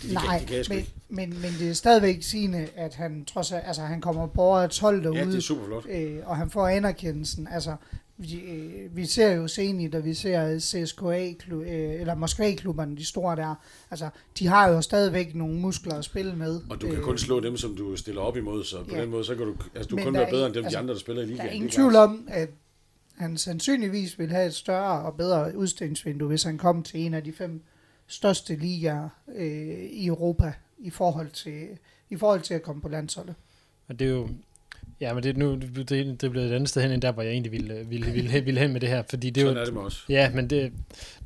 Det, 0.01 0.13
Nej, 0.13 0.23
kan, 0.27 0.39
det 0.39 0.47
kan 0.47 0.57
jeg 0.57 0.65
men, 0.69 0.77
ikke. 0.77 0.91
men, 1.09 1.41
men 1.41 1.51
det 1.59 1.69
er 1.69 1.73
stadigvæk 1.73 2.23
sigende, 2.23 2.67
at 2.75 2.95
han 2.95 3.25
trods 3.25 3.51
alt, 3.51 3.63
altså 3.67 3.81
han 3.81 4.01
kommer 4.01 4.27
på 4.27 4.41
årets 4.41 4.77
hold 4.79 5.03
derude, 5.03 5.19
Ja, 5.19 5.25
det 5.25 5.35
er 5.35 5.39
super 5.39 5.65
flot. 5.65 5.85
øh, 5.89 6.19
og 6.25 6.37
han 6.37 6.49
får 6.49 6.67
anerkendelsen. 6.67 7.47
Altså, 7.51 7.75
vi, 8.17 8.39
øh, 8.39 8.95
vi 8.95 9.06
ser 9.06 9.32
jo 9.32 9.47
senere, 9.47 9.89
da 9.89 9.99
vi 9.99 10.13
ser 10.13 10.60
CSKA, 10.60 11.34
klub, 11.39 11.62
øh, 11.62 11.67
eller 12.01 12.15
Moskva-klubberne, 12.15 12.97
de 12.97 13.06
store 13.06 13.36
der, 13.36 13.56
altså, 13.91 14.10
de 14.39 14.47
har 14.47 14.69
jo 14.69 14.82
stadigvæk 14.82 15.36
nogle 15.36 15.60
muskler 15.60 15.95
at 15.95 16.06
spille 16.06 16.36
med. 16.36 16.62
Og 16.69 16.82
du 16.82 16.88
kan 16.88 16.95
Øh, 16.97 17.03
kun 17.03 17.17
slå 17.17 17.39
dem, 17.39 17.58
som 17.58 17.75
du 17.75 17.95
stiller 17.95 18.21
op 18.21 18.38
imod, 18.38 18.63
så 18.63 18.84
på 18.84 18.95
Ja. 18.95 19.01
den 19.01 19.10
måde, 19.10 19.23
så 19.23 19.36
kan 19.36 19.45
du, 19.45 19.56
altså, 19.75 19.89
du 19.89 19.95
Men 19.95 20.06
kun 20.06 20.13
være 20.13 20.23
er 20.23 20.30
bedre 20.30 20.39
ikke- 20.41 20.47
end 20.47 20.53
dem, 20.56 20.63
altså, 20.65 20.77
de 20.77 20.82
andre, 20.82 20.93
der 20.93 20.99
spiller 20.99 21.21
i 21.21 21.25
ligaen. 21.25 21.41
Der 21.45 21.49
er 21.51 21.56
ingen 21.56 21.69
tvivl 21.69 21.95
om, 21.95 22.27
at 22.32 22.49
han 23.17 23.38
sandsynligvis 23.38 24.19
vil 24.19 24.30
have 24.32 24.47
et 24.47 24.53
større 24.56 25.01
og 25.06 25.17
bedre 25.17 25.58
udstillingsvindue, 25.58 26.27
hvis 26.27 26.43
han 26.43 26.58
kom 26.58 26.84
til 26.84 26.99
en 26.99 27.13
af 27.13 27.23
de 27.23 27.34
fem 27.34 27.62
største 28.08 28.56
ligaer 28.56 29.10
øh, 29.36 29.45
i 29.91 30.08
Europa 30.08 30.53
i 30.80 30.89
forhold 30.89 31.30
til 31.30 31.67
i 32.10 32.15
forhold 32.15 32.41
til 32.41 32.53
at 32.53 32.62
komme 32.62 32.82
på 32.82 32.89
landsholdet. 32.89 33.36
Og 33.88 33.99
det 33.99 34.08
er 34.08 34.12
jo... 34.12 34.30
Ja, 35.01 35.13
men 35.13 35.23
det, 35.23 35.38
nu, 35.38 35.55
det, 35.55 35.89
det 35.89 36.23
er 36.23 36.29
blevet 36.29 36.51
et 36.51 36.55
andet 36.55 36.69
sted 36.69 36.81
hen, 36.81 36.91
end 36.91 37.01
der, 37.01 37.12
hvor 37.12 37.21
jeg 37.21 37.31
egentlig 37.31 37.51
ville, 37.51 37.86
ville, 37.89 38.12
ville, 38.12 38.41
ville 38.41 38.60
hen 38.60 38.73
med 38.73 38.81
det 38.81 38.89
her. 38.89 39.03
Fordi 39.10 39.29
det 39.29 39.41
er 39.41 39.45
Sådan 39.45 39.55
jo, 39.55 39.62
er 39.62 39.65
det 39.65 39.73
med 39.73 39.81
os. 39.81 40.05
Ja, 40.10 40.31
men 40.33 40.49
det, 40.49 40.73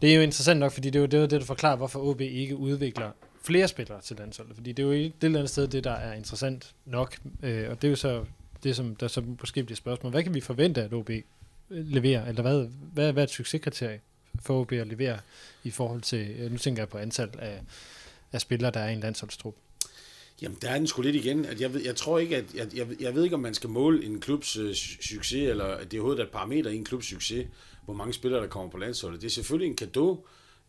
det 0.01 0.11
er 0.11 0.15
jo 0.15 0.21
interessant 0.21 0.59
nok, 0.59 0.71
fordi 0.71 0.89
det 0.89 0.95
er 0.95 1.01
jo 1.01 1.05
det, 1.05 1.17
er 1.17 1.21
det 1.21 1.39
der 1.39 1.45
forklarer, 1.45 1.75
hvorfor 1.75 1.99
OB 1.99 2.21
ikke 2.21 2.55
udvikler 2.55 3.11
flere 3.43 3.67
spillere 3.67 4.01
til 4.01 4.17
landsholdet. 4.17 4.55
Fordi 4.55 4.71
det 4.71 4.83
er 4.83 4.87
jo 4.87 4.93
et 4.93 5.13
eller 5.21 5.39
andet 5.39 5.49
sted, 5.49 5.67
det 5.67 5.83
der 5.83 5.91
er 5.91 6.13
interessant 6.13 6.75
nok. 6.85 7.15
Øh, 7.43 7.69
og 7.69 7.81
det 7.81 7.87
er 7.87 7.89
jo 7.89 7.95
så 7.95 8.25
det, 8.63 8.75
som 8.75 8.95
der 8.95 9.07
så 9.07 9.21
måske 9.21 9.63
bliver 9.63 9.75
spørgsmål. 9.75 10.11
Hvad 10.11 10.23
kan 10.23 10.33
vi 10.33 10.41
forvente, 10.41 10.83
at 10.83 10.93
OB 10.93 11.09
leverer? 11.69 12.25
Eller 12.25 12.41
hvad, 12.41 12.67
hvad, 12.93 13.13
hvad 13.13 13.23
er 13.23 13.27
et 13.27 13.29
succeskriterie 13.29 13.99
for 14.41 14.61
OB 14.61 14.71
at 14.71 14.87
levere 14.87 15.17
i 15.63 15.71
forhold 15.71 16.01
til, 16.01 16.47
nu 16.51 16.57
tænker 16.57 16.81
jeg 16.81 16.89
på 16.89 16.97
antal 16.97 17.29
af, 17.39 17.61
af 18.33 18.41
spillere, 18.41 18.71
der 18.71 18.79
er 18.79 18.89
i 18.89 18.93
en 18.93 18.99
landsholdstrup. 18.99 19.55
Jamen, 20.41 20.57
der 20.61 20.69
er 20.69 20.77
den 20.77 20.87
sgu 20.87 21.01
lidt 21.01 21.15
igen. 21.15 21.45
At 21.45 21.61
jeg, 21.61 21.73
ved, 21.73 21.81
jeg 21.81 21.95
tror 21.95 22.19
ikke, 22.19 22.37
at 22.37 22.55
jeg, 22.55 22.75
jeg, 22.75 22.87
jeg 22.99 23.15
ved 23.15 23.23
ikke, 23.23 23.35
om 23.35 23.41
man 23.41 23.53
skal 23.53 23.69
måle 23.69 24.05
en 24.05 24.19
klubs 24.19 24.57
øh, 24.57 24.75
succes, 25.01 25.49
eller 25.49 25.65
at 25.65 25.91
det 25.91 25.99
overhovedet 25.99 26.21
er 26.21 26.25
et 26.25 26.31
parameter 26.31 26.69
i 26.69 26.75
en 26.75 26.85
klubs 26.85 27.05
succes, 27.05 27.47
hvor 27.85 27.93
mange 27.93 28.13
spillere, 28.13 28.41
der 28.41 28.47
kommer 28.47 28.71
på 28.71 28.77
landsholdet. 28.77 29.21
Det 29.21 29.27
er 29.27 29.31
selvfølgelig 29.31 29.69
en 29.69 29.75
gave 29.75 30.17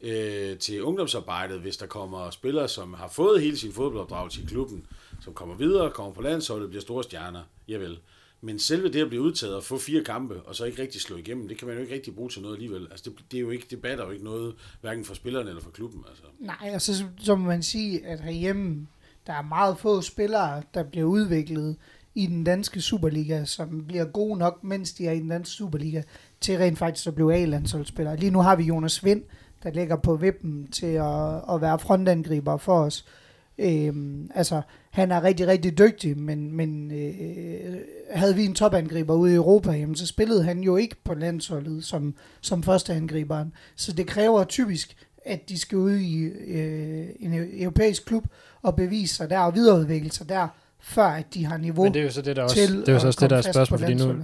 øh, 0.01 0.59
til 0.59 0.83
ungdomsarbejdet, 0.83 1.61
hvis 1.61 1.77
der 1.77 1.87
kommer 1.87 2.31
spillere, 2.31 2.69
som 2.69 2.95
har 2.95 3.09
fået 3.09 3.43
hele 3.43 3.57
sin 3.57 3.73
fodboldopdragelse 3.73 4.43
i 4.43 4.45
klubben, 4.45 4.87
som 5.21 5.35
kommer 5.35 5.55
videre, 5.55 5.91
kommer 5.91 6.13
på 6.13 6.23
landsholdet, 6.23 6.69
bliver 6.69 6.83
store 6.83 7.03
stjerner. 7.03 7.43
Javel. 7.69 7.99
Men 8.45 8.59
selve 8.59 8.89
det 8.89 9.03
at 9.03 9.09
blive 9.09 9.23
udtaget 9.23 9.55
og 9.55 9.65
få 9.65 9.79
fire 9.79 10.05
kampe, 10.05 10.43
og 10.43 10.55
så 10.55 10.65
ikke 10.65 10.83
rigtig 10.83 11.01
slå 11.01 11.17
igennem, 11.17 11.49
det 11.49 11.59
kan 11.59 11.69
man 11.69 11.77
jo 11.77 11.83
ikke 11.83 11.95
rigtig 11.95 12.15
bruge 12.15 12.31
til 12.31 12.43
noget 12.43 12.55
alligevel. 12.55 12.89
Altså, 12.91 13.11
det, 13.11 13.25
det 13.31 13.37
er 13.37 13.41
jo 13.41 13.51
ikke, 13.51 13.67
det 13.71 13.83
batter 13.83 14.05
jo 14.05 14.11
ikke 14.11 14.25
noget, 14.25 14.55
hverken 14.81 15.05
for 15.05 15.15
spillerne 15.15 15.49
eller 15.49 15.63
for 15.63 15.71
klubben. 15.71 16.05
Altså. 16.09 16.25
Nej, 16.39 16.71
og 16.75 16.83
så, 16.83 17.05
så 17.19 17.37
må 17.37 17.47
man 17.47 17.63
sige, 17.63 18.07
at 18.07 18.21
herhjemme, 18.21 18.87
der 19.27 19.33
er 19.33 19.43
meget 19.43 19.79
få 19.79 20.01
spillere, 20.01 20.63
der 20.75 20.83
bliver 20.83 21.07
udviklet 21.07 21.77
i 22.15 22.27
den 22.27 22.45
danske 22.45 22.81
Superliga, 22.81 23.45
som 23.45 23.85
bliver 23.87 24.05
gode 24.05 24.39
nok, 24.39 24.65
mens 24.65 24.93
de 24.93 25.07
er 25.07 25.13
i 25.13 25.19
den 25.19 25.29
danske 25.29 25.55
Superliga, 25.55 26.03
til 26.41 26.59
rent 26.59 26.79
faktisk 26.79 27.07
at 27.07 27.15
blive 27.15 27.35
A-landsholdsspillere. 27.35 28.17
Lige 28.17 28.31
nu 28.31 28.41
har 28.41 28.57
vi 28.57 28.63
Jonas 28.63 29.05
Vind, 29.05 29.23
der 29.63 29.71
ligger 29.71 29.97
på 29.97 30.17
vippen 30.17 30.69
til 30.73 30.87
at, 30.87 31.55
at 31.55 31.61
være 31.61 31.79
frontangriber 31.79 32.57
for 32.57 32.81
os. 32.81 33.05
Øhm, 33.59 34.31
altså, 34.35 34.63
han 34.91 35.11
er 35.11 35.23
rigtig, 35.23 35.47
rigtig 35.47 35.79
dygtig, 35.79 36.19
men, 36.19 36.53
men 36.53 36.91
øh, 36.91 37.77
havde 38.11 38.35
vi 38.35 38.45
en 38.45 38.55
topangriber 38.55 39.15
ude 39.15 39.33
i 39.33 39.37
Europa, 39.37 39.71
jamen, 39.71 39.97
så 39.97 40.07
spillede 40.07 40.45
han 40.45 40.61
jo 40.61 40.77
ikke 40.77 40.97
på 41.05 41.15
landsholdet 41.15 41.85
som, 41.85 42.15
som 42.41 42.63
førsteangriberen. 42.63 43.53
Så 43.77 43.93
det 43.93 44.07
kræver 44.07 44.45
typisk, 44.45 44.97
at 45.25 45.49
de 45.49 45.59
skal 45.59 45.79
ud 45.79 45.97
i 45.97 46.23
øh, 46.25 47.09
en 47.21 47.33
e-, 47.33 47.63
europæisk 47.63 48.05
klub 48.07 48.25
og 48.63 48.77
bevise 48.77 49.15
sig 49.15 49.31
der 49.31 49.39
og 49.39 49.55
videreudvikle 49.55 50.11
sig 50.13 50.29
der, 50.29 50.49
før 50.81 51.05
at 51.07 51.35
de 51.35 51.45
har 51.45 51.57
niveau 51.57 51.85
Men 51.85 51.95
det 51.95 52.01
er 52.01 52.05
jo 52.05 52.11
så 52.11 52.23
det, 52.23 52.37
der 52.37 52.43
også, 52.43 52.57
til 52.57 52.77
det 52.81 52.89
er 52.89 52.93
jo 52.93 52.99
så 52.99 53.07
også 53.07 53.21
det, 53.21 53.31
der 53.31 53.37
er 53.37 53.43
spørgsmål, 53.43 53.79
fordi 53.79 53.95
nu, 53.95 54.15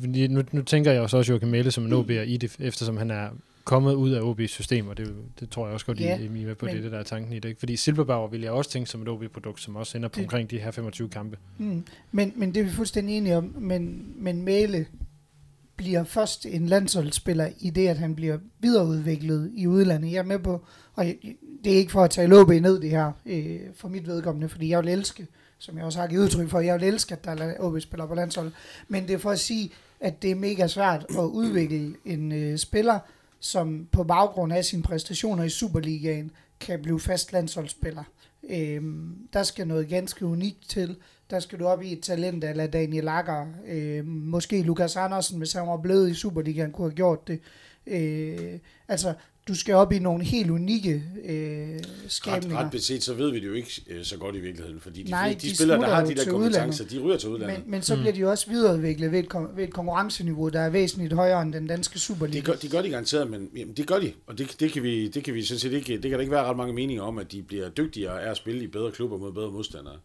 fordi 0.00 0.26
nu, 0.26 0.42
nu 0.52 0.62
tænker 0.62 0.92
jeg 0.92 1.00
også 1.02 1.16
også 1.16 1.32
Joachim 1.32 1.48
Mæle 1.48 1.70
som 1.70 1.84
en 1.86 1.92
OB'er 1.92 2.12
i 2.12 2.36
det, 2.36 2.56
eftersom 2.60 2.96
han 2.96 3.10
er 3.10 3.28
kommet 3.64 3.94
ud 3.94 4.10
af 4.10 4.20
OB's 4.20 4.46
system, 4.46 4.88
og 4.88 4.96
det, 4.96 5.14
det 5.40 5.50
tror 5.50 5.66
jeg 5.66 5.74
også 5.74 5.86
godt, 5.86 6.00
Ja, 6.00 6.18
I, 6.18 6.22
I 6.22 6.26
er 6.26 6.46
med 6.46 6.54
på, 6.54 6.66
men- 6.66 6.74
det 6.74 6.84
det, 6.84 6.92
der 6.92 6.98
er 6.98 7.02
tanken 7.02 7.32
i 7.32 7.38
det. 7.38 7.48
Ikke? 7.48 7.58
Fordi 7.58 7.76
Silberbauer 7.76 8.28
vil 8.28 8.40
jeg 8.40 8.50
også 8.50 8.70
tænke 8.70 8.90
som 8.90 9.02
et 9.02 9.08
OB-produkt, 9.08 9.60
som 9.60 9.76
også 9.76 9.96
ender 9.98 10.08
på 10.08 10.14
Det- 10.16 10.24
omkring 10.24 10.50
de 10.50 10.58
her 10.58 10.70
25 10.70 11.08
kampe. 11.08 11.36
Mm. 11.58 11.84
Men, 12.12 12.32
men 12.36 12.54
det 12.54 12.60
er 12.60 12.64
vi 12.64 12.70
fuldstændig 12.70 13.16
enige 13.16 13.36
om. 13.36 13.54
Men, 13.58 14.06
men 14.16 14.42
Mæle 14.42 14.86
bliver 15.82 16.04
først 16.04 16.46
en 16.46 16.66
landsholdsspiller 16.66 17.48
i 17.60 17.70
det, 17.70 17.88
at 17.88 17.98
han 17.98 18.14
bliver 18.14 18.38
videreudviklet 18.60 19.50
i 19.54 19.66
udlandet. 19.66 20.12
Jeg 20.12 20.18
er 20.18 20.22
med 20.22 20.38
på, 20.38 20.64
og 20.94 21.04
det 21.64 21.72
er 21.72 21.76
ikke 21.76 21.92
for 21.92 22.04
at 22.04 22.10
tage 22.10 22.26
LOB 22.26 22.48
ned 22.48 22.80
det 22.80 22.90
her, 22.90 23.12
øh, 23.26 23.60
for 23.74 23.88
mit 23.88 24.06
vedkommende, 24.06 24.48
fordi 24.48 24.68
jeg 24.68 24.82
vil 24.82 24.92
elske, 24.92 25.26
som 25.58 25.76
jeg 25.76 25.84
også 25.84 26.00
har 26.00 26.06
givet 26.06 26.22
udtryk 26.22 26.48
for, 26.48 26.60
jeg 26.60 26.80
vil 26.80 26.88
elske, 26.88 27.12
at 27.12 27.24
der 27.24 27.30
er 27.30 27.54
OB-spillere 27.60 28.08
på 28.08 28.14
landsholdet. 28.14 28.52
Men 28.88 29.08
det 29.08 29.14
er 29.14 29.18
for 29.18 29.30
at 29.30 29.40
sige, 29.40 29.70
at 30.00 30.22
det 30.22 30.30
er 30.30 30.34
mega 30.34 30.66
svært 30.66 31.06
at 31.10 31.24
udvikle 31.24 31.94
en 32.04 32.32
øh, 32.32 32.58
spiller, 32.58 32.98
som 33.40 33.88
på 33.92 34.04
baggrund 34.04 34.52
af 34.52 34.64
sine 34.64 34.82
præstationer 34.82 35.44
i 35.44 35.48
Superligaen 35.48 36.30
kan 36.60 36.82
blive 36.82 37.00
fast 37.00 37.32
landsholdsspiller. 37.32 38.04
Øh, 38.50 38.82
der 39.32 39.42
skal 39.42 39.66
noget 39.66 39.88
ganske 39.88 40.26
unikt 40.26 40.68
til. 40.68 40.96
Der 41.32 41.40
skal 41.40 41.58
du 41.58 41.66
op 41.66 41.82
i 41.82 41.92
et 41.92 42.02
talent 42.02 42.44
eller 42.44 42.66
Daniel 42.66 43.04
Lager. 43.04 43.46
Øh, 43.66 44.06
måske 44.06 44.62
Lukas 44.62 44.96
Andersen, 44.96 45.38
hvis 45.38 45.52
han 45.52 45.66
var 45.66 45.76
blevet 45.76 46.10
i 46.10 46.14
Superligaen, 46.14 46.72
kunne 46.72 46.88
have 46.88 46.94
gjort 46.94 47.28
det. 47.28 47.40
Øh, 47.86 48.58
altså, 48.88 49.14
du 49.48 49.54
skal 49.54 49.74
op 49.74 49.92
i 49.92 49.98
nogle 49.98 50.24
helt 50.24 50.50
unikke 50.50 51.02
øh, 51.24 51.68
Ret, 51.74 51.86
skabninger. 52.08 52.58
ret 52.58 52.70
beset, 52.70 53.02
så 53.02 53.14
ved 53.14 53.30
vi 53.30 53.40
det 53.40 53.46
jo 53.46 53.52
ikke 53.52 53.82
øh, 53.86 54.04
så 54.04 54.16
godt 54.16 54.36
i 54.36 54.38
virkeligheden, 54.38 54.80
fordi 54.80 55.02
de, 55.02 55.10
Nej, 55.10 55.28
de, 55.28 55.48
de 55.48 55.56
spillere, 55.56 55.80
der 55.80 55.94
har 55.94 56.04
de 56.04 56.14
der 56.14 56.30
kompetencer, 56.30 56.84
de 56.84 56.98
ryger 56.98 57.16
til 57.16 57.28
udlandet. 57.28 57.58
Men, 57.58 57.70
men 57.70 57.82
så 57.82 57.96
bliver 57.96 58.12
de 58.12 58.20
jo 58.20 58.30
også 58.30 58.50
videreudviklet 58.50 59.12
ved 59.12 59.18
et, 59.18 59.28
ved 59.56 59.64
et 59.64 59.72
konkurrenceniveau, 59.72 60.48
der 60.48 60.60
er 60.60 60.70
væsentligt 60.70 61.12
højere 61.12 61.42
end 61.42 61.52
den 61.52 61.66
danske 61.66 61.98
Superliga. 61.98 62.36
Det 62.36 62.44
gør, 62.44 62.54
de 62.54 62.68
gør 62.68 62.82
de 62.82 62.90
garanteret, 62.90 63.30
men 63.30 63.50
jamen, 63.56 63.74
det 63.74 63.86
gør 63.86 63.98
de, 63.98 64.12
og 64.26 64.38
det, 64.38 64.56
det, 64.60 64.72
kan 64.72 64.82
vi, 64.82 65.08
det 65.08 65.24
kan 65.24 65.34
vi 65.34 65.44
sådan 65.44 65.58
set 65.60 65.72
ikke, 65.72 65.92
det 65.92 66.02
kan 66.02 66.12
der 66.12 66.20
ikke 66.20 66.32
være 66.32 66.44
ret 66.44 66.56
mange 66.56 66.74
meninger 66.74 67.02
om, 67.02 67.18
at 67.18 67.32
de 67.32 67.42
bliver 67.42 67.68
dygtigere 67.68 68.22
af 68.22 68.30
at 68.30 68.36
spille 68.36 68.64
i 68.64 68.66
bedre 68.66 68.92
klubber 68.92 69.18
mod 69.18 69.32
bedre 69.32 69.50
modstandere. 69.50 69.96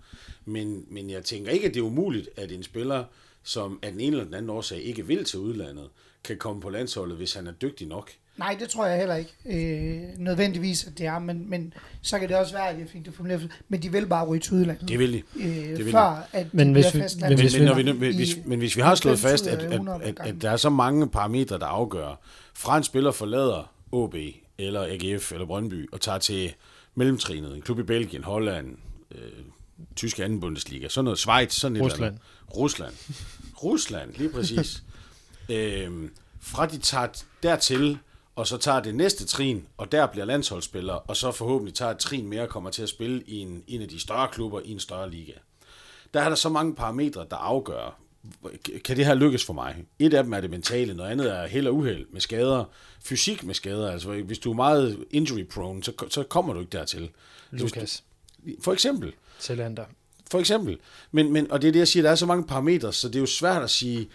Men, 0.45 0.86
men 0.89 1.10
jeg 1.10 1.23
tænker 1.23 1.52
ikke, 1.52 1.67
at 1.67 1.73
det 1.73 1.80
er 1.80 1.86
umuligt, 1.86 2.30
at 2.36 2.52
en 2.52 2.63
spiller, 2.63 3.04
som 3.43 3.80
af 3.82 3.91
den 3.91 4.00
ene 4.00 4.12
eller 4.12 4.26
den 4.26 4.34
anden 4.34 4.50
årsag 4.50 4.82
ikke 4.82 5.08
vil 5.08 5.26
til 5.26 5.39
udlandet, 5.39 5.89
kan 6.23 6.38
komme 6.38 6.62
på 6.62 6.69
landsholdet, 6.69 7.17
hvis 7.17 7.34
han 7.34 7.47
er 7.47 7.52
dygtig 7.52 7.88
nok. 7.88 8.12
Nej, 8.38 8.56
det 8.60 8.69
tror 8.69 8.86
jeg 8.86 8.97
heller 9.00 9.15
ikke 9.15 9.34
øh, 9.45 10.19
nødvendigvis, 10.19 10.84
at 10.88 10.97
det 10.97 11.06
er, 11.06 11.19
men, 11.19 11.50
men 11.50 11.73
så 12.02 12.19
kan 12.19 12.30
det 12.30 12.38
også 12.38 12.54
være, 12.54 12.69
at 12.69 12.80
jeg 12.80 12.88
fik 12.89 13.06
det 13.06 13.13
formuleret, 13.13 13.52
men 13.69 13.84
de 13.84 13.91
vil 13.91 14.06
bare 14.08 14.26
ryge 14.26 14.39
til 14.41 14.54
udlandet, 14.54 14.89
Det 14.89 15.00
vil 15.00 15.13
de. 15.13 15.23
øh, 15.36 15.78
vil 15.78 15.91
før 15.91 16.28
at 16.32 16.54
Men 16.54 16.67
de 16.67 16.73
hvis 16.73 16.93
vi- 16.93 17.00
men 17.00 17.30
Men, 17.30 17.39
hvis 17.39 17.60
når 17.60 17.73
vi, 17.76 18.10
i- 18.10 18.15
hvis, 18.15 18.38
men 18.45 18.60
hvis 18.60 18.76
vi 18.76 18.82
har 18.82 18.95
slået 18.95 19.19
90 19.19 19.32
fast, 19.41 19.47
at, 19.47 19.60
af 19.60 19.65
at, 19.65 19.73
100 19.73 20.04
at, 20.04 20.17
at 20.19 20.41
der 20.41 20.52
er 20.52 20.58
så 20.58 20.69
mange 20.69 21.08
parametre, 21.10 21.60
der 21.60 21.65
afgør, 21.65 22.19
fra 22.54 22.78
en 22.78 22.84
spiller 22.84 23.12
forlader 23.12 23.73
OB, 23.91 24.15
eller 24.58 24.84
AGF, 24.84 25.32
eller 25.32 25.45
Brøndby, 25.45 25.89
og 25.91 26.02
tager 26.02 26.17
til 26.17 26.54
mellemtrinet, 26.95 27.56
en 27.56 27.62
klub 27.62 27.80
i 27.80 27.84
Belgien, 27.84 28.23
Holland, 28.23 28.76
øh, 29.15 29.21
tyske 29.95 30.23
anden 30.23 30.39
Bundesliga, 30.39 30.88
sådan 30.89 31.04
noget, 31.06 31.19
Schweiz, 31.19 31.54
sådan 31.54 31.76
et 31.78 31.82
Rusland. 31.82 32.00
Eller 32.02 32.08
andet. 32.08 32.21
Rusland. 32.58 32.93
Rusland, 33.63 34.13
lige 34.17 34.30
præcis. 34.30 34.84
øhm, 35.50 36.12
fra 36.41 36.65
de 36.65 36.78
tager 36.78 37.08
dertil, 37.43 37.97
og 38.38 38.47
så 38.47 38.58
tager 38.58 38.80
det 38.80 38.95
næste 38.95 39.26
trin, 39.26 39.65
og 39.78 39.91
der 39.91 40.06
bliver 40.08 40.26
landsholdsspiller, 40.26 40.93
og 40.93 41.17
så 41.17 41.32
forhåbentlig 41.32 41.73
tager 41.76 41.91
et 41.91 41.97
trin 41.97 42.28
mere 42.28 42.41
og 42.41 42.50
kommer 42.50 42.69
til 42.69 42.84
at 42.84 42.89
spille 42.89 43.23
i 43.28 43.36
en, 43.39 43.63
en 43.67 43.82
af 43.82 43.88
de 43.88 44.00
større 44.00 44.28
klubber 44.32 44.62
i 44.65 44.71
en 44.71 44.80
større 44.80 45.10
liga. 45.12 45.32
Der 46.13 46.21
er 46.21 46.30
der 46.30 46.36
så 46.36 46.50
mange 46.50 46.76
parametre, 46.76 47.26
der 47.30 47.36
afgør, 47.36 48.00
kan 48.86 48.97
det 48.97 49.06
her 49.06 49.13
lykkes 49.13 49.45
for 49.45 49.54
mig? 49.54 49.86
Et 50.00 50.13
af 50.13 50.23
dem 50.23 50.34
er 50.34 50.41
det 50.41 50.50
mentale, 50.50 50.93
noget 50.93 51.12
andet 51.12 51.32
er 51.38 51.47
held 51.47 51.67
og 51.67 51.76
uheld 51.76 52.06
med 52.12 52.21
skader, 52.21 52.63
fysik 53.04 53.43
med 53.43 53.54
skader. 53.54 53.91
Altså, 53.91 54.12
hvis 54.12 54.39
du 54.39 54.52
er 54.52 54.56
meget 54.56 55.06
injury 55.12 55.43
prone, 55.43 55.84
så, 55.84 55.91
så 56.10 56.23
kommer 56.23 56.54
du 56.54 56.60
ikke 56.60 56.71
dertil. 56.78 57.10
Lukas, 57.52 58.04
du- 58.45 58.52
For 58.62 58.73
eksempel. 58.73 59.13
Tillander. 59.39 59.86
For 60.32 60.39
eksempel. 60.39 60.78
Men, 61.12 61.34
men, 61.34 61.52
og 61.52 61.62
det 61.62 61.67
er 61.67 61.71
det, 61.71 61.80
jeg 61.80 61.88
siger, 61.88 62.04
der 62.04 62.12
er 62.12 62.15
så 62.15 62.26
mange 62.26 62.43
parametre, 62.47 62.93
så 62.93 63.08
det 63.08 63.15
er 63.15 63.19
jo 63.19 63.26
svært 63.26 63.63
at 63.63 63.69
sige, 63.69 64.08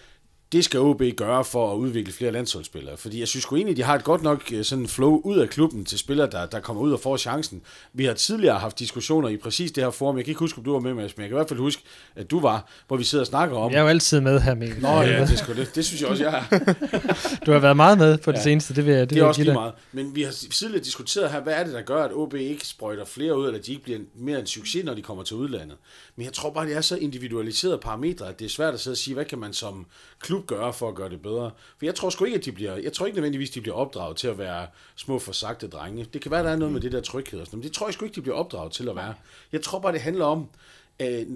det 0.53 0.65
skal 0.65 0.81
OB 0.81 1.03
gøre 1.17 1.45
for 1.45 1.73
at 1.73 1.77
udvikle 1.77 2.13
flere 2.13 2.33
landsholdsspillere. 2.33 2.97
Fordi 2.97 3.21
jeg 3.21 3.29
synes 3.29 3.43
sgu 3.43 3.57
egentlig, 3.57 3.77
de 3.77 3.83
har 3.83 3.95
et 3.95 4.05
godt 4.05 4.23
nok 4.23 4.43
øh, 4.53 4.65
sådan 4.65 4.87
flow 4.89 5.21
ud 5.25 5.39
af 5.39 5.49
klubben 5.49 5.85
til 5.85 5.99
spillere, 5.99 6.31
der, 6.31 6.47
der 6.47 6.61
kommer 6.61 6.83
ud 6.83 6.93
og 6.93 7.01
får 7.01 7.17
chancen. 7.17 7.63
Vi 7.93 8.05
har 8.05 8.15
tidligere 8.15 8.59
haft 8.59 8.79
diskussioner 8.79 9.29
i 9.29 9.37
præcis 9.37 9.73
det 9.73 9.83
her 9.85 9.91
forum. 9.91 10.17
Jeg 10.17 10.25
kan 10.25 10.31
ikke 10.31 10.39
huske, 10.39 10.59
om 10.59 10.65
du 10.65 10.73
var 10.73 10.81
med, 10.81 10.95
Mads, 10.95 11.17
men 11.17 11.23
jeg 11.23 11.29
kan 11.31 11.37
i 11.37 11.39
hvert 11.39 11.49
fald 11.49 11.61
huske, 11.61 11.83
at 12.17 12.31
du 12.31 12.41
var, 12.41 12.69
hvor 12.89 12.97
vi 12.97 13.05
sidder 13.05 13.23
og 13.23 13.27
snakker 13.27 13.57
om... 13.57 13.73
Jeg 13.73 13.79
er 13.79 13.83
jo 13.83 13.89
altid 13.89 14.21
med 14.21 14.41
her, 14.41 14.55
Mikkel. 14.55 14.83
Nå 14.83 14.89
ja, 14.89 15.21
det, 15.21 15.39
sgu 15.39 15.53
det, 15.53 15.75
det 15.75 15.85
synes 15.85 16.01
jeg 16.01 16.09
også, 16.11 16.25
jeg 16.25 16.45
er. 16.51 16.75
Du 17.47 17.53
har 17.53 17.59
været 17.59 17.77
meget 17.77 17.99
med 17.99 18.19
på 18.19 18.33
det 18.33 18.39
Ja. 18.39 18.43
seneste, 18.43 18.75
det 18.75 18.87
vil 18.87 18.93
jeg 18.95 19.01
det, 19.01 19.11
Det 19.11 19.19
er 19.19 19.25
også 19.25 19.41
lige 19.41 19.47
dig. 19.47 19.55
meget. 19.55 19.73
Men 19.93 20.15
vi 20.15 20.23
har 20.23 20.33
tidligere 20.51 20.85
diskuteret 20.85 21.31
her, 21.31 21.41
hvad 21.41 21.53
er 21.55 21.65
det, 21.65 21.75
der 21.75 21.83
gør, 21.83 22.05
at 22.05 22.11
OB 22.15 22.35
ikke 22.35 22.67
sprøjter 22.67 23.05
flere 23.05 23.39
ud, 23.39 23.47
eller 23.47 23.61
de 23.61 23.71
ikke 23.73 23.83
bliver 23.85 23.99
mere 24.15 24.41
en 24.41 24.47
succes, 24.47 24.85
når 24.85 24.95
de 24.95 25.03
kommer 25.03 25.23
til 25.23 25.37
udlandet. 25.37 25.77
Men 26.17 26.25
jeg 26.25 26.33
tror 26.33 26.51
bare, 26.51 26.67
det 26.67 26.77
er 26.77 26.81
så 26.81 26.97
individualiserede 26.97 27.79
parametre, 27.79 28.29
at 28.29 28.39
det 28.39 28.45
er 28.45 28.49
svært 28.49 28.75
at 28.75 28.81
sidde 28.81 28.95
og 28.95 28.99
sige, 28.99 29.15
hvad 29.15 29.25
kan 29.25 29.39
man 29.39 29.53
som 29.53 29.87
klub 30.21 30.42
gøre 30.47 30.73
for 30.73 30.89
at 30.89 30.95
gøre 30.95 31.09
det 31.09 31.23
bedre. 31.23 31.51
For 31.79 31.87
jeg 31.87 31.95
tror 31.95 32.11
sgu 32.11 32.25
ikke, 32.25 32.39
at 32.39 32.45
de 32.45 32.53
bliver, 32.53 32.77
jeg 32.77 32.93
tror 32.93 33.07
ikke 33.07 33.17
nødvendigvis, 33.17 33.51
de 33.51 33.61
bliver 33.61 33.77
opdraget 33.77 34.17
til 34.17 34.29
at 34.29 34.39
være 34.39 34.67
små 34.97 35.19
forsagte 35.19 35.69
drenge. 35.69 36.07
Det 36.13 36.21
kan 36.21 36.31
være, 36.31 36.45
der 36.45 36.51
er 36.51 36.57
noget 36.57 36.73
med 36.73 36.81
det 36.81 36.93
der 36.93 37.01
tryghed 37.01 37.41
og 37.41 37.47
sådan 37.47 37.59
men 37.59 37.65
det 37.65 37.73
tror 37.73 37.87
jeg 37.87 37.95
sgu 37.95 38.05
ikke, 38.05 38.15
de 38.15 38.23
bliver 38.23 38.37
opdraget 38.37 38.73
til 38.73 38.89
at 38.89 38.97
være. 38.97 39.15
Jeg 39.53 39.63
tror 39.63 39.79
bare, 39.79 39.93
det 39.93 40.01
handler 40.01 40.25
om, 40.25 40.49
øh, 41.03 41.27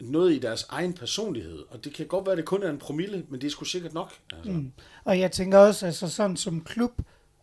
noget 0.00 0.32
i 0.32 0.38
deres 0.38 0.66
egen 0.68 0.92
personlighed, 0.92 1.58
og 1.70 1.84
det 1.84 1.94
kan 1.94 2.06
godt 2.06 2.26
være, 2.26 2.32
at 2.32 2.36
det 2.38 2.44
kun 2.46 2.62
er 2.62 2.70
en 2.70 2.78
promille, 2.78 3.24
men 3.28 3.40
det 3.40 3.46
er 3.46 3.50
sgu 3.50 3.64
sikkert 3.64 3.94
nok. 3.94 4.12
Altså. 4.32 4.50
Mm. 4.52 4.72
Og 5.04 5.18
jeg 5.18 5.32
tænker 5.32 5.58
også, 5.58 5.86
altså 5.86 6.08
sådan 6.08 6.36
som 6.36 6.64
klub 6.64 6.92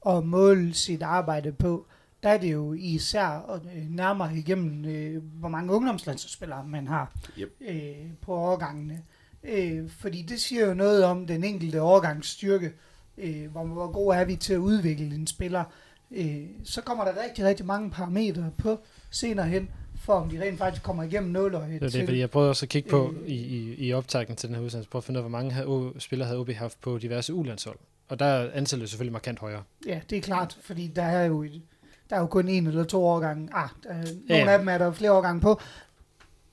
at 0.07 0.25
måle 0.25 0.73
sit 0.73 1.01
arbejde 1.01 1.51
på, 1.51 1.85
der 2.23 2.29
er 2.29 2.37
det 2.37 2.51
jo 2.51 2.73
især 2.73 3.59
øh, 3.75 3.89
nærmere 3.89 4.37
igennem, 4.37 4.85
øh, 4.85 5.23
hvor 5.23 5.49
mange 5.49 5.73
ungdomslandsspillere 5.73 6.65
man 6.67 6.87
har 6.87 7.11
Yep. 7.39 7.55
øh, 7.61 8.11
på 8.21 8.33
årgangene. 8.33 9.01
Øh, 9.43 9.89
fordi 9.89 10.21
det 10.21 10.39
siger 10.39 10.67
jo 10.67 10.73
noget 10.73 11.03
om 11.03 11.27
den 11.27 11.43
enkelte 11.43 11.81
årgangs 11.81 12.27
styrke, 12.27 12.71
øh, 13.17 13.51
hvor, 13.51 13.63
hvor 13.63 13.91
god 13.91 14.13
er 14.15 14.25
vi 14.25 14.35
til 14.35 14.53
at 14.53 14.57
udvikle 14.59 15.05
en 15.15 15.27
spiller. 15.27 15.63
Øh, 16.11 16.41
så 16.63 16.81
kommer 16.81 17.03
der 17.03 17.11
rigtig, 17.23 17.45
rigtig 17.45 17.65
mange 17.65 17.91
parametre 17.91 18.51
på 18.57 18.79
senere 19.11 19.47
hen, 19.47 19.69
for 20.01 20.13
om 20.13 20.29
de 20.29 20.41
rent 20.41 20.57
faktisk 20.57 20.83
kommer 20.83 21.03
igennem 21.03 21.31
nåløjet 21.31 21.81
Det 21.81 21.85
er 21.87 21.89
det, 21.99 22.05
fordi 22.07 22.19
jeg 22.19 22.29
prøvede 22.29 22.49
også 22.49 22.65
at 22.65 22.69
kigge 22.69 22.89
på 22.89 23.13
Øh. 23.21 23.27
i, 23.29 23.33
i, 23.35 23.75
i 23.87 23.93
optakten 23.93 24.35
til 24.35 24.49
den 24.49 24.55
her 24.55 24.63
udsendelse, 24.63 24.89
prøve 24.89 24.99
at 24.99 25.03
finde 25.03 25.17
ud 25.17 25.23
af, 25.23 25.29
hvor 25.29 25.37
mange 25.37 25.51
havde, 25.51 25.67
O- 25.67 25.99
spillere 25.99 26.27
havde 26.27 26.39
OB 26.39 26.49
haft 26.51 26.81
på 26.81 26.97
diverse 26.97 27.33
ulandshold. 27.33 27.77
Og 28.07 28.19
der 28.19 28.25
er 28.25 28.51
antallet 28.53 28.89
selvfølgelig 28.89 29.13
markant 29.13 29.39
højere. 29.39 29.63
Ja, 29.87 29.99
det 30.09 30.17
er 30.17 30.21
klart, 30.21 30.57
fordi 30.61 30.87
der 30.87 31.03
er 31.03 31.25
jo, 31.25 31.43
et- 31.43 31.61
der 32.09 32.15
er 32.15 32.19
jo 32.19 32.27
kun 32.27 32.47
en 32.47 32.67
eller 32.67 32.83
to 32.83 33.03
årgange. 33.05 33.49
Ah, 33.53 33.69
der, 33.83 33.89
er- 33.89 33.95
nogle 34.03 34.15
Ja. 34.29 34.51
af 34.51 34.59
dem 34.59 34.67
er 34.67 34.77
der 34.77 34.91
flere 34.91 35.11
årgange 35.11 35.41
på, 35.41 35.59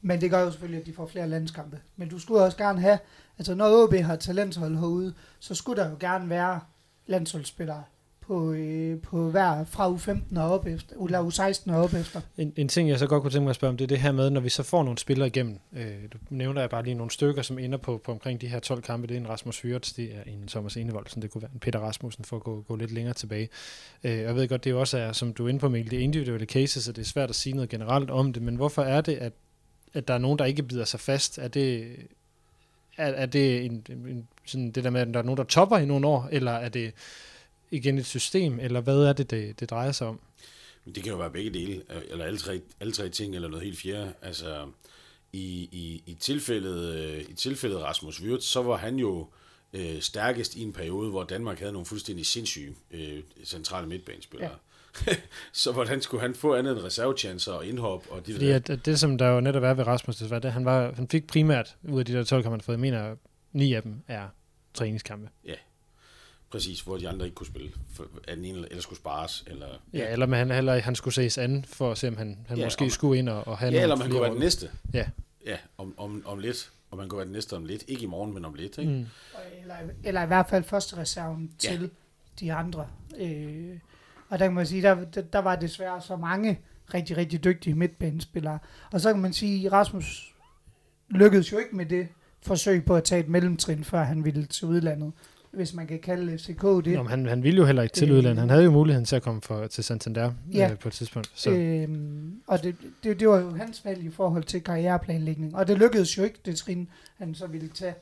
men 0.06 0.20
det 0.20 0.30
gør 0.30 0.40
jo 0.40 0.50
selvfølgelig, 0.50 0.80
at 0.80 0.86
de 0.86 0.92
får 0.92 1.06
flere 1.06 1.28
landskampe. 1.28 1.78
Men 1.96 2.08
du 2.08 2.18
skulle 2.18 2.42
også 2.42 2.56
gerne 2.56 2.80
have, 2.80 2.98
altså 3.38 3.54
når 3.54 3.82
OB 3.84 3.94
har 3.94 4.16
talenthold 4.16 4.76
herude, 4.76 5.14
så 5.38 5.54
skulle 5.54 5.82
der 5.82 5.90
jo 5.90 5.96
gerne 6.00 6.30
være 6.30 6.60
landsholdsspillere 7.06 7.82
på, 8.20 8.52
øh, 8.52 9.00
på 9.00 9.30
hver 9.30 9.64
fra 9.64 9.94
U15 9.94 10.40
og 10.40 10.52
op 10.52 10.66
efter, 10.66 11.04
eller 11.04 11.22
U16 11.22 11.72
og 11.72 11.82
op 11.82 11.94
efter. 11.94 12.20
En, 12.36 12.52
en 12.56 12.68
ting, 12.68 12.88
jeg 12.88 12.98
så 12.98 13.06
godt 13.06 13.22
kunne 13.22 13.30
tænke 13.30 13.44
mig 13.44 13.50
at 13.50 13.56
spørge 13.56 13.70
om, 13.70 13.76
det 13.76 13.84
er 13.84 13.88
det 13.88 13.98
her 13.98 14.12
med, 14.12 14.30
når 14.30 14.40
vi 14.40 14.48
så 14.48 14.62
får 14.62 14.82
nogle 14.82 14.98
spillere 14.98 15.28
igennem. 15.28 15.58
Øh, 15.76 15.86
du 16.12 16.18
nævner 16.30 16.60
jeg 16.60 16.70
bare 16.70 16.84
lige 16.84 16.94
nogle 16.94 17.10
stykker, 17.10 17.42
som 17.42 17.58
ender 17.58 17.78
på, 17.78 18.00
på 18.04 18.12
omkring 18.12 18.40
de 18.40 18.48
her 18.48 18.60
12 18.60 18.82
kampe. 18.82 19.06
Det 19.06 19.16
er 19.16 19.20
en 19.20 19.28
Rasmus 19.28 19.60
Fyrts, 19.60 19.92
det 19.92 20.04
er 20.04 20.22
en 20.26 20.46
Thomas 20.48 20.76
Enevoldsen, 20.76 21.22
det 21.22 21.30
kunne 21.30 21.42
være 21.42 21.50
en 21.54 21.60
Peter 21.60 21.78
Rasmussen, 21.78 22.24
for 22.24 22.36
at 22.36 22.42
gå, 22.42 22.62
gå 22.68 22.76
lidt 22.76 22.92
længere 22.92 23.14
tilbage. 23.14 23.48
Øh, 24.04 24.18
jeg 24.18 24.34
ved 24.34 24.48
godt, 24.48 24.64
det 24.64 24.74
også 24.74 24.98
er, 24.98 25.12
som 25.12 25.32
du 25.32 25.44
er 25.44 25.48
inde 25.48 25.60
på, 25.60 25.68
Mikkel, 25.68 25.90
det 25.90 25.98
er 25.98 26.02
individuelle 26.02 26.46
cases, 26.46 26.84
så 26.84 26.92
det 26.92 27.02
er 27.02 27.06
svært 27.06 27.30
at 27.30 27.36
sige 27.36 27.54
noget 27.54 27.70
generelt 27.70 28.10
om 28.10 28.32
det, 28.32 28.42
men 28.42 28.56
hvorfor 28.56 28.82
er 28.82 29.00
det, 29.00 29.14
at, 29.14 29.32
at 29.96 30.08
der 30.08 30.14
er 30.14 30.18
nogen, 30.18 30.38
der 30.38 30.44
ikke 30.44 30.62
bider 30.62 30.84
sig 30.84 31.00
fast? 31.00 31.38
Er 31.38 31.48
det, 31.48 31.96
er, 32.96 33.06
er 33.06 33.26
det 33.26 33.64
en, 33.64 33.86
en, 33.90 34.28
sådan 34.46 34.70
det 34.70 34.84
der 34.84 34.90
med, 34.90 35.00
at 35.00 35.08
der 35.08 35.18
er 35.18 35.24
nogen, 35.24 35.38
der 35.38 35.44
topper 35.44 35.78
i 35.78 35.86
nogle 35.86 36.06
år, 36.06 36.28
eller 36.32 36.52
er 36.52 36.68
det 36.68 36.92
igen 37.70 37.98
et 37.98 38.06
system, 38.06 38.60
eller 38.60 38.80
hvad 38.80 38.98
er 38.98 39.12
det, 39.12 39.30
det, 39.30 39.60
det 39.60 39.70
drejer 39.70 39.92
sig 39.92 40.06
om? 40.06 40.20
Det 40.84 41.02
kan 41.02 41.12
jo 41.12 41.18
være 41.18 41.30
begge 41.30 41.50
dele, 41.50 41.82
øh, 41.90 42.02
eller 42.10 42.24
alle 42.24 42.38
tre, 42.38 42.60
alle 42.80 42.92
tre 42.92 43.08
ting, 43.08 43.34
eller 43.34 43.48
noget 43.48 43.64
helt 43.64 43.78
fjerde. 43.78 44.12
Altså, 44.22 44.66
i, 45.32 45.68
i, 45.72 46.02
i, 46.06 46.14
tilfældet, 46.14 46.94
øh, 46.94 47.20
i 47.28 47.34
tilfældet 47.34 47.82
Rasmus 47.82 48.20
Wirtz, 48.20 48.44
så 48.44 48.62
var 48.62 48.76
han 48.76 48.96
jo 48.96 49.28
øh, 49.72 50.00
stærkest 50.00 50.56
i 50.56 50.62
en 50.62 50.72
periode, 50.72 51.10
hvor 51.10 51.24
Danmark 51.24 51.58
havde 51.58 51.72
nogle 51.72 51.86
fuldstændig 51.86 52.26
sindssyge 52.26 52.74
øh, 52.90 53.22
centrale 53.44 53.86
midtbanespillere. 53.86 54.56
Ja. 55.06 55.16
så 55.52 55.72
hvordan 55.72 56.00
skulle 56.02 56.20
han 56.20 56.34
få 56.34 56.54
andet 56.54 56.76
end 56.76 56.84
reservechancer 56.84 57.52
og 57.52 57.66
indhop 57.66 58.04
og 58.10 58.26
de 58.26 58.32
Fordi 58.32 58.46
der? 58.48 58.56
at, 58.56 58.70
at 58.70 58.86
det, 58.86 59.00
som 59.00 59.18
der 59.18 59.28
jo 59.28 59.40
netop 59.40 59.62
er 59.62 59.74
ved 59.74 59.86
Rasmus, 59.86 60.16
det 60.16 60.30
var, 60.30 60.38
det, 60.38 60.52
han, 60.52 60.64
var, 60.64 60.92
han 60.96 61.08
fik 61.08 61.26
primært 61.26 61.76
ud 61.82 61.98
af 61.98 62.04
de 62.06 62.12
der 62.12 62.24
12 62.24 62.42
kampe, 62.42 62.54
han 62.54 62.60
fået, 62.60 62.74
jeg 62.76 62.80
mener, 62.80 63.16
ni 63.52 63.72
af 63.74 63.82
dem 63.82 64.02
er 64.08 64.28
træningskampe. 64.74 65.28
Præcis, 66.50 66.80
hvor 66.80 66.96
de 66.96 67.08
andre 67.08 67.24
ikke 67.24 67.34
kunne 67.34 67.46
spille. 67.46 67.70
For, 67.94 68.06
den 68.28 68.44
ene 68.44 68.66
eller 68.70 68.82
skulle 68.82 68.98
spares. 68.98 69.44
Eller, 69.46 69.66
Ja, 69.92 70.12
eller 70.12 70.26
man, 70.26 70.50
eller 70.50 70.78
han 70.80 70.94
skulle 70.94 71.14
ses 71.14 71.38
an 71.38 71.64
for 71.64 71.90
at 71.92 71.98
se, 71.98 72.08
om 72.08 72.16
han, 72.16 72.38
han 72.48 72.56
Ja, 72.56 72.60
ja, 72.62 72.66
måske 72.66 72.84
om- 72.84 72.90
skulle 72.90 73.18
ind 73.18 73.28
og, 73.28 73.46
og 73.48 73.58
have 73.58 73.72
ja, 73.72 73.82
eller 73.82 73.96
man 73.96 74.04
flere 74.06 74.10
kunne 74.12 74.22
være 74.22 74.30
den 74.30 74.40
næste. 74.40 74.70
Ja. 74.94 75.06
Ja, 75.46 75.56
om, 75.78 75.94
om, 75.98 76.22
om 76.26 76.38
lidt. 76.38 76.70
Og 76.90 76.98
man 76.98 77.08
kunne 77.08 77.16
være 77.18 77.24
den 77.26 77.32
næste 77.32 77.56
om 77.56 77.64
lidt. 77.64 77.84
Ikke 77.88 78.02
i 78.02 78.06
morgen, 78.06 78.34
men 78.34 78.44
om 78.44 78.54
lidt. 78.54 78.78
Ikke? 78.78 78.90
Mm. 78.92 79.06
Eller, 79.62 79.74
eller 80.04 80.22
i 80.22 80.26
hvert 80.26 80.46
fald 80.50 80.64
første 80.64 80.96
reserven 80.96 81.50
Ja. 81.64 81.68
til 81.70 81.90
de 82.40 82.52
andre. 82.52 82.86
Øh, 83.18 83.78
og 84.28 84.38
der 84.38 84.46
kan 84.46 84.54
man 84.54 84.66
sige, 84.66 84.82
der, 84.82 85.04
der, 85.32 85.38
var 85.38 85.56
desværre 85.56 86.00
så 86.00 86.16
mange 86.16 86.58
rigtig, 86.94 87.16
rigtig 87.16 87.44
dygtige 87.44 87.74
midtbanespillere. 87.74 88.58
Og 88.92 89.00
så 89.00 89.12
kan 89.12 89.22
man 89.22 89.32
sige, 89.32 89.72
Rasmus 89.72 90.34
lykkedes 91.10 91.52
jo 91.52 91.58
ikke 91.58 91.76
med 91.76 91.86
det 91.86 92.08
forsøg 92.42 92.84
på 92.84 92.96
at 92.96 93.04
tage 93.04 93.20
et 93.20 93.28
mellemtrin, 93.28 93.84
før 93.84 94.02
han 94.02 94.24
ville 94.24 94.44
til 94.46 94.66
udlandet. 94.66 95.12
Hvis 95.50 95.74
man 95.74 95.86
kan 95.86 95.98
kalde 95.98 96.38
FCK 96.38 96.62
det. 96.62 96.86
Nå, 96.94 97.02
han, 97.02 97.26
han 97.26 97.42
ville 97.42 97.56
jo 97.56 97.64
heller 97.64 97.82
ikke 97.82 97.94
til 97.94 98.10
Øh. 98.10 98.16
udlandet. 98.16 98.40
Han 98.40 98.50
havde 98.50 98.64
jo 98.64 98.70
muligheden 98.70 99.04
til 99.04 99.16
at 99.16 99.22
komme 99.22 99.40
for, 99.42 99.66
til 99.66 99.84
Santander 99.84 100.32
Ja. 100.54 100.70
øh, 100.70 100.78
på 100.78 100.88
et 100.88 100.94
tidspunkt. 100.94 101.30
Så. 101.34 101.50
Øhm, 101.50 102.40
og 102.46 102.62
det, 102.62 102.76
det, 103.04 103.20
det 103.20 103.28
var 103.28 103.38
jo 103.38 103.50
hans 103.54 103.84
valg 103.84 104.04
i 104.04 104.10
forhold 104.10 104.44
til 104.44 104.62
karriereplanlægning. 104.62 105.56
Og 105.56 105.68
det 105.68 105.78
lykkedes 105.78 106.18
jo 106.18 106.22
ikke, 106.24 106.38
det 106.46 106.56
trin, 106.56 106.88
han 107.18 107.34
så 107.34 107.46
ville 107.46 107.68
tage 107.68 107.94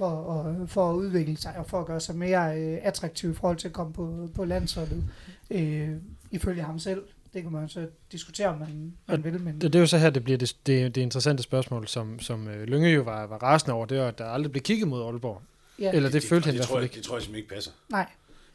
for 0.00 0.32
at, 0.62 0.68
for 0.70 0.90
at 0.90 0.94
udvikle 0.94 1.36
sig 1.36 1.56
og 1.56 1.66
for 1.66 1.80
at 1.80 1.86
gøre 1.86 2.00
sig 2.00 2.16
mere 2.16 2.58
øh, 2.60 2.78
attraktiv 2.82 3.30
i 3.30 3.34
forhold 3.34 3.56
til 3.56 3.68
at 3.68 3.74
komme 3.74 3.92
på, 3.92 4.28
på 4.34 4.44
landsholdet. 4.44 5.04
Øh, 5.50 5.88
ifølge 6.30 6.62
ham 6.62 6.78
selv. 6.78 7.02
Det 7.34 7.42
kan 7.42 7.52
man 7.52 7.68
så 7.68 7.88
diskutere, 8.12 8.48
om 8.48 8.58
man, 8.58 8.92
man 9.08 9.24
vil. 9.24 9.40
Men, 9.40 9.54
Det, 9.54 9.62
det 9.62 9.74
er 9.74 9.80
jo 9.80 9.86
så 9.86 9.98
her, 9.98 10.10
det 10.10 10.24
bliver 10.24 10.38
det, 10.38 10.56
det, 10.66 10.94
det 10.94 11.00
interessante 11.00 11.42
spørgsmål, 11.42 11.88
som, 11.88 12.20
som 12.20 12.48
øh, 12.48 12.68
Lønge 12.68 12.88
jo 12.88 13.02
var, 13.02 13.26
var 13.26 13.38
rasende 13.42 13.74
over, 13.74 13.86
det 13.86 13.98
var, 14.00 14.08
at 14.08 14.18
der 14.18 14.24
aldrig 14.24 14.52
blev 14.52 14.62
kigget 14.62 14.88
mod 14.88 15.02
Aalborg. 15.04 15.42
ja, 15.78 15.92
Eller 15.92 16.10
det, 16.10 16.22
følte 16.22 16.44
han 16.46 16.54
i 16.54 16.58
det, 16.58 16.60
hvert 16.60 16.68
tror 16.68 16.76
fald 16.76 16.82
jeg, 16.82 16.90
ikke. 16.90 16.96
det 16.96 17.04
tror 17.04 17.16
jeg 17.16 17.22
simpelthen 17.22 17.42
ikke 17.44 17.54
passer. 17.54 17.70
nej, 17.88 18.06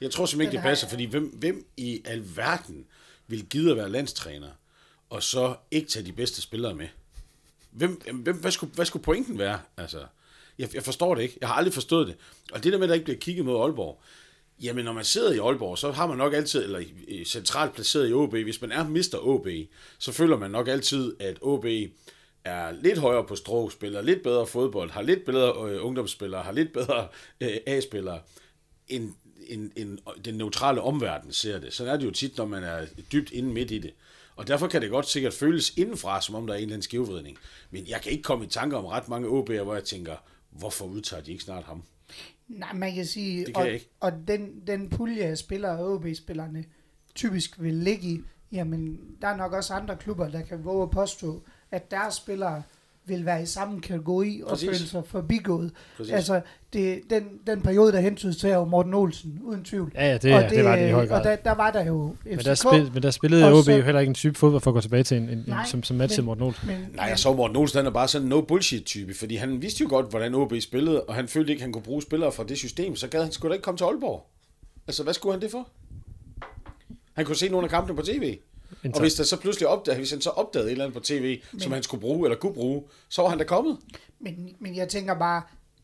Jeg 0.02 0.12
tror 0.12 0.26
simpelthen 0.26 0.52
ikke, 0.54 0.62
det 0.64 0.70
passer, 0.70 0.88
jeg- 0.88 0.92
fordi 0.92 1.06
hvem, 1.06 1.36
hvem 1.40 1.66
i 1.78 2.02
alverden 2.06 2.86
vil 3.28 3.46
gide 3.46 3.72
at 3.72 3.78
være 3.78 3.90
landstræner, 3.90 4.50
og 5.10 5.24
så 5.24 5.56
ikke 5.72 5.88
tage 5.90 6.06
de 6.06 6.12
bedste 6.12 6.42
spillere 6.42 6.76
med? 6.76 6.88
Hvem, 7.72 8.02
hvem, 8.24 8.36
hvad, 8.42 8.52
skulle, 8.52 8.74
hvad 8.76 8.86
skulle 8.86 9.04
pointen 9.04 9.38
være? 9.40 9.60
Altså, 9.78 9.98
jeg, 10.60 10.76
jeg 10.76 10.84
forstår 10.84 11.16
det 11.16 11.22
ikke. 11.22 11.38
Jeg 11.42 11.50
har 11.50 11.56
aldrig 11.56 11.74
forstået 11.74 12.08
det. 12.08 12.16
Og 12.52 12.64
det 12.64 12.74
der 12.74 12.80
med, 12.80 12.86
at 12.86 12.90
der 12.90 12.94
ikke 12.94 13.06
bliver 13.06 13.20
kigget 13.20 13.46
mod 13.46 13.62
Aalborg, 13.62 14.02
jamen 14.62 14.86
når 14.86 14.94
man 14.94 15.04
sidder 15.04 15.34
i 15.34 15.38
Aalborg, 15.38 15.78
så 15.78 15.92
har 15.92 16.08
man 16.08 16.18
nok 16.18 16.34
altid, 16.34 16.64
eller 16.64 16.82
centralt 17.26 17.74
placeret 17.74 18.10
i 18.10 18.14
OB, 18.14 18.32
hvis 18.32 18.62
man 18.62 18.72
er 18.72 18.88
mister 18.88 19.18
OB, 19.18 19.48
så 20.00 20.12
føler 20.12 20.38
man 20.38 20.52
nok 20.52 20.68
altid, 20.68 21.16
at 21.20 21.38
OB 21.42 21.66
er 22.46 22.72
lidt 22.72 22.98
højere 22.98 23.24
på 23.24 23.36
strå, 23.36 23.70
spiller 23.70 24.02
lidt 24.02 24.24
bedre 24.24 24.48
fodbold, 24.48 24.92
har 24.92 25.02
lidt 25.02 25.26
bedre 25.26 25.70
øh, 25.70 25.86
ungdomsspillere, 25.86 26.44
har 26.44 26.52
lidt 26.52 26.74
bedre 26.74 27.08
øh, 27.42 27.58
A-spillere, 27.68 28.20
end, 28.88 29.14
end, 29.48 29.72
end 29.76 30.00
den 30.26 30.36
neutrale 30.36 30.82
omverden 30.82 31.32
ser 31.32 31.60
det. 31.60 31.74
Sådan 31.74 31.94
er 31.94 31.98
det 31.98 32.06
jo 32.06 32.12
tit, 32.12 32.38
når 32.38 32.46
man 32.46 32.64
er 32.64 32.86
dybt 33.12 33.32
inde 33.32 33.50
midt 33.50 33.72
i 33.72 33.78
det. 33.78 33.94
Og 34.36 34.48
derfor 34.48 34.68
kan 34.68 34.82
det 34.82 34.90
godt 34.90 35.10
sikkert 35.10 35.34
føles 35.34 35.78
indenfra, 35.78 36.22
som 36.22 36.36
om 36.36 36.48
der 36.48 36.54
er 36.54 36.58
en 36.58 36.64
eller 36.64 36.74
anden 36.74 36.82
skævvridning. 36.82 37.38
Men 37.72 37.88
jeg 37.88 38.02
kan 38.02 38.12
ikke 38.12 38.24
komme 38.24 38.46
i 38.46 38.48
tanker 38.48 38.78
om 38.78 38.86
ret 38.86 39.10
mange 39.10 39.28
OB'er, 39.28 39.64
hvor 39.64 39.74
jeg 39.74 39.84
tænker, 39.84 40.16
hvorfor 40.60 40.86
udtager 40.86 41.24
de 41.24 41.32
ikke 41.32 41.44
snart 41.44 41.64
ham? 41.64 41.84
nej, 42.48 42.74
man 42.74 42.94
kan 42.94 43.06
sige, 43.06 43.46
Det 43.46 43.54
kan 43.54 43.56
og, 43.56 43.66
jeg 43.66 43.74
ikke. 43.74 43.90
og 44.00 44.12
den, 44.28 44.68
den 44.68 44.90
pulje 44.90 45.24
af 45.24 45.38
spillere, 45.38 45.80
OB-spillerne 45.86 46.66
typisk 47.16 47.62
vil 47.62 47.74
ligge 47.74 48.08
i, 48.08 48.22
jamen, 48.52 49.00
der 49.22 49.28
er 49.28 49.36
nok 49.38 49.54
også 49.54 49.74
andre 49.74 49.98
klubber, 49.98 50.28
der 50.30 50.42
kan 50.42 50.66
våge 50.66 50.84
at 50.84 50.92
påstå, 50.92 51.44
at 51.72 51.92
deres 51.92 52.16
spillere 52.16 52.64
vil 53.08 53.26
være 53.26 53.42
i 53.42 53.46
samme 53.46 53.82
kategori 53.82 54.42
og 54.44 54.50
Præcis. 54.50 54.70
føle 54.70 54.80
sig 54.80 55.04
forbigået. 55.06 55.72
Præcis. 55.98 56.14
Altså, 56.14 56.42
det, 56.74 57.02
den, 57.10 57.24
den 57.48 57.62
periode, 57.62 57.92
der 57.92 58.00
hentydes 58.00 58.38
til, 58.38 58.50
er 58.50 58.56
jo 58.56 58.66
Morten 58.66 58.94
Olsen, 58.94 59.40
uden 59.44 59.64
tvivl. 59.64 59.92
Ja, 59.96 60.08
ja, 60.08 60.18
det, 60.18 60.34
og 60.36 60.42
det, 60.42 60.50
det 60.52 60.64
var 60.66 60.76
det 60.76 60.88
i 60.88 60.92
høj 60.92 61.08
grad. 61.08 61.18
Og 61.18 61.24
der, 61.24 61.36
der 61.36 61.52
var 61.52 61.72
der 61.72 61.86
jo 61.86 62.16
FCK. 62.24 62.30
men, 62.30 62.40
der 62.40 62.56
spil, 62.56 62.92
men 62.94 63.04
der 63.04 63.12
spillede 63.12 63.46
og 63.46 63.58
OB 63.60 63.68
jo 63.68 63.82
heller 63.82 64.00
ikke 64.00 64.10
en 64.10 64.14
type 64.16 64.36
fodbold 64.40 64.62
for 64.62 64.72
at 64.72 64.76
gå 64.76 64.82
tilbage 64.82 65.04
til 65.04 65.18
en, 65.18 65.24
en, 65.24 65.30
en 65.30 65.44
Nej, 65.48 65.66
som, 65.66 65.84
som 65.84 65.98
matchede 65.98 66.22
men- 66.22 66.26
Morten 66.26 66.44
Olsen. 66.44 66.68
men, 66.68 66.88
Nej, 66.96 67.06
jeg 67.06 67.20
så 67.20 67.34
Morten 67.34 67.56
Olsen, 67.58 67.78
han 67.78 67.86
er 67.86 67.92
bare 67.92 68.08
sådan 68.08 68.28
en 68.28 68.34
no-bullshit-type, 68.34 69.14
fordi 69.20 69.36
han 69.36 69.62
vidste 69.62 69.82
jo 69.84 69.90
godt, 69.90 70.10
hvordan 70.10 70.36
OB 70.36 70.54
spillede, 70.62 71.04
og 71.04 71.16
han 71.16 71.28
følte 71.28 71.52
ikke, 71.52 71.62
han 71.64 71.72
kunne 71.72 71.82
bruge 71.84 72.02
spillere 72.02 72.32
fra 72.32 72.44
det 72.44 72.58
system, 72.58 72.96
så 72.96 73.08
gad 73.08 73.24
han 73.24 73.32
sgu 73.32 73.48
da 73.48 73.54
ikke 73.54 73.64
komme 73.64 73.78
til 73.78 73.84
Aalborg. 73.86 74.26
Altså, 74.88 75.04
hvad 75.04 75.14
skulle 75.14 75.34
han 75.34 75.42
det 75.42 75.52
for? 75.52 75.68
Han 77.14 77.26
kunne 77.26 77.36
se 77.36 77.50
nogle 77.50 77.66
af 77.66 77.70
kampene 77.72 77.96
på 77.96 78.02
tv. 78.02 78.38
Og 78.94 79.00
hvis 79.00 79.14
der 79.14 79.24
så 79.24 79.38
pludselig 79.40 79.68
opdagede, 79.68 80.00
hvis 80.00 80.12
han 80.12 80.22
så 80.22 80.30
opdagede 80.30 80.68
et 80.68 80.72
eller 80.72 80.86
andet 80.86 80.94
på 80.98 81.04
tv, 81.04 81.42
Men... 81.52 81.62
som 81.62 81.72
han 81.72 81.84
skulle 81.84 82.02
bruge 82.02 82.26
eller 82.28 82.38
kunne 82.38 82.54
bruge, 82.54 82.84
så 83.10 83.22
var 83.22 83.30
han 83.30 83.38
da 83.38 83.44
kommet. 83.44 83.78
men, 84.20 84.56
men 84.60 84.76
jeg 84.76 84.90
tænker 84.90 85.20
bare, 85.20 85.42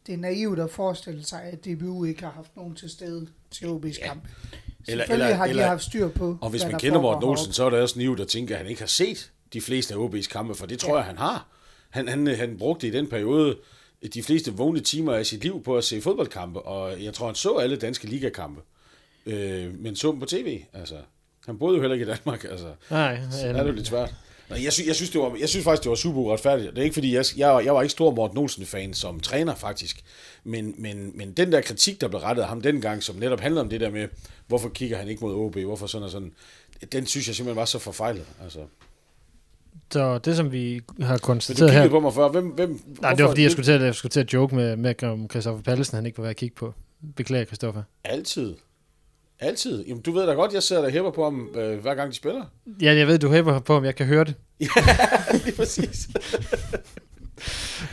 det 0.07 0.13
er 0.13 0.17
naivt 0.17 0.59
at 0.59 0.69
forestille 0.71 1.23
sig, 1.25 1.41
at 1.43 1.65
DBU 1.65 2.03
ikke 2.05 2.21
har 2.23 2.31
haft 2.31 2.55
nogen 2.55 2.75
til 2.75 2.89
stede 2.89 3.27
til 3.51 3.65
OB's 3.65 3.99
Ja. 3.99 4.07
kamp. 4.07 4.23
Eller- 4.23 5.03
Selvfølgelig 5.03 5.11
eller- 5.25 5.35
har 5.35 5.43
de 5.45 5.49
eller- 5.49 5.67
haft 5.67 5.83
styr 5.83 6.07
på, 6.07 6.37
Og 6.41 6.49
hvis 6.49 6.63
man 6.63 6.71
der 6.71 6.79
kender 6.79 7.01
Morten 7.01 7.29
Olsen, 7.29 7.53
så 7.53 7.63
er 7.65 7.69
det 7.69 7.79
også 7.79 7.99
nivet 7.99 8.19
at 8.19 8.27
tænke, 8.27 8.53
at 8.53 8.57
han 8.57 8.67
ikke 8.69 8.81
har 8.81 8.87
set 8.87 9.31
de 9.53 9.61
fleste 9.61 9.93
af 9.93 9.97
OB's 9.97 10.27
kampe, 10.27 10.55
for 10.55 10.65
det 10.65 10.79
tror 10.79 10.89
Ja. 10.91 10.95
jeg, 10.97 11.05
han 11.05 11.17
har. 11.17 11.47
Han, 11.89 12.07
han, 12.07 12.27
han 12.27 12.57
brugte 12.57 12.87
i 12.87 12.91
den 12.91 13.07
periode 13.07 13.57
de 14.13 14.23
fleste 14.23 14.53
vågne 14.53 14.79
timer 14.79 15.13
af 15.13 15.25
sit 15.25 15.43
liv 15.43 15.63
på 15.63 15.77
at 15.77 15.83
se 15.83 16.01
fodboldkampe, 16.01 16.61
og 16.61 17.03
jeg 17.03 17.13
tror, 17.13 17.25
han 17.25 17.35
så 17.35 17.55
alle 17.57 17.75
danske 17.75 18.07
ligakampe, 18.07 18.61
øh, 19.25 19.79
men 19.79 19.95
så 19.95 20.11
dem 20.11 20.19
på 20.19 20.25
tv. 20.25 20.63
Altså, 20.73 20.95
han 21.51 21.59
boede 21.59 21.75
jo 21.75 21.81
heller 21.81 21.93
ikke 21.95 22.05
i 22.05 22.15
Danmark, 22.15 22.43
altså. 22.51 22.67
Nej, 22.89 23.19
Så 23.31 23.47
er 23.47 23.53
det 23.53 23.67
jo 23.67 23.71
lidt 23.71 23.87
svært. 23.87 24.13
Nej, 24.49 24.63
jeg, 24.63 24.73
sy- 24.73 24.87
jeg, 24.87 24.95
synes, 24.95 25.09
det 25.09 25.21
var, 25.21 25.35
jeg 25.39 25.49
synes 25.49 25.63
faktisk, 25.63 25.83
det 25.83 25.89
var 25.89 25.95
super 25.95 26.19
uretfærdigt. 26.19 26.69
Det 26.71 26.77
er 26.79 26.83
ikke, 26.83 26.93
fordi 26.93 27.15
jeg, 27.15 27.25
jeg, 27.37 27.61
jeg 27.65 27.75
var 27.75 27.81
ikke 27.81 27.91
stor 27.91 28.11
Morten 28.11 28.37
Olsen-fan 28.37 28.93
som 28.93 29.19
træner, 29.19 29.55
faktisk. 29.55 30.03
Men, 30.43 30.75
men, 30.77 31.11
men 31.15 31.31
den 31.31 31.51
der 31.51 31.61
kritik, 31.61 32.01
der 32.01 32.07
blev 32.07 32.19
rettet 32.21 32.43
af 32.43 32.49
ham 32.49 32.61
dengang, 32.61 33.03
som 33.03 33.15
netop 33.15 33.39
handler 33.39 33.61
om 33.61 33.69
det 33.69 33.81
der 33.81 33.89
med, 33.89 34.07
hvorfor 34.47 34.69
kigger 34.69 34.97
han 34.97 35.07
ikke 35.07 35.21
mod 35.25 35.33
OB, 35.35 35.57
hvorfor 35.57 35.87
sådan 35.87 36.05
og 36.05 36.11
sådan, 36.11 36.31
den 36.91 37.05
synes 37.05 37.27
jeg 37.27 37.35
simpelthen 37.35 37.59
var 37.59 37.65
så 37.65 37.79
forfejlet. 37.79 38.25
Altså. 38.43 38.59
Så 39.91 40.17
det, 40.17 40.35
som 40.35 40.51
vi 40.51 40.81
har 41.01 41.07
Men 41.07 41.17
du 41.17 41.21
konstateret 41.25 41.69
kiggede 41.69 41.81
her... 41.83 41.89
på 41.89 41.99
mig 41.99 42.13
før. 42.13 42.27
Hvem, 42.29 42.47
hvem, 42.47 42.81
Nej, 43.01 43.13
det 43.13 43.23
var 43.23 43.29
fordi, 43.29 43.43
jeg 43.43 43.51
skulle 43.51 43.65
til 43.65 43.71
at, 43.71 43.81
jeg 43.81 43.95
skulle 43.95 44.09
til 44.09 44.19
at 44.19 44.33
joke 44.33 44.55
med, 44.55 44.75
med 44.75 45.03
om 45.03 45.29
Christoffer 45.29 45.63
Pallesen, 45.63 45.95
han 45.95 46.05
ikke 46.05 46.17
var 46.17 46.21
ved 46.21 46.29
at 46.29 46.35
kigge 46.35 46.55
på. 46.55 46.73
Beklager, 47.15 47.45
Christoffer. 47.45 47.83
Altid. 48.03 48.55
Altid. 49.41 49.85
Jamen, 49.85 50.01
du 50.01 50.11
ved 50.11 50.27
da 50.27 50.33
godt, 50.33 50.53
jeg 50.53 50.63
sidder 50.63 50.81
der 50.81 50.87
og 50.87 50.93
hæpper 50.93 51.11
på 51.11 51.23
ham, 51.23 51.49
øh, 51.55 51.79
hver 51.79 51.95
gang 51.95 52.11
de 52.11 52.15
spiller. 52.15 52.45
Ja, 52.81 52.93
jeg 52.93 53.07
ved, 53.07 53.19
du 53.19 53.29
hæber 53.29 53.59
på, 53.59 53.73
om 53.73 53.85
jeg 53.85 53.95
kan 53.95 54.05
høre 54.05 54.23
det. 54.23 54.35
Lige 55.45 55.55
præcis. 55.55 56.09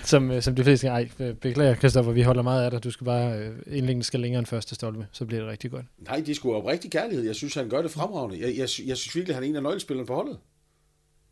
Som, 0.04 0.30
øh, 0.30 0.42
som 0.42 0.54
de 0.54 0.64
fleste 0.64 0.86
Ej, 0.86 1.08
øh, 1.18 1.34
beklager, 1.34 1.74
Christoffer, 1.74 2.12
vi 2.12 2.22
holder 2.22 2.42
meget 2.42 2.64
af 2.64 2.70
dig. 2.70 2.84
Du 2.84 2.90
skal 2.90 3.04
bare... 3.04 3.38
Øh, 3.66 4.02
skal 4.02 4.20
længere 4.20 4.38
end 4.38 4.46
første 4.46 4.74
stolpe, 4.74 5.06
så 5.12 5.24
bliver 5.24 5.42
det 5.42 5.50
rigtig 5.50 5.70
godt. 5.70 5.86
Nej, 5.98 6.22
de 6.26 6.34
skulle 6.34 6.56
oprigtig 6.56 6.90
kærlighed. 6.90 7.26
Jeg 7.26 7.34
synes, 7.34 7.54
han 7.54 7.68
gør 7.68 7.82
det 7.82 7.90
fremragende. 7.90 8.40
Jeg, 8.40 8.48
jeg, 8.48 8.68
jeg 8.86 8.96
synes 8.96 9.14
virkelig, 9.14 9.36
han 9.36 9.44
er 9.44 9.48
en 9.48 9.56
af 9.56 9.62
nøglespillerne 9.62 10.06
på 10.06 10.14
holdet. 10.14 10.38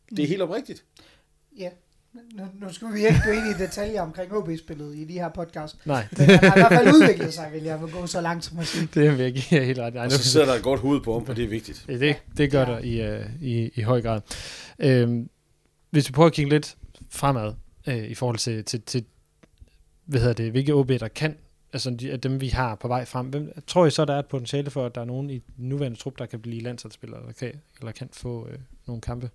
Det 0.09 0.19
er 0.23 0.27
helt 0.27 0.41
oprigtigt. 0.41 0.85
Ja, 1.57 1.69
nu, 2.35 2.43
nu 2.61 2.73
skal 2.73 2.87
vi 2.93 3.07
ikke 3.07 3.21
gå 3.25 3.31
ind 3.31 3.45
i 3.47 3.63
detaljer 3.63 4.01
omkring 4.01 4.33
OB-spillet 4.33 4.95
i 4.95 5.05
de 5.05 5.13
her 5.13 5.29
podcast. 5.29 5.85
Nej, 5.85 6.07
Men 6.17 6.29
han 6.29 6.39
har 6.39 6.55
i 6.55 6.59
hvert 6.59 6.73
fald 6.73 6.95
udviklet 6.95 7.33
sig, 7.33 7.49
vil 7.53 7.63
jeg 7.63 7.79
gå 7.93 8.07
så 8.07 8.21
langt 8.21 8.45
som 8.45 8.59
at 8.59 8.67
sige. 8.67 8.89
det 8.93 9.33
give 9.33 9.59
jer 9.59 9.65
helt 9.65 9.79
ret. 9.79 9.95
Ej, 9.95 10.05
Og 10.05 10.11
så 10.11 10.23
sidder 10.23 10.45
der 10.45 10.53
et 10.53 10.63
godt 10.63 10.79
hoved 10.79 11.01
på 11.01 11.13
ham, 11.13 11.25
og 11.29 11.35
det 11.35 11.43
er 11.43 11.47
vigtigt. 11.47 11.85
Ja, 11.87 11.97
det, 11.97 12.15
det 12.37 12.51
gør 12.51 12.65
der 12.65 12.79
i, 12.79 13.01
øh, 13.01 13.25
i, 13.41 13.71
i 13.75 13.81
høj 13.81 14.01
grad. 14.01 14.21
Øhm, 14.79 15.29
hvis 15.89 16.09
vi 16.09 16.11
prøver 16.11 16.27
at 16.27 16.33
kigge 16.33 16.49
lidt 16.49 16.77
fremad 17.09 17.53
øh, 17.87 18.03
i 18.03 18.15
forhold 18.15 18.37
til, 18.37 18.63
til, 18.65 18.81
til 18.81 19.05
hvad 20.05 20.19
hedder 20.19 20.33
det, 20.33 20.51
hvilke 20.51 20.73
OB, 20.73 20.89
der 20.89 21.07
kan, 21.07 21.37
altså 21.73 21.89
de, 21.89 22.17
dem, 22.17 22.41
vi 22.41 22.47
har 22.47 22.75
på 22.75 22.87
vej 22.87 23.05
frem. 23.05 23.27
Hvem, 23.27 23.61
tror 23.67 23.85
I 23.85 23.91
så, 23.91 24.05
der 24.05 24.13
er 24.13 24.19
et 24.19 24.25
potentiale 24.25 24.69
for, 24.69 24.85
at 24.85 24.95
der 24.95 25.01
er 25.01 25.05
nogen 25.05 25.29
i 25.29 25.43
den 25.57 25.69
nuværende 25.69 25.97
trup, 25.97 26.17
der 26.17 26.25
kan 26.25 26.39
blive 26.39 26.61
landsholdsspillere, 26.61 27.19
eller 27.19 27.33
kan, 27.33 27.53
eller 27.79 27.91
kan 27.91 28.09
få 28.13 28.47
øh, 28.51 28.59
nogle 28.87 29.01
kampe? 29.01 29.29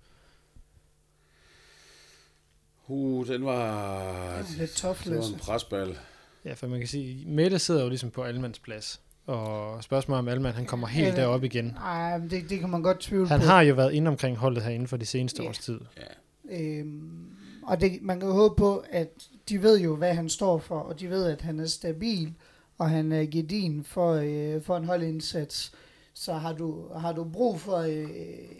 Uh, 2.93 3.27
den 3.27 3.45
var... 3.45 4.37
Det 4.37 4.55
er 4.55 4.59
lidt 4.59 4.71
tough, 4.75 5.03
Det 5.03 5.17
var 5.17 5.23
en 5.33 5.39
presbal. 5.39 5.97
Ja, 6.45 6.53
for 6.53 6.67
man 6.67 6.79
kan 6.79 6.87
sige, 6.87 7.25
Mette 7.27 7.59
sidder 7.59 7.83
jo 7.83 7.89
ligesom 7.89 8.11
på 8.11 8.23
Almans 8.23 8.59
plads, 8.59 9.01
og 9.25 9.83
spørgsmålet 9.83 10.19
om 10.19 10.27
Alman, 10.27 10.53
han 10.53 10.65
kommer 10.65 10.87
helt 10.87 11.07
Ja, 11.07 11.21
derop 11.21 11.43
igen. 11.43 11.65
Nej, 11.65 12.17
det, 12.17 12.49
det 12.49 12.59
kan 12.59 12.69
man 12.69 12.81
godt 12.83 12.99
tvivle 12.99 13.27
Han 13.27 13.39
på. 13.39 13.45
har 13.45 13.61
jo 13.61 13.75
været 13.75 13.93
inde 13.93 14.07
omkring 14.09 14.37
holdet 14.37 14.63
herinde 14.63 14.87
for 14.87 14.97
de 14.97 15.05
seneste 15.05 15.43
Ja. 15.43 15.49
års 15.49 15.59
tid. 15.59 15.79
Ja. 15.97 16.57
Øhm, 16.59 17.27
og 17.63 17.81
det, 17.81 17.99
man 18.01 18.19
kan 18.19 18.29
jo 18.29 18.35
håbe 18.35 18.55
på, 18.55 18.83
at 18.91 19.09
de 19.49 19.61
ved 19.61 19.79
jo, 19.79 19.95
hvad 19.95 20.13
han 20.13 20.29
står 20.29 20.57
for, 20.59 20.79
og 20.79 20.99
de 20.99 21.09
ved, 21.09 21.25
at 21.25 21.41
han 21.41 21.59
er 21.59 21.65
stabil, 21.65 22.33
og 22.77 22.89
han 22.89 23.11
er 23.11 23.25
gedin 23.25 23.83
for, 23.83 24.13
øh, 24.13 24.61
for 24.61 24.77
en 24.77 24.85
holdindsats. 24.85 25.71
Så 26.13 26.33
har 26.33 26.53
du, 26.53 26.87
har 26.95 27.11
du 27.13 27.23
brug 27.23 27.59
for 27.59 27.77
øh, 27.77 28.05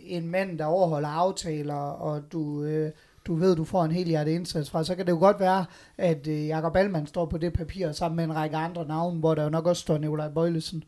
en 0.03 0.27
mand, 0.27 0.59
der 0.59 0.65
overholder 0.65 1.09
aftaler, 1.09 1.75
og 1.75 2.21
du, 2.31 2.63
øh, 2.63 2.91
du 3.27 3.35
ved, 3.35 3.55
du 3.55 3.63
får 3.63 3.83
en 3.83 3.91
hel 3.91 4.07
hjerte 4.07 4.33
indsats 4.33 4.69
fra, 4.69 4.83
så 4.83 4.95
kan 4.95 5.05
det 5.05 5.11
jo 5.11 5.19
godt 5.19 5.39
være, 5.39 5.65
at 5.97 6.27
øh, 6.27 6.47
Jakob 6.47 6.75
Allmann 6.75 7.07
står 7.07 7.25
på 7.25 7.37
det 7.37 7.53
papir 7.53 7.91
sammen 7.91 8.15
med 8.15 8.23
en 8.23 8.35
række 8.35 8.55
andre 8.55 8.85
navne, 8.87 9.19
hvor 9.19 9.35
der 9.35 9.43
jo 9.43 9.49
nok 9.49 9.67
også 9.67 9.81
står 9.81 9.97
Nikolaj 9.97 10.29
Bøjlesen. 10.29 10.83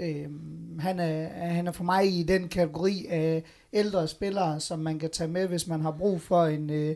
Øhm, 0.00 0.78
han, 0.78 1.00
er, 1.00 1.28
han 1.28 1.66
er 1.66 1.72
for 1.72 1.84
mig 1.84 2.18
i 2.18 2.22
den 2.22 2.48
kategori 2.48 3.06
af 3.10 3.42
ældre 3.72 4.08
spillere, 4.08 4.60
som 4.60 4.78
man 4.78 4.98
kan 4.98 5.10
tage 5.10 5.30
med, 5.30 5.48
hvis 5.48 5.66
man 5.66 5.80
har 5.80 5.90
brug 5.90 6.20
for 6.20 6.44
en, 6.44 6.70
øh, 6.70 6.94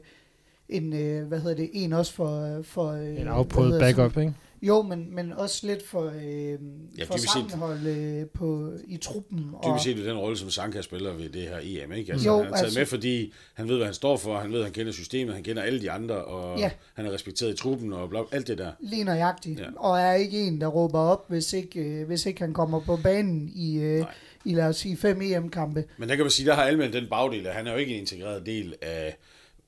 en 0.69 0.93
øh, 0.93 1.27
hvad 1.27 1.41
hedder 1.41 1.57
det, 1.57 1.71
en 1.73 1.93
også 1.93 2.13
for... 2.13 2.61
for 2.63 2.91
øh, 2.93 3.21
En 3.21 3.29
afprøvet 3.29 3.81
backup, 3.81 4.17
ikke? 4.19 4.35
Jo, 4.67 4.83
men, 4.83 5.15
men 5.15 5.33
også 5.33 5.67
lidt 5.67 5.87
for, 5.87 6.13
øh, 6.25 6.59
Ja, 6.99 7.05
for 7.05 7.17
sammenhold 7.19 7.87
øh, 7.87 8.27
på, 8.27 8.73
i 8.89 8.97
truppen. 8.97 9.51
Og, 9.55 9.71
Dybest 9.71 9.85
set 9.85 9.97
den 9.97 10.17
rolle, 10.19 10.37
som 10.39 10.51
Sanka 10.51 10.81
spiller 10.83 11.13
ved 11.13 11.29
det 11.29 11.43
her 11.43 11.59
EM, 11.63 11.93
ikke? 11.93 12.13
Altså, 12.13 12.29
Jo, 12.29 12.37
han 12.37 12.47
er 12.47 12.51
taget 12.51 12.65
altså- 12.65 12.79
med, 12.79 12.87
fordi 12.87 13.33
han 13.55 13.69
ved, 13.69 13.77
hvad 13.77 13.87
han 13.87 13.95
står 13.95 14.17
for, 14.17 14.39
han 14.39 14.53
ved, 14.53 14.63
han 14.63 14.73
kender 14.73 14.93
systemet, 14.93 15.35
han 15.35 15.43
kender 15.45 15.63
alle 15.63 15.81
de 15.81 15.91
andre, 15.91 16.15
og 16.25 16.59
Ja. 16.59 16.71
han 16.95 17.07
er 17.07 17.13
respekteret 17.13 17.53
i 17.53 17.57
truppen, 17.57 17.93
og 17.93 18.11
bla, 18.11 18.21
alt 18.33 18.47
det 18.47 18.59
der. 18.59 18.73
Lige 18.81 19.05
nøjagtigt. 19.05 19.59
Ja. 19.61 19.65
Ja. 19.65 19.71
Og 19.77 19.99
er 20.01 20.13
ikke 20.13 20.41
en, 20.47 20.61
der 20.61 20.67
råber 20.67 20.99
op, 20.99 21.25
hvis 21.29 21.53
ikke, 21.53 21.81
øh, 21.81 22.07
hvis 22.07 22.27
ikke 22.27 22.41
han 22.41 22.55
kommer 22.55 22.81
på 22.81 22.97
banen 23.03 23.51
i, 23.55 23.79
øh, 23.79 23.99
Nej. 24.01 24.11
i 24.45 24.55
lad 24.55 24.65
os 24.65 24.77
sige, 24.77 24.97
fem 24.97 25.23
EM-kampe. 25.23 25.85
Men 25.99 26.09
der 26.09 26.17
kan 26.17 26.25
man 26.25 26.31
sige, 26.31 26.47
der 26.47 26.55
har 26.55 26.63
Almen 26.63 26.93
den 26.93 27.07
bagdel, 27.11 27.47
at 27.47 27.55
han 27.55 27.67
er 27.67 27.73
jo 27.73 27.79
ikke 27.79 27.95
en 27.95 28.01
integreret 28.01 28.47
del 28.47 28.75
af 28.83 29.17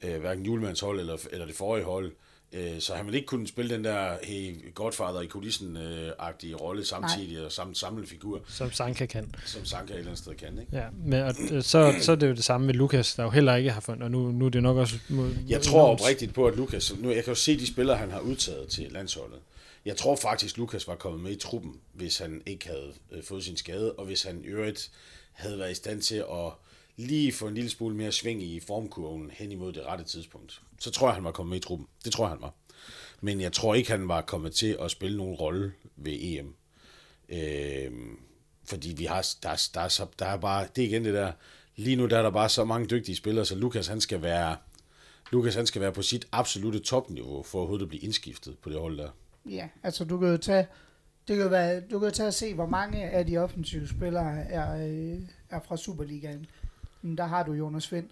øh, 0.05 0.21
hverken 0.21 0.45
julemands 0.45 0.81
hold 0.81 1.01
eller, 1.01 1.17
eller 1.33 1.47
det 1.47 1.55
forrige 1.55 1.85
hold. 1.85 2.13
Øh, 2.53 2.81
så 2.81 2.95
han 2.95 3.07
vil 3.07 3.15
ikke 3.15 3.27
kunne 3.27 3.47
spille 3.49 3.75
den 3.75 3.85
der 3.85 4.17
hey, 4.23 4.75
Godfather 4.75 5.21
i 5.21 5.27
kulissen-agtige 5.27 6.55
rolle 6.55 6.85
samtidig, 6.85 7.45
og 7.47 7.53
samt 7.53 7.79
samle 7.79 8.07
figur, 8.07 8.41
Som 8.49 8.73
Sanka 8.73 9.07
kan. 9.07 9.35
som 9.47 9.65
Sanka 9.65 9.93
et 9.93 9.99
eller 9.99 10.11
andet 10.11 10.19
sted 10.19 10.35
kan. 10.35 10.59
Ikke? 10.59 10.77
Ja, 10.77 10.85
men 11.05 11.23
og, 11.23 11.35
øh, 11.51 11.63
så, 11.63 11.95
så 12.01 12.13
er 12.13 12.17
det 12.17 12.29
jo 12.29 12.35
det 12.35 12.45
samme 12.45 12.67
med 12.67 12.75
Lukas, 12.75 13.15
der 13.15 13.23
jo 13.23 13.31
heller 13.31 13.57
ikke 13.57 13.71
har 13.71 13.81
fundet, 13.81 14.03
og 14.05 14.11
nu, 14.11 14.31
nu 14.33 14.47
er 14.47 14.51
det 14.51 14.63
nok 14.63 14.77
også... 14.77 14.95
Mod, 15.09 15.35
Jeg 15.49 15.63
tror 15.63 15.83
oprigtigt 15.83 16.35
på, 16.35 16.47
at 16.47 16.57
Lukas, 16.57 16.95
nu 16.99 17.11
jeg 17.11 17.25
kan 17.25 17.31
jo 17.31 17.35
se 17.35 17.59
de 17.59 17.67
spillere, 17.67 17.97
han 17.97 18.11
har 18.11 18.21
udtaget 18.21 18.69
til 18.69 18.93
landsholdet. 18.93 19.39
Jeg 19.85 19.97
tror 19.97 20.17
faktisk, 20.17 20.57
Lukas 20.59 20.89
var 20.89 20.95
kommet 20.95 21.21
med 21.23 21.31
i 21.33 21.37
truppen, 21.37 21.73
hvis 21.93 22.19
han 22.19 22.43
ikke 22.47 22.67
havde 22.69 22.93
øh, 23.13 23.23
fået 23.25 23.45
sin 23.45 23.57
skade, 23.57 23.93
og 23.93 24.07
hvis 24.07 24.23
han 24.23 24.41
i 24.45 24.47
øvrigt 24.47 24.91
havde 25.33 25.59
været 25.59 25.71
i 25.71 25.75
stand 25.75 26.03
til 26.03 26.15
at 26.17 26.53
lige 26.99 27.33
få 27.33 27.47
en 27.49 27.55
lille 27.55 27.71
smule 27.71 27.97
mere 27.97 28.13
sving 28.13 28.43
i 28.43 28.61
formkurven 28.61 29.31
hen 29.31 29.53
imod 29.53 29.73
det 29.73 29.87
rette 29.87 30.05
tidspunkt. 30.05 30.63
Så 30.79 30.91
tror 30.91 31.09
jeg, 31.09 31.15
han 31.15 31.25
var 31.25 31.31
kommet 31.31 31.51
med 31.51 31.59
i 31.59 31.63
truppen. 31.63 31.87
Det 32.05 32.13
tror 32.13 32.25
jeg, 32.25 32.31
han 32.31 32.43
var. 32.43 32.55
Men 33.21 33.41
jeg 33.41 33.53
tror 33.53 33.75
ikke, 33.75 33.91
han 33.91 34.09
var 34.09 34.21
kommet 34.21 34.53
til 34.53 34.77
at 34.81 34.91
spille 34.91 35.17
nogen 35.17 35.35
rolle 35.35 35.73
ved 35.97 36.17
EM. 36.21 36.55
Øh, 37.29 37.93
fordi 38.65 38.95
vi 38.97 39.05
har, 39.05 39.27
der, 39.43 39.49
der, 39.49 39.69
der, 39.75 39.81
er, 39.81 39.89
så, 39.89 40.07
der 40.19 40.27
er 40.27 40.37
bare, 40.37 40.69
det 40.77 40.85
er 40.85 40.89
igen 40.89 41.05
det 41.05 41.15
der, 41.15 41.33
lige 41.77 41.97
nu 41.97 42.07
der 42.07 42.19
er 42.19 42.23
der 42.23 42.31
bare 42.31 42.49
så 42.49 42.65
mange 42.65 42.87
dygtige 42.87 43.17
spillere, 43.17 43.45
så 43.45 43.55
Lukas 43.55 43.87
han 43.87 44.01
skal 44.01 44.23
være, 44.23 44.57
Lukas 45.33 45.55
han 45.55 45.67
skal 45.67 45.83
være 45.83 45.93
på 45.93 46.03
sit 46.03 46.29
absolute 46.33 46.79
topniveau, 46.79 47.43
for 47.43 47.59
overhovedet 47.59 47.85
at 47.85 47.89
blive 47.89 48.03
indskiftet 48.03 48.59
på 48.59 48.71
det 48.71 48.81
hold 48.81 48.99
der. 48.99 49.11
Ja, 49.47 49.69
altså 49.83 50.05
du 50.05 50.19
kan 50.19 50.29
jo 50.29 50.37
tage, 50.37 50.67
det 51.29 51.37
kan 51.37 51.51
være, 51.51 51.81
du 51.81 51.99
kan 51.99 52.13
tage 52.13 52.27
og 52.27 52.35
se, 52.35 52.55
hvor 52.55 52.67
mange 52.67 53.05
af 53.05 53.27
de 53.27 53.39
offensive 53.39 53.89
spillere 53.89 54.39
er, 54.39 54.89
øh, 54.89 55.21
er 55.51 55.61
fra 55.69 55.77
Superligaen. 55.77 56.47
Men 57.03 57.19
der 57.19 57.27
har 57.27 57.43
du 57.43 57.53
Jonas 57.53 57.93
Vind. 57.93 58.07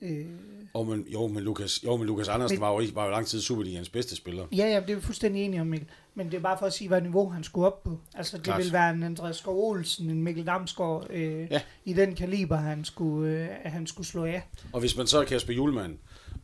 Øh, 0.00 0.26
Og 0.74 0.86
men, 0.86 1.06
jo, 1.12 1.26
men 1.26 1.42
Lukas, 1.44 1.84
jo, 1.84 1.96
men 1.96 2.06
Lukas 2.06 2.28
Andersen 2.28 2.54
Men- 2.56 2.60
var 2.60 2.72
jo, 2.72 2.80
ikke- 2.80 2.94
var 2.94 3.04
jo 3.04 3.10
lang 3.10 3.26
tid 3.26 3.40
Superligans 3.40 3.88
bedste 3.88 4.16
spiller. 4.16 4.46
ja, 4.52 4.66
ja, 4.66 4.80
det 4.86 4.96
er 4.96 5.00
fuldstændig 5.00 5.44
enige 5.44 5.60
om, 5.60 5.66
Mikkel. 5.66 5.88
Men 6.14 6.26
det 6.26 6.34
er 6.34 6.40
bare 6.40 6.58
for 6.58 6.66
at 6.66 6.72
sige, 6.72 6.88
hvad 6.88 7.00
niveau 7.02 7.28
han 7.28 7.44
skulle 7.44 7.66
op 7.66 7.82
på. 7.82 7.98
Altså 8.14 8.36
det 8.36 8.44
Klart. 8.44 8.64
vil 8.64 8.72
være 8.72 8.90
en 8.90 9.02
Andreas 9.02 9.36
Skov 9.36 9.70
Olsen, 9.70 10.10
en 10.10 10.22
Mikkel 10.22 10.46
Damsgaard, 10.46 11.06
øh, 11.10 11.46
ja. 11.50 11.60
i 11.84 11.92
den 11.92 12.14
kaliber, 12.14 12.56
han 12.56 12.84
skulle, 12.84 13.32
øh, 13.32 13.48
han 13.64 13.86
skulle 13.86 14.06
slå 14.06 14.24
af. 14.24 14.48
Og 14.72 14.80
hvis 14.80 14.96
man 14.96 15.06
så 15.06 15.20
er 15.20 15.24
Kasper 15.24 15.52
Julemand, 15.52 15.98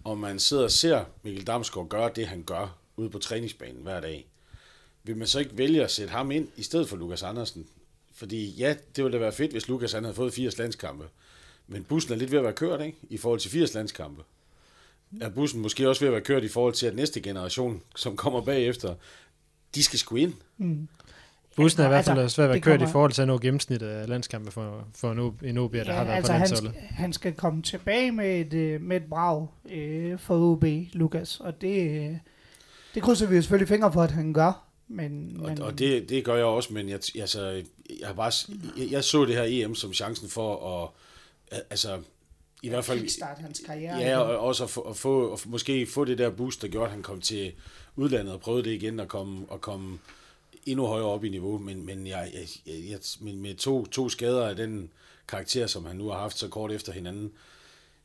og 0.05 0.19
man 0.19 0.39
sidder 0.39 0.65
og 0.65 0.71
ser 0.71 1.05
Mikkel 1.23 1.47
Damsgaard 1.47 1.89
gøre 1.89 2.11
det, 2.17 2.27
han 2.27 2.43
gør 2.43 2.79
ude 2.97 3.11
på 3.11 3.19
træningsbanen 3.19 3.83
hver 3.83 4.01
dag, 4.01 4.27
vil 5.05 5.17
man 5.17 5.27
så 5.27 5.39
ikke 5.39 5.59
vælge 5.59 5.85
at 5.85 5.91
sætte 5.91 6.13
ham 6.13 6.31
ind 6.31 6.49
i 6.57 6.63
stedet 6.63 6.89
for 6.89 6.97
Lukas 6.97 7.23
Andersen? 7.23 7.67
Fordi 8.15 8.51
ja, 8.51 8.75
det 8.97 9.05
ville 9.05 9.19
da 9.19 9.23
være 9.23 9.33
fedt, 9.33 9.53
hvis 9.53 9.69
Lukas 9.69 9.93
han 9.93 10.05
havde 10.05 10.15
fået 10.15 10.35
80 10.35 10.59
landskampe. 10.59 11.05
Men 11.69 11.85
bussen 11.85 12.13
er 12.13 12.17
lidt 12.17 12.31
ved 12.31 12.39
at 12.39 12.45
være 12.45 12.53
kørt, 12.53 12.81
ikke? 12.81 12.99
I 13.11 13.17
forhold 13.17 13.41
til 13.41 13.51
80 13.51 13.75
landskampe. 13.75 14.23
Er 15.21 15.29
bussen 15.29 15.61
måske 15.63 15.89
også 15.89 16.01
ved 16.01 16.09
at 16.09 16.13
være 16.13 16.21
kørt 16.23 16.45
i 16.45 16.49
forhold 16.49 16.75
til, 16.75 16.87
at 16.87 16.95
næste 16.97 17.21
generation, 17.21 17.83
som 17.97 18.17
kommer 18.17 18.41
bagefter, 18.41 18.95
de 19.75 19.83
skal 19.83 19.99
sgu 19.99 20.17
ind. 20.17 20.33
Mm. 20.59 20.89
Bussen 21.57 21.81
er 21.83 21.85
i 21.85 21.89
hvert 21.89 21.97
Altså, 21.99 22.15
fald 22.15 22.29
svært 22.29 22.45
at 22.45 22.51
være 22.51 22.61
kørt 22.61 22.75
i 22.75 22.79
kommer- 22.79 22.93
forhold 22.93 23.13
til 23.13 23.23
at 23.23 23.29
nå 23.29 23.39
gennemsnittet 23.39 23.87
af 23.87 24.09
landskampe 24.09 24.51
for, 24.51 24.89
for 24.95 25.13
en, 25.13 25.19
O- 25.19 25.47
en 25.47 25.59
OB, 25.59 25.73
der 25.75 25.93
har 25.93 26.05
været 26.05 26.17
altså 26.17 26.33
på 26.33 26.39
han, 26.39 26.41
landsholdet. 26.49 26.75
skal, 26.75 26.89
han 26.97 27.13
skal 27.13 27.33
komme 27.33 27.63
tilbage 27.63 28.13
med 28.13 28.41
et, 28.41 28.55
øh, 28.55 28.81
med 28.81 28.97
et 28.97 29.05
brag 29.11 29.47
øh, 29.71 30.19
for 30.19 30.53
OB, 30.53 30.65
Lukas. 30.93 31.41
Og 31.41 31.61
det, 31.61 31.91
øh, 32.11 32.17
det 32.95 33.03
krydser 33.03 33.27
vi 33.27 33.37
jo 33.37 33.43
selvfølgelig 33.43 33.69
fingre 33.69 33.93
for, 33.93 34.03
at 34.03 34.11
han 34.11 34.33
gør. 34.33 34.65
Men, 34.89 35.37
Og, 35.41 35.49
men 35.49 35.63
og 35.63 35.79
det, 35.79 36.09
det 36.09 36.25
gør 36.25 36.35
jeg 36.37 36.45
også, 36.45 36.73
men 36.73 36.89
jeg, 36.89 36.99
altså, 37.21 37.43
jeg, 38.01 38.07
har 38.07 38.15
bare, 38.15 38.33
jeg, 38.79 38.91
jeg 38.91 39.05
så 39.05 39.25
det 39.25 39.35
her 39.35 39.45
EM 39.67 39.75
som 39.75 39.93
chancen 39.93 40.29
for 40.29 40.83
at, 40.85 40.91
altså, 41.51 42.03
i 42.63 42.69
hvert 42.69 42.85
fald, 42.85 43.01
kickstart 43.01 43.39
hans 43.39 43.63
karriere. 43.67 43.99
ja, 43.99 44.19
og 44.19 44.39
også 44.39 44.65
at 44.65 44.71
få, 44.71 44.81
at 44.81 44.97
få 44.97 45.33
at 45.33 45.47
måske 45.47 45.87
få 45.87 46.05
det 46.05 46.19
der 46.19 46.31
boost, 46.31 46.63
der 46.63 46.69
gjorde, 46.69 46.87
at 46.87 46.93
han 46.93 47.03
kom 47.03 47.21
til 47.21 47.53
udlandet 47.97 48.35
og 48.35 48.41
prøvede 48.41 48.65
det 48.65 48.71
igen 48.71 49.01
og 49.01 49.09
komme, 49.09 49.47
og 49.49 49.61
komme 49.61 49.99
endnu 50.67 50.87
højere 50.87 51.07
op 51.07 51.25
i 51.25 51.29
niveau, 51.29 51.59
men, 51.59 51.87
men, 51.87 52.07
jeg, 52.07 52.33
jeg, 52.35 52.75
jeg, 52.91 52.99
men 53.21 53.43
med 53.43 53.55
to, 53.55 53.87
to 53.87 54.09
skader 54.09 54.49
af 54.49 54.57
den 54.57 54.91
karakter, 55.29 55.67
som 55.67 55.85
han 55.85 55.97
nu 55.97 56.09
har 56.09 56.19
haft 56.19 56.39
så 56.39 56.49
kort 56.49 56.73
efter 56.73 56.93
hinanden, 56.93 57.33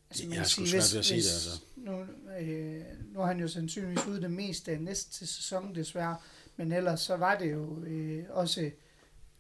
Altså, 0.10 0.28
jeg 0.30 0.38
har 0.38 0.46
sgu 0.46 0.66
svært 0.66 0.94
ved 0.94 1.00
at 1.00 1.06
se 1.06 1.16
det, 1.16 1.18
altså. 1.18 1.62
Nu, 1.76 2.06
øh, 2.40 2.82
nu 3.14 3.22
er 3.22 3.26
han 3.26 3.40
jo 3.40 3.48
sandsynligvis 3.48 4.06
ude 4.06 4.22
det 4.22 4.32
meste 4.32 4.72
af 4.72 4.82
næste 4.82 5.28
sæson, 5.28 5.76
desværre. 5.76 6.18
Men 6.58 6.72
ellers 6.72 7.02
så 7.02 7.16
var 7.16 7.38
det 7.38 7.52
jo 7.52 7.84
øh, 7.84 8.24
også 8.30 8.72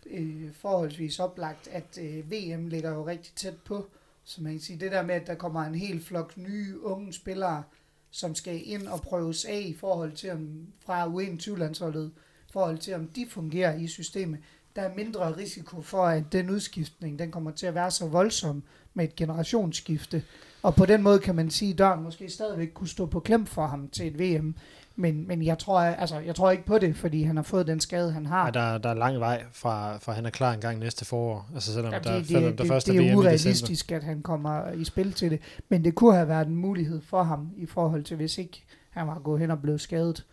øh, 0.09 0.53
forholdsvis 0.53 1.19
oplagt, 1.19 1.67
at 1.67 1.99
øh, 2.01 2.31
VM 2.31 2.67
ligger 2.67 2.93
jo 2.93 3.07
rigtig 3.07 3.33
tæt 3.33 3.57
på. 3.65 3.85
Så 4.23 4.43
man 4.43 4.51
kan 4.51 4.61
sige, 4.61 4.79
det 4.79 4.91
der 4.91 5.01
med, 5.01 5.15
at 5.15 5.27
der 5.27 5.35
kommer 5.35 5.61
en 5.61 5.75
hel 5.75 6.01
flok 6.01 6.37
nye 6.37 6.81
unge 6.81 7.13
spillere, 7.13 7.63
som 8.11 8.35
skal 8.35 8.61
ind 8.65 8.87
og 8.87 9.01
prøves 9.01 9.45
af 9.45 9.63
i 9.65 9.73
forhold 9.73 10.11
til, 10.11 10.31
om 10.31 10.67
fra 10.85 11.05
U21-landsholdet, 11.05 12.11
i 12.49 12.51
forhold 12.51 12.77
til, 12.77 12.93
om 12.95 13.07
de 13.07 13.27
fungerer 13.29 13.77
i 13.77 13.87
systemet. 13.87 14.39
Der 14.75 14.81
er 14.81 14.95
mindre 14.95 15.37
risiko 15.37 15.81
for, 15.81 16.05
at 16.05 16.23
den 16.31 16.49
udskiftning, 16.49 17.19
den 17.19 17.31
kommer 17.31 17.51
til 17.51 17.65
at 17.65 17.75
være 17.75 17.91
så 17.91 18.07
voldsom 18.07 18.63
med 18.93 19.05
et 19.05 19.15
generationsskifte. 19.15 20.23
Og 20.61 20.75
på 20.75 20.85
den 20.85 21.03
måde 21.03 21.19
kan 21.19 21.35
man 21.35 21.49
sige, 21.49 21.71
at 21.71 21.77
døren 21.77 22.03
måske 22.03 22.29
stadigvæk 22.29 22.71
kunne 22.73 22.87
stå 22.87 23.05
på 23.05 23.19
klem 23.19 23.45
for 23.45 23.67
ham 23.67 23.89
til 23.89 24.07
et 24.07 24.19
VM. 24.19 24.55
Men, 24.99 25.27
men 25.27 25.43
jeg, 25.43 25.59
tror, 25.59 25.79
altså, 25.79 26.19
jeg 26.19 26.35
tror 26.35 26.51
ikke 26.51 26.65
på 26.65 26.77
det, 26.77 26.95
fordi 26.95 27.23
han 27.23 27.35
har 27.35 27.43
fået 27.43 27.67
den 27.67 27.79
skade, 27.79 28.11
han 28.11 28.25
har. 28.25 28.43
Ej, 28.43 28.51
der, 28.51 28.77
der 28.77 28.89
er 28.89 28.93
lang 28.93 29.19
vej 29.19 29.43
fra, 29.51 29.97
fra 29.97 30.13
han 30.13 30.25
er 30.25 30.29
klar 30.29 30.53
en 30.53 30.59
gang 30.59 30.79
næste 30.79 31.05
forår. 31.05 31.49
Altså 31.53 31.73
selvom 31.73 31.93
Ja, 31.93 31.99
der, 31.99 32.17
det, 32.17 32.27
selvom 32.27 32.43
det, 32.43 32.57
der 32.57 32.63
det, 32.63 32.71
først 32.71 32.87
det 32.87 32.95
er 32.95 33.01
VM 33.01 33.07
er 33.07 33.15
urealistisk, 33.15 33.91
at 33.91 34.03
han 34.03 34.21
kommer 34.21 34.71
i 34.71 34.83
spil 34.83 35.13
til 35.13 35.31
det. 35.31 35.39
Men 35.69 35.83
det 35.83 35.95
kunne 35.95 36.13
have 36.15 36.27
været 36.27 36.47
en 36.47 36.55
mulighed 36.55 37.01
for 37.01 37.23
ham, 37.23 37.51
i 37.57 37.65
forhold 37.65 38.03
til 38.03 38.17
hvis 38.17 38.37
ikke 38.37 38.63
han 38.89 39.07
var 39.07 39.19
gået 39.19 39.39
hen 39.39 39.51
og 39.51 39.61
blevet 39.61 39.81
skadet. 39.81 40.25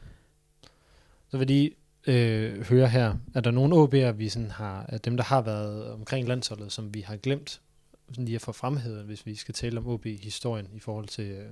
Så 1.28 1.38
vil 1.38 1.48
de 1.48 1.70
øh, 2.06 2.64
høre 2.64 2.88
her, 2.88 3.14
er 3.34 3.40
der 3.40 3.50
nogle 3.50 3.76
OB'er, 3.76 4.12
vi 4.12 4.28
sådan 4.28 4.50
har, 4.50 4.86
af 4.88 5.00
dem, 5.00 5.16
der 5.16 5.24
har 5.24 5.42
været 5.42 5.92
omkring 5.92 6.28
landsholdet, 6.28 6.72
som 6.72 6.94
vi 6.94 7.00
har 7.00 7.16
glemt 7.16 7.60
sådan 8.08 8.24
lige 8.24 8.34
at 8.34 8.42
få 8.42 8.52
fremhævet, 8.52 9.04
hvis 9.04 9.26
vi 9.26 9.34
skal 9.34 9.54
tale 9.54 9.78
om 9.78 9.86
OB-historien 9.86 10.68
i 10.74 10.80
forhold 10.80 11.06
til... 11.06 11.24
Øh, 11.24 11.46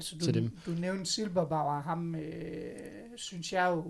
Altså, 0.00 0.18
Til 0.18 0.34
du, 0.34 0.38
dem. 0.38 0.50
du 0.66 0.70
nævnte 0.70 1.04
Silberbauer, 1.12 1.80
ham 1.82 2.14
øh, 2.14 2.22
synes 3.16 3.52
jeg 3.52 3.66
jo 3.70 3.84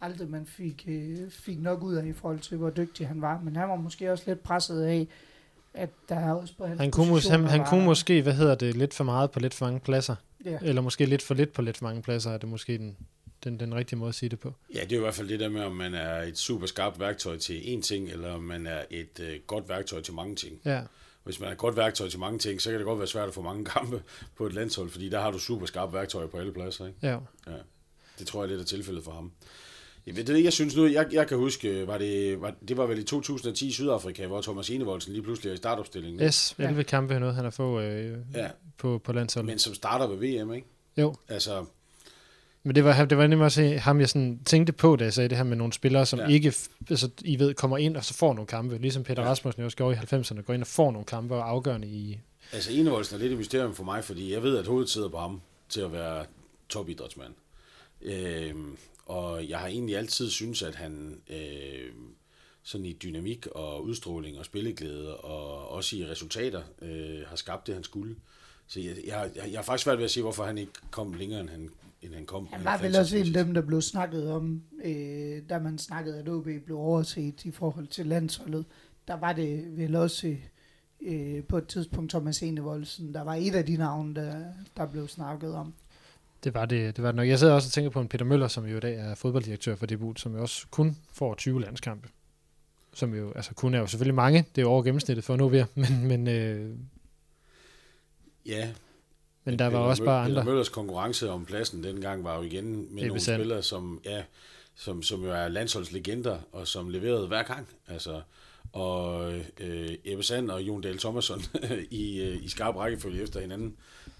aldrig, 0.00 0.30
man 0.30 0.46
fik, 0.46 0.84
øh, 0.88 1.30
fik 1.30 1.58
nok 1.60 1.82
ud 1.82 1.94
af 1.94 2.06
i 2.06 2.12
forhold 2.12 2.38
til, 2.40 2.56
hvor 2.56 2.70
dygtig 2.70 3.08
han 3.08 3.20
var. 3.22 3.40
Men 3.44 3.56
han 3.56 3.68
var 3.68 3.76
måske 3.76 4.12
også 4.12 4.24
lidt 4.26 4.42
presset 4.42 4.82
af, 4.82 5.06
at 5.74 5.90
der 6.08 6.14
er 6.16 6.32
også 6.32 6.54
på 6.58 6.66
hans 6.66 6.80
han 6.80 6.90
kunne, 6.90 7.12
mås- 7.16 7.30
han, 7.30 7.44
han 7.44 7.60
var- 7.60 7.66
kunne 7.70 7.84
måske, 7.84 8.22
hvad 8.22 8.32
hedder 8.34 8.54
det, 8.54 8.76
lidt 8.76 8.94
for 8.94 9.04
meget 9.04 9.30
på 9.30 9.40
lidt 9.40 9.54
for 9.54 9.66
mange 9.66 9.80
pladser. 9.80 10.14
Ja. 10.44 10.58
Eller 10.62 10.82
måske 10.82 11.06
lidt 11.06 11.22
for 11.22 11.34
lidt 11.34 11.52
på 11.52 11.62
lidt 11.62 11.76
for 11.76 11.84
mange 11.84 12.02
pladser, 12.02 12.30
er 12.30 12.38
det 12.38 12.48
måske 12.48 12.78
den, 12.78 12.96
den, 13.44 13.60
den 13.60 13.74
rigtige 13.74 13.98
måde 13.98 14.08
at 14.08 14.14
sige 14.14 14.28
det 14.28 14.40
på. 14.40 14.54
Ja, 14.74 14.80
det 14.80 14.92
er 14.92 14.96
i 14.96 15.00
hvert 15.00 15.14
fald 15.14 15.28
det 15.28 15.40
der 15.40 15.48
med, 15.48 15.62
om 15.62 15.72
man 15.76 15.94
er 15.94 16.22
et 16.22 16.38
super 16.38 16.66
skarpt 16.66 17.00
værktøj 17.00 17.36
til 17.38 17.58
én 17.60 17.82
ting, 17.82 18.08
eller 18.08 18.32
om 18.32 18.42
man 18.42 18.66
er 18.66 18.82
et 18.90 19.20
øh, 19.20 19.40
godt 19.46 19.68
værktøj 19.68 20.00
til 20.02 20.14
mange 20.14 20.36
ting. 20.36 20.52
Ja, 20.64 20.82
Hvis 21.24 21.40
man 21.40 21.52
et 21.52 21.58
godt 21.58 21.76
værktøj 21.76 22.08
til 22.08 22.18
mange 22.18 22.38
ting, 22.38 22.60
så 22.62 22.70
kan 22.70 22.78
det 22.78 22.86
godt 22.86 22.98
være 22.98 23.08
svært 23.08 23.28
at 23.28 23.34
få 23.34 23.42
mange 23.42 23.64
kampe 23.64 24.02
på 24.36 24.46
et 24.46 24.52
landshold, 24.52 24.90
fordi 24.90 25.08
der 25.08 25.20
har 25.20 25.30
du 25.30 25.38
super 25.38 25.66
skarpt 25.66 25.92
værktøj 25.92 26.26
på 26.26 26.36
alle 26.36 26.52
pladser. 26.52 26.86
Ikke? 26.86 26.98
ja. 27.02 27.16
Det 28.18 28.26
tror 28.26 28.42
jeg 28.42 28.48
lidt 28.48 28.60
er 28.60 28.64
tilfældet 28.64 29.04
for 29.04 29.12
ham. 29.12 29.32
Jeg 30.06 30.16
ved 30.16 30.24
det, 30.24 30.44
jeg 30.44 30.52
synes 30.52 30.76
nu, 30.76 30.86
jeg, 30.86 31.06
jeg 31.12 31.28
kan 31.28 31.36
huske, 31.38 31.86
var 31.86 31.98
det, 31.98 32.40
var, 32.40 32.54
det 32.68 32.76
var 32.76 32.86
vel 32.86 32.98
i 32.98 33.04
2010 33.04 33.68
i 33.68 33.72
Sydafrika, 33.72 34.26
hvor 34.26 34.40
Thomas 34.40 34.70
Enevoldsen 34.70 35.12
lige 35.12 35.22
pludselig 35.22 35.50
er 35.50 35.54
i 35.54 35.56
startopstillingen. 35.56 36.32
S, 36.32 36.54
11 36.58 36.84
kampe 36.84 37.14
er 37.14 37.18
noget, 37.18 37.34
han 37.34 37.44
har 37.44 37.50
fået 37.50 37.84
øh, 37.84 38.18
Ja, 38.34 38.48
på, 38.78 38.98
på 39.04 39.12
landsholdet. 39.12 39.46
men 39.46 39.58
som 39.58 39.74
starter 39.74 40.06
ved 40.06 40.16
VM, 40.16 40.52
ikke? 40.54 40.66
Jo, 40.98 41.14
Altså, 41.28 41.64
Men 42.64 42.74
det 42.74 42.84
var, 42.84 43.04
det 43.04 43.18
var 43.18 43.26
nemlig 43.26 43.44
også 43.44 43.76
ham, 43.78 44.00
jeg 44.00 44.08
sådan 44.08 44.40
tænkte 44.44 44.72
på, 44.72 44.96
da 44.96 45.04
jeg 45.04 45.12
sagde 45.12 45.28
det 45.28 45.36
her 45.36 45.44
med 45.44 45.56
nogle 45.56 45.72
spillere, 45.72 46.06
som 46.06 46.18
Ja. 46.18 46.26
ikke, 46.26 46.54
altså, 46.90 47.10
I 47.24 47.38
ved, 47.38 47.54
kommer 47.54 47.78
ind 47.78 47.96
og 47.96 48.04
så 48.04 48.14
får 48.14 48.34
nogle 48.34 48.46
kampe. 48.46 48.78
Ligesom 48.78 49.02
Peter 49.02 49.22
Ja. 49.22 49.28
Rasmussen 49.28 49.62
også 49.64 49.76
gjorde 49.76 49.94
i 49.94 49.98
90'erne, 49.98 50.40
går 50.42 50.54
ind 50.54 50.62
og 50.62 50.66
får 50.66 50.90
nogle 50.92 51.06
kampe 51.06 51.34
og 51.34 51.48
afgørende 51.50 51.88
i... 51.88 52.18
altså 52.52 52.72
Enevoldsen 52.72 53.14
er 53.16 53.18
lidt 53.20 53.32
et 53.32 53.38
mysterium 53.38 53.74
for 53.74 53.84
mig, 53.84 54.04
fordi 54.04 54.32
jeg 54.32 54.42
ved, 54.42 54.58
at 54.58 54.66
hovedet 54.66 54.90
sidder 54.90 55.08
på 55.08 55.18
ham 55.18 55.40
til 55.68 55.80
at 55.80 55.92
være 55.92 56.24
topidrætsmand. 56.68 57.32
Øhm, 58.02 58.76
og 59.06 59.48
jeg 59.48 59.58
har 59.58 59.66
egentlig 59.66 59.96
altid 59.96 60.30
synes 60.30 60.62
at 60.62 60.74
han 60.74 61.20
øh, 61.30 61.90
sådan 62.62 62.86
i 62.86 62.92
dynamik 62.92 63.46
og 63.46 63.84
udstråling 63.84 64.38
og 64.38 64.44
spilleglæde 64.44 65.16
og 65.16 65.68
også 65.68 65.96
i 65.96 66.06
resultater 66.06 66.62
øh, 66.82 67.20
har 67.26 67.36
skabt 67.36 67.66
det, 67.66 67.74
han 67.74 67.84
skulle. 67.84 68.16
så 68.66 68.80
jeg, 68.80 68.96
jeg, 69.06 69.30
jeg, 69.36 69.44
jeg 69.50 69.58
har 69.58 69.62
faktisk 69.64 69.84
svært 69.84 69.98
ved 69.98 70.04
at 70.04 70.10
se, 70.10 70.22
hvorfor 70.22 70.44
han 70.44 70.58
ikke 70.58 70.72
kom 70.90 71.12
længere, 71.14 71.40
end 71.40 71.48
han, 71.48 71.70
end 72.02 72.14
han 72.14 72.26
kom. 72.26 72.48
Han 72.52 72.64
var 72.64 72.78
vel 72.78 72.96
også 72.96 73.16
en 73.16 73.26
af 73.26 73.44
dem, 73.44 73.54
der 73.54 73.60
blev 73.60 73.82
snakket 73.82 74.30
om, 74.30 74.62
øh, 74.84 75.42
da 75.48 75.58
man 75.58 75.78
snakkede, 75.78 76.18
at 76.18 76.28
OB 76.28 76.48
blev 76.64 76.78
overset 76.78 77.44
i 77.44 77.50
forhold 77.50 77.86
til 77.86 78.06
landsholdet. 78.06 78.64
Der 79.08 79.14
var 79.14 79.32
det 79.32 79.76
vel 79.76 79.96
også 79.96 80.36
øh, 81.00 81.44
på 81.44 81.58
et 81.58 81.66
tidspunkt 81.66 82.10
Thomas 82.10 82.42
Enevoldsen, 82.42 83.14
der 83.14 83.22
var 83.22 83.34
et 83.34 83.54
af 83.54 83.66
de 83.66 83.76
navne, 83.76 84.14
der, 84.14 84.44
der 84.76 84.86
blev 84.86 85.08
snakket 85.08 85.54
om. 85.54 85.74
Det 86.44 86.54
var 86.54 86.66
det, 86.66 86.96
det 86.96 87.02
var 87.02 87.10
det 87.10 87.16
nok. 87.16 87.28
Jeg 87.28 87.38
sidder 87.38 87.54
også 87.54 87.68
og 87.68 87.72
tænker 87.72 87.90
på 87.90 88.00
en 88.00 88.08
Peter 88.08 88.24
Møller, 88.24 88.48
som 88.48 88.66
jo 88.66 88.76
i 88.76 88.80
dag 88.80 88.96
er 88.96 89.14
fodbolddirektør 89.14 89.74
for 89.74 89.86
debut, 89.86 90.20
som 90.20 90.34
jo 90.34 90.42
også 90.42 90.66
kun 90.70 90.96
får 91.12 91.34
20 91.34 91.60
landskampe. 91.60 92.08
Som 92.94 93.14
jo, 93.14 93.32
altså 93.32 93.54
kun 93.54 93.74
er 93.74 93.78
jo 93.78 93.86
selvfølgelig 93.86 94.14
mange, 94.14 94.38
det 94.38 94.58
er 94.58 94.62
jo 94.62 94.70
over 94.70 94.82
gennemsnittet 94.82 95.24
for 95.24 95.36
nu 95.36 95.48
ved, 95.48 95.64
men, 95.74 96.06
men, 96.08 96.28
øh, 96.28 96.76
Ja, 98.46 98.72
men 99.44 99.58
der 99.58 99.64
var 99.64 99.70
Peter 99.70 99.78
også 99.80 100.02
Mø- 100.02 100.06
bare 100.06 100.28
Peter 100.28 100.40
andre. 100.40 100.50
Møllers 100.50 100.68
konkurrence 100.68 101.30
om 101.30 101.44
pladsen 101.44 101.84
dengang 101.84 102.24
var 102.24 102.36
jo 102.36 102.42
igen 102.42 102.94
med 102.94 103.02
nogle 103.06 103.20
Sand. 103.20 103.40
spillere, 103.40 103.62
som, 103.62 104.00
ja, 104.04 104.22
som, 104.74 105.02
som 105.02 105.24
jo 105.24 105.30
er 105.30 105.48
landsholdslegender, 105.48 106.38
og 106.52 106.68
som 106.68 106.88
leverede 106.88 107.26
hver 107.28 107.42
gang. 107.42 107.68
Altså, 107.88 108.20
og 108.72 109.32
øh, 109.60 109.90
Ebbe 110.04 110.22
Sand 110.22 110.50
og 110.50 110.62
Jon 110.62 110.80
Dahl 110.80 110.98
Thomasson 110.98 111.40
i, 111.90 112.20
øh, 112.20 112.44
i 112.44 112.48
skarp 112.48 112.76
rækkefølge 112.76 113.22
efter 113.22 113.40
hinanden, 113.40 113.76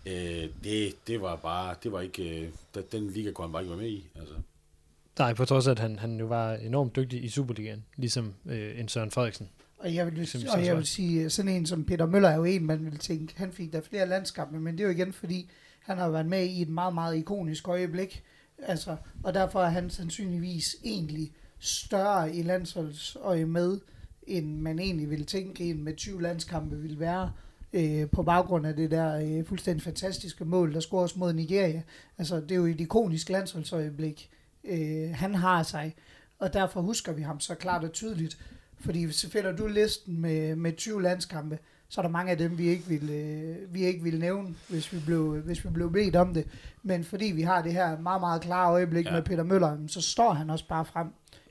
øh, 0.06 0.48
det, 0.64 0.94
det 1.06 1.20
var 1.20 1.36
bare, 1.36 1.74
det 1.82 1.92
var 1.92 2.00
ikke, 2.00 2.40
øh, 2.74 2.82
den 2.92 3.10
liga 3.10 3.30
kunne 3.30 3.46
han 3.46 3.52
bare 3.52 3.62
ikke 3.62 3.70
være 3.70 3.82
med 3.82 3.90
i. 3.90 4.06
Altså. 4.20 4.34
Nej, 5.18 5.34
på 5.34 5.44
trods 5.44 5.66
af, 5.66 5.70
at 5.70 5.78
han, 5.78 5.98
han 5.98 6.18
jo 6.20 6.26
var 6.26 6.52
enormt 6.54 6.96
dygtig 6.96 7.24
i 7.24 7.28
Superligaen, 7.28 7.84
ligesom 7.96 8.34
øh, 8.46 8.80
en 8.80 8.88
Søren 8.88 9.10
Frederiksen. 9.10 9.48
Og 9.82 9.94
jeg 9.94 10.06
vil, 10.06 10.20
Eksempelvis 10.20 10.54
og 10.54 10.66
jeg 10.66 10.76
vil 10.76 10.86
sige, 10.86 11.30
sådan 11.30 11.52
en 11.52 11.66
som 11.66 11.84
Peter 11.84 12.06
Møller 12.06 12.28
er 12.28 12.36
jo 12.36 12.44
en, 12.44 12.66
man 12.66 12.84
vil 12.84 12.98
tænke, 12.98 13.34
han 13.36 13.52
fik 13.52 13.72
der 13.72 13.80
flere 13.80 14.08
landskampe, 14.08 14.60
men 14.60 14.78
det 14.78 14.80
er 14.80 14.84
jo 14.84 14.94
igen 14.94 15.12
fordi, 15.12 15.50
han 15.80 15.98
har 15.98 16.08
været 16.08 16.26
med 16.26 16.44
i 16.44 16.62
et 16.62 16.68
meget, 16.68 16.94
meget 16.94 17.16
ikonisk 17.16 17.68
øjeblik. 17.68 18.22
Altså, 18.58 18.96
og 19.22 19.34
derfor 19.34 19.60
er 19.62 19.68
han 19.68 19.90
sandsynligvis 19.90 20.76
egentlig 20.84 21.32
større 21.58 22.34
i 22.34 22.42
landsholdsøje 22.42 23.44
med, 23.44 23.80
end 24.22 24.56
man 24.56 24.78
egentlig 24.78 25.10
ville 25.10 25.24
tænke, 25.24 25.64
en 25.64 25.84
med 25.84 25.96
20 25.96 26.22
landskampe 26.22 26.76
ville 26.76 27.00
være 27.00 27.32
øh, 27.72 28.10
på 28.10 28.22
baggrund 28.22 28.66
af 28.66 28.76
det 28.76 28.90
der 28.90 29.16
øh, 29.16 29.44
fuldstændig 29.46 29.82
fantastiske 29.82 30.44
mål, 30.44 30.74
der 30.74 30.80
scores 30.80 31.16
mod 31.16 31.32
Nigeria. 31.32 31.82
Altså, 32.18 32.40
det 32.40 32.50
er 32.50 32.56
jo 32.56 32.66
et 32.66 32.80
ikonisk 32.80 33.28
landsholdsøjeblik, 33.28 34.30
øh, 34.64 35.10
han 35.14 35.34
har 35.34 35.62
sig, 35.62 35.94
og 36.38 36.52
derfor 36.52 36.80
husker 36.80 37.12
vi 37.12 37.22
ham 37.22 37.40
så 37.40 37.54
klart 37.54 37.84
og 37.84 37.92
tydeligt. 37.92 38.38
Fordi 38.84 39.04
hvis 39.04 39.26
finder 39.26 39.52
du 39.52 39.66
listen 39.66 40.20
med, 40.20 40.56
med 40.56 40.72
20 40.76 41.02
landskampe, 41.02 41.58
så 41.88 42.00
er 42.00 42.02
der 42.02 42.10
mange 42.10 42.32
af 42.32 42.38
dem, 42.38 42.58
vi 42.58 42.68
ikke 42.68 42.84
vil, 42.88 43.10
øh, 43.10 43.74
vi 43.74 43.84
ikke 43.84 44.02
vil 44.02 44.18
nævne, 44.18 44.54
hvis 44.68 44.92
vi, 44.92 44.98
blev, 45.06 45.36
hvis 45.44 45.64
vi 45.64 45.70
blev 45.70 45.92
bedt 45.92 46.16
om 46.16 46.34
det. 46.34 46.44
Men 46.82 47.04
fordi 47.04 47.24
vi 47.26 47.42
har 47.42 47.62
det 47.62 47.72
her 47.72 48.00
meget, 48.00 48.20
meget 48.20 48.42
klare 48.42 48.70
øjeblik 48.72 49.04
Ja. 49.04 49.10
ja. 49.10 49.16
med 49.16 49.22
Peter 49.24 49.42
Møller, 49.42 49.78
så 49.86 50.00
står 50.00 50.32
han 50.32 50.50
også 50.50 50.68
bare 50.68 50.84
frem 50.84 51.06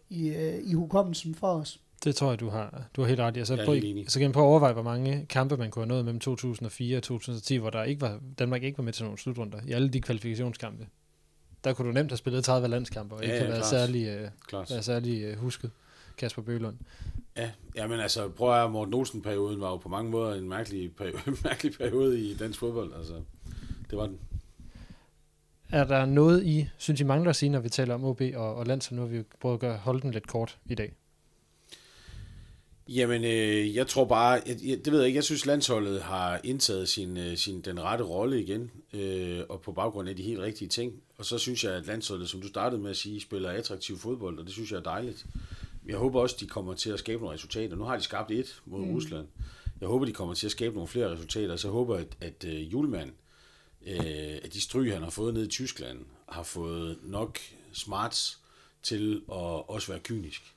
i, 0.10 0.28
øh, 0.30 0.60
i 0.64 0.74
hukommelsen 0.74 1.36
for 1.36 1.48
os. 1.48 1.80
Det 2.04 2.16
tror 2.16 2.30
jeg, 2.30 2.40
du 2.40 2.50
har, 2.50 2.84
du 2.96 3.02
har 3.02 3.08
helt 3.08 3.20
ret 3.20 3.36
i. 3.36 3.40
Altså, 3.40 3.56
Jeg 3.56 3.66
prøv, 3.66 3.76
så 4.08 4.20
kan 4.20 4.28
man 4.28 4.34
prøve 4.34 4.46
at 4.46 4.50
overveje, 4.50 4.74
hvor 4.74 4.84
mange 4.84 5.26
kampe 5.30 5.58
man 5.58 5.72
kunne 5.72 5.84
have 5.84 5.88
nået 5.88 6.06
mellem 6.06 6.20
2004 6.20 6.98
og 6.98 7.04
2010, 7.04 7.56
hvor 7.58 7.70
der 7.70 7.84
ikke 7.84 8.02
var, 8.02 8.20
Danmark 8.40 8.64
ikke 8.64 8.78
var 8.78 8.84
med 8.84 8.94
til 8.94 9.04
nogle 9.04 9.20
slutrunder 9.20 9.60
i 9.68 9.72
alle 9.72 9.90
de 9.90 10.02
kvalifikationskampe. 10.02 10.88
Der 11.64 11.74
kunne 11.74 11.88
du 11.88 11.94
nemt 11.94 12.12
have 12.12 12.18
spillet 12.18 12.44
30 12.44 12.68
landskampe, 12.68 13.16
og 13.16 13.22
Ja, 13.22 13.26
ikke 13.26 13.36
ja, 13.36 13.40
have 13.42 13.50
været 13.52 13.60
klart. 13.62 13.70
særlig, 13.70 14.08
øh, 14.08 14.30
Klart. 14.48 14.70
været 14.72 14.86
særlig 14.86 15.24
øh, 15.24 15.38
husket. 15.38 15.72
Kasper 16.22 16.42
Bølund. 16.42 16.76
Ja, 17.38 17.52
jamen 17.76 18.00
altså, 18.00 18.30
prøv 18.30 18.54
at 18.54 18.60
høre, 18.60 18.70
Morten 18.70 18.94
Olsen-perioden 18.94 19.62
var 19.62 19.70
jo 19.70 19.78
på 19.78 19.90
mange 19.90 20.12
måder 20.12 20.36
en 20.36 20.50
mærkelig 20.50 20.96
periode, 20.96 21.22
mærkelig 21.44 21.74
periode 21.74 22.22
i 22.22 22.36
dansk 22.36 22.60
fodbold. 22.60 22.94
Altså, 22.94 23.14
det 23.90 23.98
var 23.98 24.08
den. 24.08 24.20
Er 25.70 25.84
der 25.84 26.06
noget, 26.06 26.44
I 26.46 26.68
synes, 26.78 27.02
I 27.02 27.04
mangler 27.04 27.30
at 27.30 27.36
sige, 27.36 27.50
når 27.50 27.60
vi 27.60 27.70
taler 27.70 27.94
om 27.94 28.04
OB 28.04 28.22
og, 28.36 28.56
og 28.56 28.66
landshold? 28.66 29.00
Nu 29.00 29.02
har 29.02 29.10
vi 29.10 29.18
jo 29.18 29.24
prøvet 29.40 29.54
at 29.54 29.60
gøre, 29.60 29.78
holde 29.78 30.02
den 30.02 30.12
lidt 30.12 30.28
kort 30.28 30.58
i 30.66 30.76
dag. 30.76 30.94
Jamen, 32.88 33.24
øh, 33.24 33.76
jeg 33.76 33.88
tror 33.88 34.06
bare, 34.06 34.42
jeg, 34.46 34.58
jeg, 34.64 34.86
det 34.86 34.94
ved 34.94 35.00
jeg 35.00 35.08
ikke, 35.08 35.18
jeg 35.18 35.24
synes 35.24 35.46
landsholdet 35.46 36.02
har 36.02 36.40
indtaget 36.44 36.90
sin, 36.90 37.18
øh, 37.18 37.38
sin, 37.38 37.62
den 37.62 37.82
rette 37.82 38.04
rolle 38.04 38.42
igen, 38.42 38.72
øh, 38.94 39.40
og 39.50 39.62
på 39.62 39.72
baggrund 39.72 40.10
af 40.10 40.16
de 40.16 40.24
helt 40.24 40.40
rigtige 40.40 40.70
ting. 40.70 40.94
Og 41.18 41.26
så 41.26 41.38
synes 41.38 41.64
jeg, 41.64 41.74
at 41.74 41.88
landsholdet, 41.88 42.30
som 42.30 42.42
du 42.42 42.48
startede 42.48 42.82
med 42.82 42.90
at 42.90 42.98
sige, 42.98 43.22
spiller 43.22 43.50
attraktiv 43.50 43.98
fodbold, 43.98 44.40
og 44.40 44.46
det 44.46 44.54
synes 44.54 44.72
jeg 44.72 44.78
er 44.78 44.84
dejligt. 44.84 45.26
Jeg 45.88 45.98
håber 45.98 46.22
også, 46.22 46.36
de 46.40 46.48
kommer 46.48 46.74
til 46.74 46.90
at 46.90 47.00
skabe 47.00 47.22
nogle 47.22 47.34
resultater. 47.34 47.76
Nu 47.76 47.84
har 47.84 47.98
de 47.98 48.04
skabt 48.04 48.32
et 48.32 48.62
mod 48.66 48.80
mm. 48.80 48.94
Rusland. 48.94 49.28
Jeg 49.82 49.90
håber, 49.90 50.06
de 50.06 50.14
kommer 50.14 50.34
til 50.34 50.48
at 50.48 50.52
skabe 50.52 50.74
nogle 50.74 50.88
flere 50.88 51.12
resultater, 51.12 51.56
så 51.56 51.68
jeg 51.68 51.74
håber, 51.74 51.96
at, 51.96 52.18
at 52.22 52.44
uh, 52.44 52.74
Julemand, 52.74 53.12
øh, 53.88 54.40
at 54.44 54.54
de 54.54 54.62
stryg, 54.62 54.94
han 54.94 55.04
har 55.04 55.10
fået 55.10 55.34
ned 55.34 55.44
i 55.44 55.48
Tyskland, 55.48 56.00
har 56.30 56.44
fået 56.44 56.98
nok 57.04 57.40
smarts 57.74 58.40
til 58.84 59.22
at 59.32 59.70
også 59.70 59.92
være 59.92 60.00
kynisk. 60.00 60.56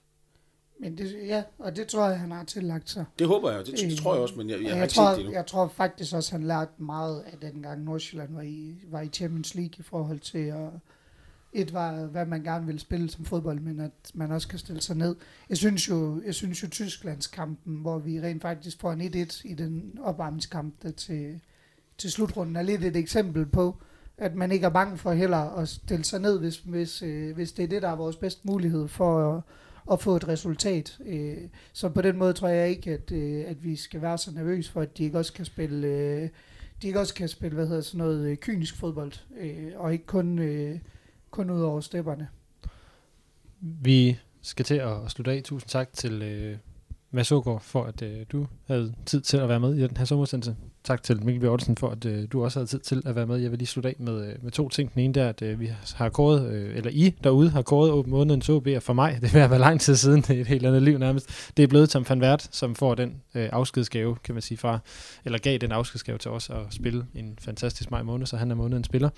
Men 0.81 0.99
det, 0.99 1.27
ja, 1.27 1.43
og 1.59 1.77
det 1.77 1.87
tror 1.87 2.09
jeg, 2.09 2.19
han 2.19 2.31
har 2.31 2.45
tillagt 2.45 2.91
sig. 2.91 3.05
Det 3.19 3.27
håber 3.27 3.51
jeg, 3.51 3.67
det, 3.67 3.79
det 3.79 3.99
tror 3.99 4.15
jeg 4.15 4.23
også, 4.23 4.35
men 4.35 4.51
jeg, 4.51 4.59
jeg, 4.59 4.65
Og 4.65 4.71
har 4.71 4.77
jeg, 4.77 4.85
ikke 4.85 4.95
tror, 4.95 5.11
set 5.11 5.17
det 5.17 5.21
endnu. 5.21 5.35
jeg 5.35 5.47
tror 5.47 5.69
faktisk 5.69 6.15
også, 6.15 6.33
han 6.33 6.47
lærte 6.47 6.73
meget 6.79 7.21
af 7.21 7.39
den 7.39 7.63
gang 7.63 7.85
Nordsjælland 7.85 8.35
var 8.35 8.43
i, 8.43 8.75
var 8.87 9.01
i 9.01 9.09
Champions 9.09 9.55
League 9.55 9.75
i 9.79 9.83
forhold 9.83 10.21
til 10.21 10.39
at 10.39 10.71
et 11.55 11.73
var, 11.73 12.07
hvad 12.07 12.27
man 12.27 12.43
gerne 12.43 12.67
vil 12.67 12.79
spille 12.79 13.11
som 13.11 13.25
fodbold, 13.25 13.61
men 13.61 13.81
at 13.81 14.11
man 14.15 14.31
også 14.31 14.49
kan 14.49 14.59
stille 14.59 14.81
sig 14.81 14.97
ned. 14.97 15.17
Jeg 15.49 15.57
synes 15.57 15.89
jo, 15.89 16.23
jeg 16.27 16.35
synes 16.35 16.63
jo 16.63 16.69
Tysklandskampen, 16.69 17.77
hvor 17.77 17.99
vi 17.99 18.21
rent 18.21 18.43
faktisk 18.43 18.81
får 18.81 18.93
en 18.93 19.01
1-1 19.01 19.41
i 19.45 19.55
den 19.55 19.99
opvarmningskamp 20.03 20.75
der 20.83 20.91
til, 20.91 21.41
til 21.99 22.11
slutrunden, 22.11 22.57
er 22.57 22.63
lidt 22.63 22.85
et 22.85 22.97
eksempel 22.97 23.47
på, 23.47 23.77
at 24.19 24.35
man 24.35 24.53
ikke 24.53 24.67
er 24.67 24.71
bange 24.71 24.99
for 24.99 25.13
heller 25.13 25.37
at 25.37 25.69
stille 25.69 26.05
sig 26.05 26.21
ned, 26.21 26.39
hvis, 26.39 26.57
hvis, 26.57 27.03
øh, 27.03 27.35
hvis 27.35 27.53
det 27.53 27.63
er 27.63 27.69
det, 27.69 27.83
der 27.83 27.89
er 27.89 27.97
vores 27.97 28.17
bedste 28.17 28.41
mulighed 28.45 28.89
for 28.89 29.37
at, 29.37 29.43
at 29.93 30.03
få 30.03 30.17
et 30.17 30.29
resultat. 30.29 30.99
Øh, 31.07 31.37
så 31.73 31.89
på 31.89 32.03
den 32.03 32.17
måde 32.17 32.33
tror 32.33 32.49
jeg 32.49 32.69
ikke, 32.69 32.93
at, 32.93 33.13
øh, 33.13 33.45
at 33.47 33.65
vi 33.65 33.77
skal 33.77 34.03
være 34.03 34.19
så 34.19 34.31
nervøse 34.31 34.73
for, 34.73 34.81
at 34.81 34.99
de 34.99 35.05
ikke 35.05 35.19
også 35.19 35.33
kan 35.33 35.45
spille, 35.45 35.87
øh, 35.87 36.29
de 36.83 36.87
ikke 36.87 37.01
også 37.01 37.15
kan 37.15 37.29
spille 37.29 37.55
hvad 37.55 37.67
hedder 37.67 37.81
sådan 37.81 37.99
noget 37.99 38.31
øh, 38.31 38.37
kynisk 38.37 38.77
fodbold, 38.77 39.13
øh, 39.41 39.73
og 39.77 39.93
ikke 39.93 40.07
kun, 40.07 40.39
øh, 40.39 40.79
kun 41.35 41.51
ud 41.51 41.63
over 41.63 41.81
stepperne. 41.81 42.29
Vi 43.61 44.19
skal 44.43 44.65
til 44.65 44.75
at 44.75 44.97
slutte 45.09 45.33
af. 45.33 45.43
Tusind 45.45 45.69
tak 45.69 45.89
til 45.93 46.23
øh, 46.23 46.57
Mads 47.11 47.33
Ågaard 47.33 47.61
for, 47.61 47.85
at 47.85 48.03
øh, 48.03 48.27
du 48.33 48.47
havde 48.67 48.95
tid 49.07 49.21
til 49.21 49.37
at 49.37 49.49
være 49.49 49.61
med 49.61 49.75
i 49.75 49.83
den 49.83 49.97
her 49.97 50.05
sommersendelse. 50.05 50.57
Tak 50.85 51.03
til 51.03 51.25
Mikkel 51.25 51.41
Bjørnsen 51.41 51.77
for, 51.77 51.89
at 51.89 52.05
øh, 52.05 52.29
du 52.33 52.45
også 52.45 52.59
havde 52.59 52.71
tid 52.71 52.79
til 52.79 53.03
at 53.07 53.17
være 53.17 53.27
med. 53.27 53.37
Jeg 53.37 53.51
vil 53.51 53.59
lige 53.59 53.67
slutte 53.67 53.89
af 53.89 53.97
med, 53.99 54.29
øh, 54.29 54.35
med 54.43 54.53
to 54.53 54.69
ting. 54.69 54.95
Den 54.95 55.01
ene 55.03 55.15
der, 55.15 55.29
at 55.29 55.43
øh, 55.43 55.61
vi 55.61 55.71
har 55.95 56.09
kåret, 56.09 56.53
øh, 56.53 56.77
eller 56.77 56.91
I 56.91 57.15
derude 57.25 57.51
har 57.51 57.63
kåret 57.63 57.91
åben 57.91 58.11
månedens 58.11 58.49
OB, 58.49 58.67
og 58.77 58.83
for 58.83 58.93
mig, 58.93 59.19
det 59.21 59.29
er 59.29 59.33
ved 59.33 59.41
at 59.41 59.51
være 59.51 59.61
lang 59.61 59.81
tid 59.81 59.97
siden, 59.97 60.23
det 60.23 60.37
er 60.37 60.41
et 60.41 60.47
helt 60.47 60.67
andet 60.67 60.83
liv 60.83 60.99
nærmest. 60.99 61.51
Det 61.57 61.63
er 61.63 61.67
blevet 61.67 61.91
Tom 61.91 62.07
van 62.09 62.21
Vært, 62.21 62.49
som 62.51 62.75
får 62.75 62.95
den 62.95 63.23
øh, 63.35 63.49
afskedsgave, 63.53 64.17
kan 64.25 64.35
man 64.35 64.43
sige, 64.43 64.59
fra, 64.59 64.79
eller 65.25 65.39
gav 65.39 65.59
den 65.59 65.73
afskedsgave 65.73 66.19
til 66.19 66.31
os 66.31 66.51
at 66.51 66.57
spille 66.71 67.07
en 67.15 67.39
fantastisk 67.41 67.91
maj 67.91 68.03
måned, 68.03 68.27
så 68.27 68.37
han 68.37 68.51
er 68.51 68.55
månedens 68.55 68.87
spiller. 68.87 69.09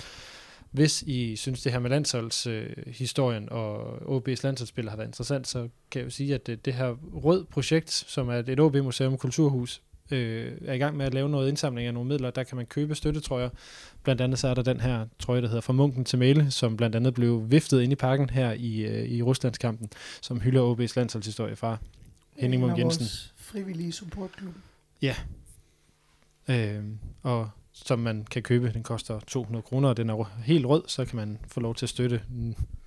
Hvis 0.77 1.03
I 1.03 1.37
synes, 1.37 1.62
det 1.62 1.72
her 1.72 1.79
med 1.79 1.91
landsholdshistorien 1.91 2.77
øh, 2.87 2.95
historien 2.95 3.49
og 3.51 3.97
OB's 4.16 4.41
landsholdsspil 4.43 4.89
har 4.89 4.97
været 4.97 5.09
interessant, 5.09 5.49
så 5.49 5.68
kan 5.91 5.99
jeg 5.99 6.05
jo 6.05 6.11
sige, 6.11 6.35
at 6.35 6.47
det, 6.47 6.64
det 6.64 6.74
her 6.74 6.97
rød 7.14 7.45
projekt, 7.45 7.91
som 7.91 8.29
er 8.29 8.35
et 8.35 8.61
OB-museum 8.61 9.16
kulturhus, 9.16 9.83
øh, 10.11 10.53
er 10.64 10.72
i 10.72 10.79
gang 10.79 10.97
med 10.97 11.07
at 11.07 11.14
lave 11.14 11.29
noget 11.29 11.49
indsamling 11.49 11.87
af 11.87 11.95
nogle 11.95 12.09
midler. 12.09 12.31
Der 12.31 12.45
kan 12.45 12.57
man 12.57 12.66
købe 12.66 12.95
støttetrøjer. 12.95 13.49
Blandt 14.03 14.20
andet 14.20 14.39
så 14.39 14.49
er 14.49 14.55
der 14.55 14.62
den 14.62 14.81
her 14.81 15.07
trøje, 15.18 15.43
der 15.43 15.49
hedder 15.49 15.61
Fra 15.61 15.72
Munken 15.72 16.05
til 16.05 16.18
Mæle, 16.18 16.51
som 16.51 16.77
blandt 16.77 16.97
andet 16.97 17.14
blev 17.14 17.51
viftet 17.51 17.83
ind 17.83 17.93
i 17.93 17.97
parken 17.97 18.31
her 18.31 18.53
i, 18.53 18.81
øh, 18.81 19.09
i 19.09 19.22
Ruslandskampen, 19.22 19.91
som 20.22 20.41
hylder 20.41 20.74
OB's 20.74 20.93
landsholdshistorie 20.97 21.57
fra 21.57 21.77
Henning 22.37 22.62
En 22.62 22.68
Munk 22.68 22.79
Jensen. 22.79 23.07
frivillige 23.37 23.93
supportklub. 23.93 24.55
Øh, 26.49 26.85
og 27.22 27.51
som 27.85 27.99
man 27.99 28.27
kan 28.31 28.43
købe. 28.43 28.72
Den 28.72 28.83
koster 28.83 29.20
200 29.20 29.62
kroner, 29.62 29.89
og 29.89 29.97
den 29.97 30.11
er 30.11 30.31
helt 30.45 30.66
rød, 30.66 30.83
så 30.87 31.05
kan 31.05 31.16
man 31.16 31.39
få 31.49 31.61
lov 31.61 31.74
til 31.74 31.87
at 31.87 31.91
støtte, 31.91 32.22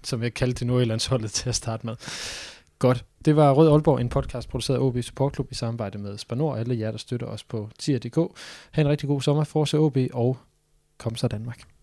som 0.04 0.24
jeg 0.24 0.34
kaldte 0.34 0.60
det 0.60 0.68
Nordjyllandsholdet 0.68 1.32
til 1.40 1.50
at 1.50 1.56
starte 1.56 1.86
med. 1.86 1.96
Godt. 2.80 3.06
Det 3.26 3.36
var 3.36 3.52
Rød 3.52 3.72
Aalborg, 3.72 4.02
en 4.02 4.10
podcast 4.10 4.50
produceret 4.50 4.78
af 4.78 4.82
OB 4.82 5.02
Support 5.02 5.36
Club 5.36 5.52
i 5.52 5.56
samarbejde 5.56 5.98
med 5.98 6.18
Spanor 6.18 6.56
alle 6.56 6.80
jer, 6.80 6.92
der 6.92 6.98
støtter 6.98 7.28
os 7.28 7.44
på 7.44 7.70
tier.dk. 7.80 8.18
Ha' 8.72 8.82
en 8.82 8.90
rigtig 8.90 9.08
god 9.08 9.22
sommer. 9.22 9.44
Forse 9.44 9.78
OB 9.78 9.98
og 10.14 10.38
kom 10.98 11.16
så 11.16 11.28
Danmark. 11.28 11.79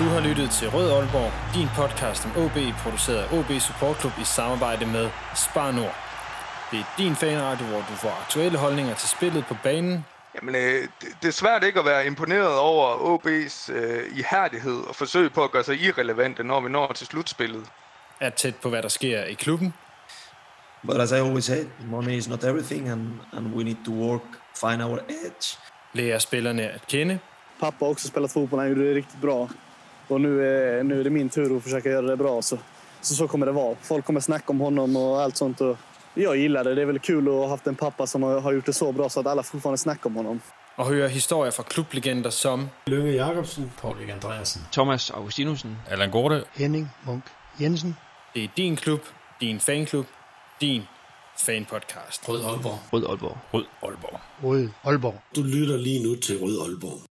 Du 0.00 0.04
har 0.04 0.20
lyttet 0.20 0.50
til 0.50 0.68
Rød 0.70 0.90
Aalborg, 0.90 1.32
din 1.54 1.68
podcast 1.76 2.26
om 2.26 2.30
OB, 2.44 2.56
produceret 2.82 3.18
af 3.24 3.38
OB 3.38 3.50
Support 3.60 4.00
Club 4.00 4.12
i 4.20 4.24
samarbejde 4.24 4.86
med 4.86 5.10
Spar 5.36 5.70
Nord. 5.70 5.96
Det 6.70 6.78
er 6.78 6.84
din 6.98 7.16
fanradio, 7.16 7.66
hvor 7.66 7.78
du 7.78 7.94
får 8.04 8.12
aktuelle 8.22 8.58
holdninger 8.58 8.94
til 8.94 9.08
spillet 9.08 9.44
på 9.48 9.56
banen, 9.62 10.04
Jamen, 10.34 10.54
øh, 10.54 10.88
det, 11.22 11.28
er 11.28 11.32
svært 11.32 11.64
ikke 11.64 11.78
at 11.80 11.86
være 11.86 12.06
imponeret 12.06 12.58
over 12.58 12.86
OB's 13.10 13.72
øh, 13.72 14.18
ihærdighed 14.18 14.78
og 14.88 14.94
forsøg 14.96 15.32
på 15.32 15.44
at 15.44 15.50
gøre 15.50 15.64
sig 15.64 15.80
irrelevante, 15.80 16.44
når 16.44 16.60
vi 16.60 16.68
når 16.68 16.92
til 16.92 17.06
slutspillet. 17.06 17.66
er 18.20 18.30
tæt 18.30 18.56
på, 18.56 18.68
hvad 18.68 18.82
der 18.82 18.88
sker 18.88 19.24
i 19.24 19.34
klubben, 19.34 19.74
But 20.86 21.00
as 21.00 21.10
I 21.10 21.14
always 21.14 21.44
said, 21.44 21.66
money 21.86 22.12
is 22.12 22.28
not 22.28 22.44
everything, 22.44 22.88
and, 22.88 23.02
and 23.32 23.54
we 23.54 23.64
need 23.64 23.84
to 23.84 23.92
work, 23.92 24.22
find 24.60 24.82
our 24.82 24.98
edge. 25.08 25.58
Lærer 25.92 26.18
spillerne 26.18 26.62
at 26.62 26.86
kende. 26.86 27.18
Pappa 27.60 27.84
har 27.84 27.90
också 27.90 28.08
spelat 28.08 28.30
fotboll, 28.30 28.62
han 28.62 28.74
gjorde 28.74 28.88
det 28.88 28.96
riktigt 28.96 29.20
bra. 29.20 29.48
Och 30.10 30.20
nu 30.20 30.46
är, 30.46 30.82
nu 30.82 31.00
är 31.00 31.04
det 31.04 31.10
min 31.10 31.28
tur 31.28 31.56
att 31.56 31.62
försöka 31.62 31.88
göra 31.88 32.06
det 32.06 32.16
bra. 32.16 32.42
Så, 32.42 32.58
så, 33.00 33.14
så 33.14 33.28
kommer 33.28 33.46
det 33.46 33.52
vara. 33.52 33.76
Folk 33.82 34.04
kommer 34.04 34.20
snacka 34.20 34.44
om 34.46 34.60
honom 34.60 34.96
och 34.96 35.20
allt 35.22 35.36
sånt. 35.36 35.60
Och 35.60 35.76
jag 36.14 36.36
gillar 36.36 36.64
det. 36.64 36.74
Det 36.74 36.82
är 36.82 36.86
väl 36.86 36.98
kul 36.98 37.28
att 37.28 37.34
ha 37.34 37.48
haft 37.48 37.66
en 37.66 37.74
pappa 37.74 38.06
som 38.06 38.22
har, 38.22 38.40
har 38.40 38.52
gjort 38.52 38.66
det 38.66 38.72
så 38.72 38.92
bra 38.92 39.08
så 39.08 39.20
att 39.20 39.26
alla 39.26 39.42
fortfarande 39.42 39.78
snackar 39.78 40.06
om 40.10 40.16
honom. 40.16 40.40
Og 40.80 40.86
høre 40.86 41.08
historier 41.08 41.50
fra 41.52 41.62
klublegender 41.62 42.30
som 42.30 42.68
Lønge 42.86 43.12
Jacobsen, 43.12 43.72
Paul 43.80 43.96
Andreasen. 44.12 44.62
Thomas 44.72 45.10
Augustinusen. 45.10 45.76
Allan 45.90 46.10
Gorte. 46.10 46.44
Henning 46.54 46.88
Munk 47.06 47.24
Jensen. 47.60 47.96
Det 48.34 48.44
er 48.44 48.48
din 48.56 48.76
klub, 48.76 49.00
din 49.40 49.60
fanklub, 49.60 50.06
din 50.60 50.82
fanpodcast. 51.38 52.28
Rød 52.28 52.44
Aalborg. 52.44 52.78
Rød 52.92 53.04
Aalborg. 53.08 53.38
Rød 53.52 53.64
Aalborg. 53.82 54.20
Rød 54.42 54.68
Aalborg. 54.84 55.14
Du 55.36 55.42
lytter 55.42 55.76
lige 55.76 56.02
nu 56.02 56.16
til 56.16 56.38
Rød 56.42 56.60
Aalborg. 56.62 57.09